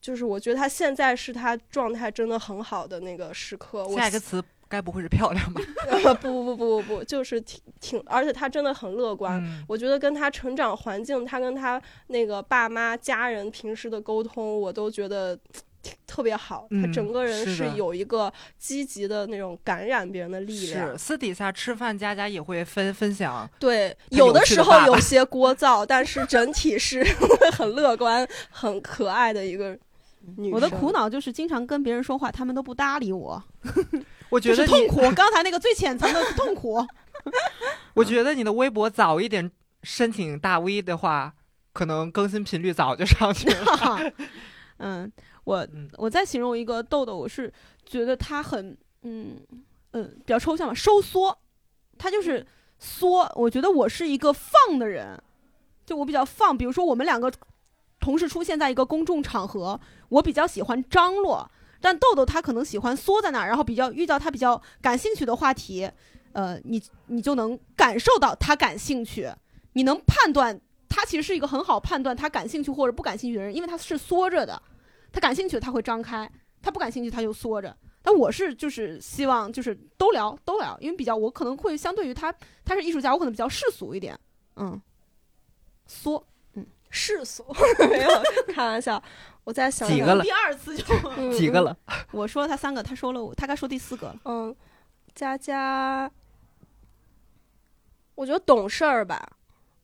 [0.00, 3.88] 就是我觉得他现在是他状态真的很好的那个时刻。
[3.94, 4.42] 下一个词。
[4.72, 5.60] 该不会是漂亮吧？
[6.22, 9.42] 不不不不不不，就是挺挺，而且他真的很乐观。
[9.68, 15.38] 我觉得跟他成长环境，他跟他那个爸妈家人平时的沟通，我都觉得
[16.06, 20.96] 特别好，嗯他整个人是有一个积极的那种感染别人的力量是。
[20.98, 23.46] 私底下吃饭，佳佳也会分分享。
[23.58, 27.04] 对，他有的时候有些 聒噪，但是整体是
[27.52, 29.76] 很乐观、很可爱的一个
[30.36, 30.52] 女生。
[30.52, 33.42] 我的苦恼就是经常跟别人说话，他们都不搭理我，
[34.32, 35.00] 我觉得痛苦。
[35.12, 36.84] 刚才那个最浅层的痛苦。
[37.94, 39.50] 我觉得你的微博早一点
[39.82, 41.34] 申请大 V 的话，
[41.72, 44.12] 可能更新频率早就上去了。
[44.78, 45.12] 嗯，
[45.44, 47.52] 我嗯我再形容一个豆豆，我是
[47.84, 49.38] 觉得他很嗯
[49.92, 51.38] 嗯比较抽象嘛，收缩，
[51.98, 52.44] 他就是
[52.78, 53.30] 缩。
[53.36, 55.22] 我觉得我是一个放的人，
[55.84, 56.56] 就我比较放。
[56.56, 57.30] 比如说我们两个
[58.00, 59.78] 同时出现在一个公众场合，
[60.08, 61.48] 我比较喜欢张罗，
[61.82, 65.90] 但豆豆他可能喜欢缩在那儿，然后比较遇到他比较感兴趣的话题，
[66.32, 69.28] 呃，你你就能感受到他感兴趣，
[69.72, 74.62] 你能判断他其实是一个很好判断他感兴趣或者不感兴趣的人，因为他是缩着的，
[75.10, 76.30] 他感兴趣他会张开，
[76.62, 77.76] 他不感兴趣他就缩着。
[78.00, 82.34] 但我是就是希望就是都聊都聊，因为比较我可能会相对于他
[82.64, 84.18] 他是艺术家，我可能比较世俗一点，
[84.56, 84.80] 嗯，
[85.86, 86.24] 缩
[86.94, 87.42] 世俗
[87.90, 88.10] 没有
[88.54, 89.02] 开玩笑，
[89.44, 90.84] 我在想想几个了第二次就
[91.16, 91.76] 嗯 几个了？
[92.12, 94.16] 我说他三个，他说了我，他该说第四个了。
[94.26, 94.54] 嗯，
[95.14, 96.08] 佳佳，
[98.14, 99.26] 我觉得懂事儿吧。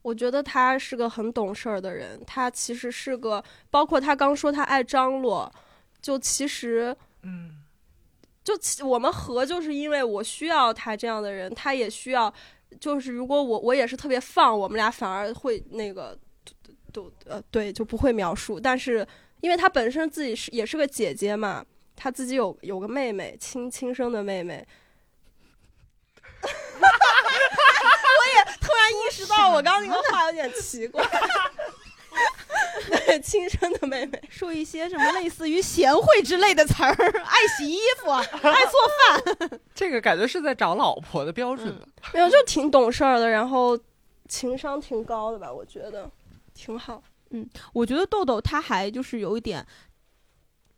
[0.03, 2.23] 我觉得他是个很懂事儿的人。
[2.27, 5.51] 他其实是个，包括他刚说他爱张罗，
[6.01, 7.63] 就其实嗯，
[8.45, 12.33] 就其我们和就是因为我需要他这样的人，他也需要。
[12.79, 16.17] 就是如果我我也是特别放，我们俩反而会那个
[16.93, 18.59] 都都呃对就不会描述。
[18.61, 19.07] 但是
[19.41, 21.65] 因为她本身自己是也是个姐姐嘛，
[21.97, 24.67] 她自己有有个妹妹，亲亲生的妹妹。
[26.43, 31.05] 我也突然意识到，我刚刚那个话有点奇怪。
[32.89, 34.21] 对， 亲生的妹妹。
[34.29, 38.81] 说一些什么类似于贤惠之类的词儿，爱洗衣服，爱做
[39.49, 39.61] 饭。
[39.75, 41.87] 这个感觉是在找老婆的标准的。
[42.13, 43.79] 没有，就挺懂事儿的，然后
[44.29, 46.11] 情商挺高的吧，我觉得
[46.59, 47.01] 挺好。
[47.31, 49.65] 嗯我觉得豆豆他还就是有一点，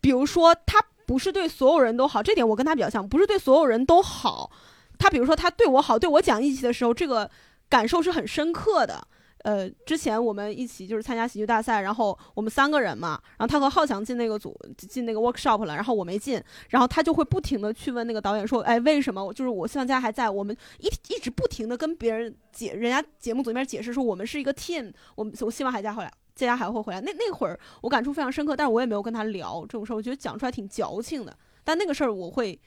[0.01, 4.51] 比如说他不是对所有人都好，这点我跟他比较像，不是对所有人都好。
[4.99, 7.31] 他比如说他对我好，对我讲义气的时候，这个
[7.69, 9.07] 感受是很深刻的。
[9.43, 19.33] 呃，之前我们一起就是参加喜剧大赛，然后我们三个人嘛，然后他和浩翔进那个组进那个 workshop 了，然后我没进，然后他就会不停的去问那个导演说，哎，为什么？
[19.33, 27.01] 就是我希望大家还在，我们一一直不停的跟别人解，人家节目组那边解释说我们是一个 team，我们我希望还佳回来，佳佳还会回来。
[27.01, 31.35] 那那会儿我感触非常深刻，但是我也没有跟他聊这种事儿，我觉得讲出来挺矫情的。
[31.65, 32.61] 但那个事儿我会，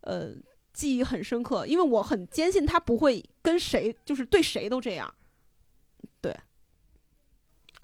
[0.00, 0.30] 呃，
[0.72, 5.12] 记忆很深刻，因为我很坚信他不会跟谁，就是对谁都这样。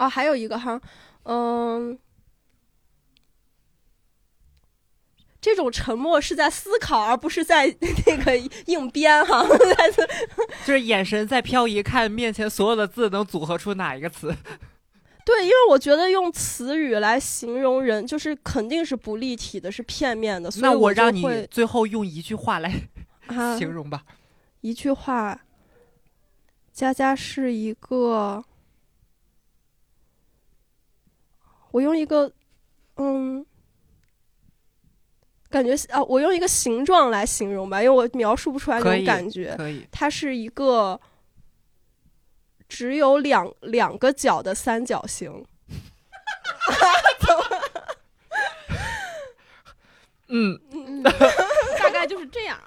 [0.01, 0.81] 哦，还有一个哈，
[1.25, 1.99] 嗯，
[5.39, 7.67] 这种沉默是在思考，而不是在
[8.07, 9.45] 那个硬编哈。
[10.65, 14.35] 就是眼神在漂移，看面前所有的字能组合出哪一个词。
[15.23, 20.49] 对，因为我觉得用词语来形容人，就是肯定是不立体的，是片面的。
[20.49, 22.73] 所以那我让你最后用一句话来
[23.27, 24.03] 啊，形容吧。
[24.61, 25.39] 一句话，
[26.73, 28.43] 佳佳是一个，
[31.71, 32.31] 我用一个，
[32.97, 33.45] 嗯，
[35.49, 39.55] 感觉啊，我用一个形状来形容吧，因为我描述不出来那种感觉。
[39.57, 40.99] 可以，它是一个
[42.67, 45.45] 只有两两个角的三角形。
[50.33, 52.57] 嗯，嗯，大概就是这样，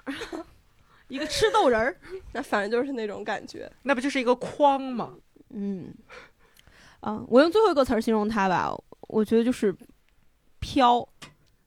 [1.07, 1.97] 一个吃豆人儿。
[2.31, 3.67] 那反正就是那种感觉。
[3.81, 5.15] 那不就是一个框吗？
[5.49, 5.91] 嗯，
[6.99, 8.71] 啊，我用最后一个词儿形容它吧，
[9.07, 9.75] 我觉得就是
[10.59, 11.07] 飘。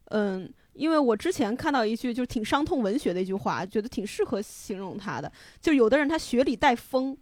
[0.07, 5.31] 嗯，因为我之前看到一句就是挺伤痛文学的一句话，觉得挺适合形容他的。
[5.61, 7.17] 就有的人他学里带风，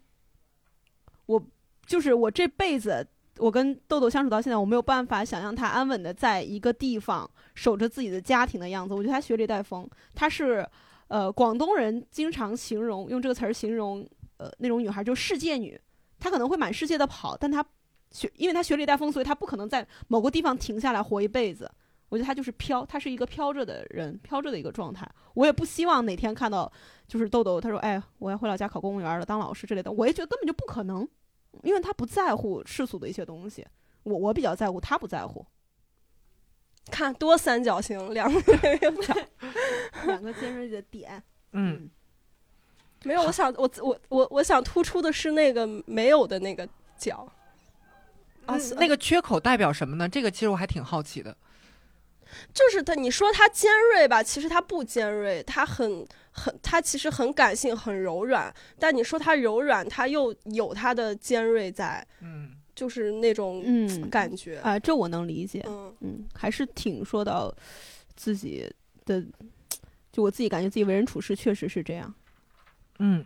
[1.27, 1.43] 我
[1.85, 3.07] 就是我这辈子。
[3.39, 8.95] 我跟豆豆相处到现在，我没有办法想象他安稳的在一个地方守着自己的家庭的样子。
[8.95, 10.67] 我觉得他学里带风，他是，
[11.09, 15.79] 呃，广东人经常形容用这个词儿形容，呃，那种女孩就是世界女。
[16.19, 17.63] 她可能会满世界的跑，但她
[18.11, 21.71] 雪，因为他学里带风，所以他不可能在某个地方停下来活一辈子。
[22.09, 25.09] 我觉得他就是飘，他是一个飘着的人，飘着的一个状态。
[25.35, 26.71] 我也不希望哪天看到，
[27.09, 31.07] 就是豆豆，他说：“哎，我要回老家考公务员了，当老师之类的。”我也觉得根本就不可能，
[31.65, 33.67] 因为他不在乎世俗的一些东西。
[34.05, 35.45] 我我比较在乎，他不在乎。
[36.93, 38.41] 看多三角形，两个
[40.07, 41.21] 两个尖锐的点，
[41.55, 41.91] 嗯，
[43.03, 43.23] 没有。
[43.23, 46.67] 我想，我我我我想突出的是那个没有的那个
[46.97, 47.29] 角。
[48.47, 50.09] 啊嗯那个缺口代表什么呢？
[50.09, 51.37] 这个其实我还挺好奇的。
[52.53, 58.53] 就是他，你说它尖锐吧，其实它不尖锐，它很很，它其实很感性，很柔软。
[58.79, 64.59] 但你说它柔软，它又有它的尖锐在，嗯，就是那种嗯感觉。
[64.59, 65.65] 啊，这我能理解。
[65.67, 67.55] 嗯嗯，还是挺说到
[68.17, 68.71] 自己
[69.07, 69.25] 的，
[70.13, 72.13] 就我自己感觉自己为人处事确实是这样。
[72.99, 73.25] 嗯，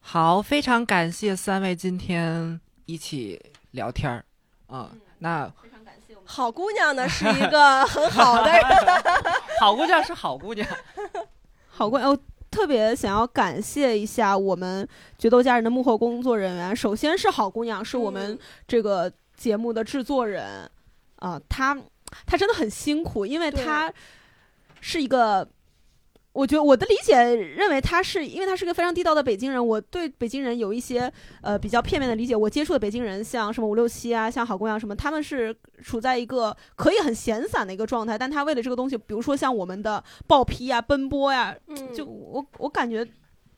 [0.00, 3.40] 好，非常感谢三位今天一起
[3.72, 4.24] 聊天儿，
[4.66, 5.52] 啊、那
[6.24, 8.62] 好姑娘呢是一个 很好的人，
[9.60, 10.66] 好姑娘是好姑娘，
[11.68, 12.18] 好姑，我
[12.50, 14.86] 特别想要感谢一下我们
[15.18, 16.74] 决斗家人的幕后工作人员。
[16.74, 18.38] 首先是好姑娘，是我们嗯。
[18.66, 20.70] 这个节目的制作人。
[21.16, 21.76] 啊、她
[22.26, 23.92] 她真的很辛苦，因为她
[24.80, 25.48] 是一个。
[26.32, 31.12] 我觉得我的理解认为他是因为他是个非常地道的北京人，我对北京人有一些
[31.42, 32.36] 呃比较片面的理解。
[32.36, 43.04] 我接触的北京人，像什么五六七啊，像好姑娘什么，他们是处在一个可以很闲散的一个状态，但他为了这个东西，比如说像我们的报批啊、奔波呀、嗯就我我感觉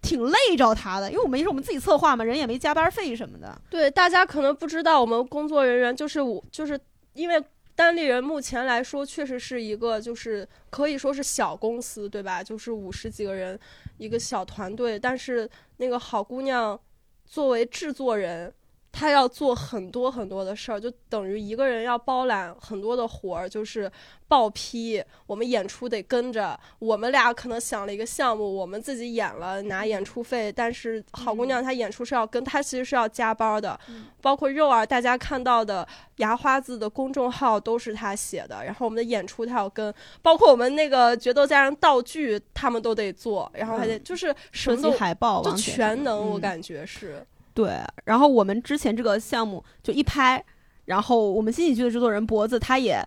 [0.01, 3.61] 挺累着他的，因为我们也是我们自己策划嘛，人也没加班费什么的。
[3.69, 6.81] 对大家可能不知道，我们工作人员就是我，就是
[7.13, 7.43] 因为
[7.75, 12.43] 单立人目前来说，确实是一个就是可以说是小公司，对吧？
[12.43, 13.59] 就是五十几个人
[13.99, 16.79] 一个小团队，但是那个好姑娘
[17.25, 18.53] 作为制作人。
[18.93, 23.91] 她要做很多很多的事儿，就等于一个人要包揽很多的活儿，就是
[24.29, 26.59] 报批，我们演出得跟着。
[26.79, 33.79] 我们俩可能想了一个项目，我们自己演了拿演出费，但是好姑娘她演出是要跟，她其实是要加班的。
[34.21, 35.87] 包括肉儿，大家看到的
[36.17, 47.27] 牙花子的公众号都是她写的，然后我们的演出她要跟，包括我们那个决斗家人道具他们都得做，然后还得就是什么都海报，就全能，我嗯感觉是。
[47.55, 47.79] 对。
[48.05, 50.45] 然后我们之前这个项目就一拍，
[50.85, 53.07] 然后我们新喜剧的制作人脖子他也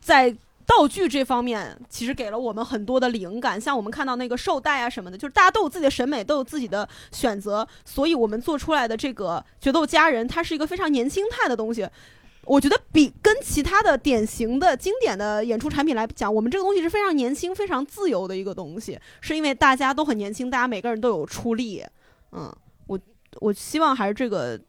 [0.00, 0.36] 在。
[0.66, 11.88] 道具这方面其实给了我们很多的灵感，像我们看到那个绶带啊什么的，就是大家都有自己的审美，都有自己的选择，所以我们做出来的这个决斗家人，它是一个非常年轻态的东西。
[12.44, 21.84] 我觉得比跟其他的典型的经典的演出产品来讲，我们这个东西是非常年轻、非常自由的一个东西，是因为大家都很年轻，大家每个人都有出力。
[22.30, 22.48] 嗯，
[23.40, 24.60] 我我希望还是这个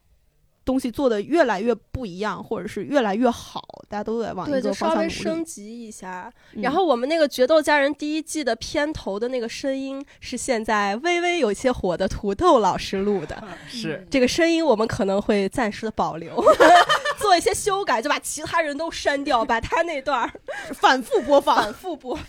[0.64, 5.38] 东西做的越来越不一样，或者是越来越好，大家都在往对，一就稍微个方向努力。
[5.38, 6.32] 升级一下。
[6.54, 16.44] 嗯然后我们那个《决斗家人》第一季的片头的那个声音是现在微微有些火的土豆老师录的， 是这个声音我们可能会暂时的保留，
[17.18, 20.32] 做一些修改，就把其他人都删掉，把他那段儿
[20.76, 22.26] 反复播放，反复播放。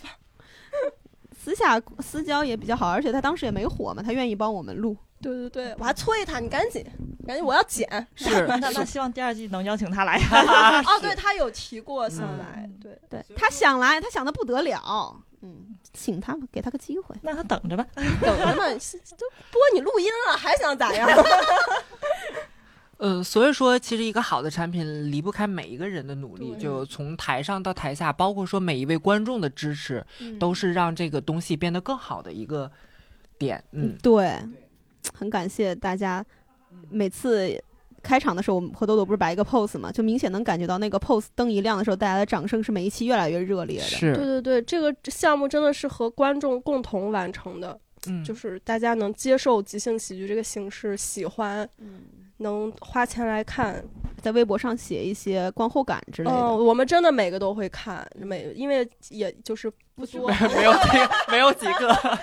[1.39, 4.97] 私下私交也比较好，而且他当时也没火嘛，他愿意帮我们录。
[5.23, 6.85] 对对对，我还催他，你赶紧，
[7.27, 7.89] 赶紧，我要剪。
[8.15, 10.19] 是 那那希望第二季能邀请他来。
[10.85, 12.99] 哦，对他有提过想来，对。
[13.09, 15.17] 对他想来，他想的不得了。
[15.43, 17.15] 嗯，请他吧，给他个机会。
[17.23, 17.87] 那他等着吧。
[17.95, 18.79] 等着呢，
[19.19, 21.09] 都播你录音了，还想咋样？
[22.99, 32.71] 呃，所以说，其实一个好的产品离不开每一个人的努力，就从台上到台下，包括说每一位观众的支持，嗯都是让这个东西变得更好的一个
[33.37, 33.63] 点。
[33.73, 34.39] 嗯，对，
[35.15, 36.25] 很感谢大家。
[36.91, 37.57] 每次
[38.03, 43.85] 开场的时候，我们和豆豆不是摆一个 pose 嘛，就明显能感觉到那个 pose 灯一亮的时候，大家的掌声是每一期越来越热烈的。
[43.85, 51.69] 是，对对对，这个项目真的是和观众共同完成的，嗯，就是大家能接受即兴喜剧这个形式，喜欢，
[52.43, 53.83] 能花钱来看。
[54.21, 56.37] 在微博上写一些观后感之类的。
[56.37, 60.29] 嗯，我们真的每个都会看，每因为也就是不多。
[60.55, 62.19] 没有几个，没有几个。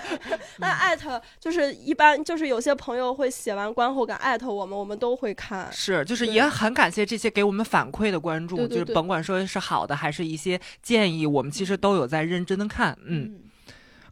[0.56, 5.68] 那艾特就是一般就是有些朋友会写完观后感艾特我们，我们都会看。
[5.70, 12.96] 是，就是也很感谢这些给我们反馈的关注，对对对就是甭管说是好的还是一些建议，我们其实都有在认真的看。
[13.04, 13.40] 嗯，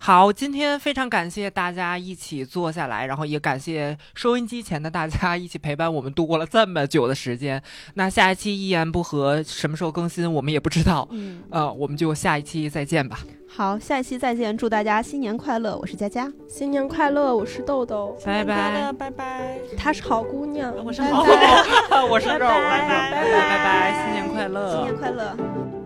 [0.01, 7.63] 好，今天非常感谢大家一起坐下来，然后也感谢收音机前的大家一起陪伴我们度过了这么久的时间。
[7.95, 11.07] 那下一期一言不合什么时候更新，我们也不知道。
[11.11, 13.19] 嗯， 呃，我们就下一期再见吧，
[13.49, 15.77] 好，下一期再见，祝大家新年快乐！
[15.77, 18.93] 我是佳佳，新年快乐，我是豆豆，拜拜。
[18.93, 19.59] 拜拜。
[19.77, 25.78] 她是好姑娘，我是拜好拜 我是豆，拜拜拜拜拜拜，新年快乐，新年快乐。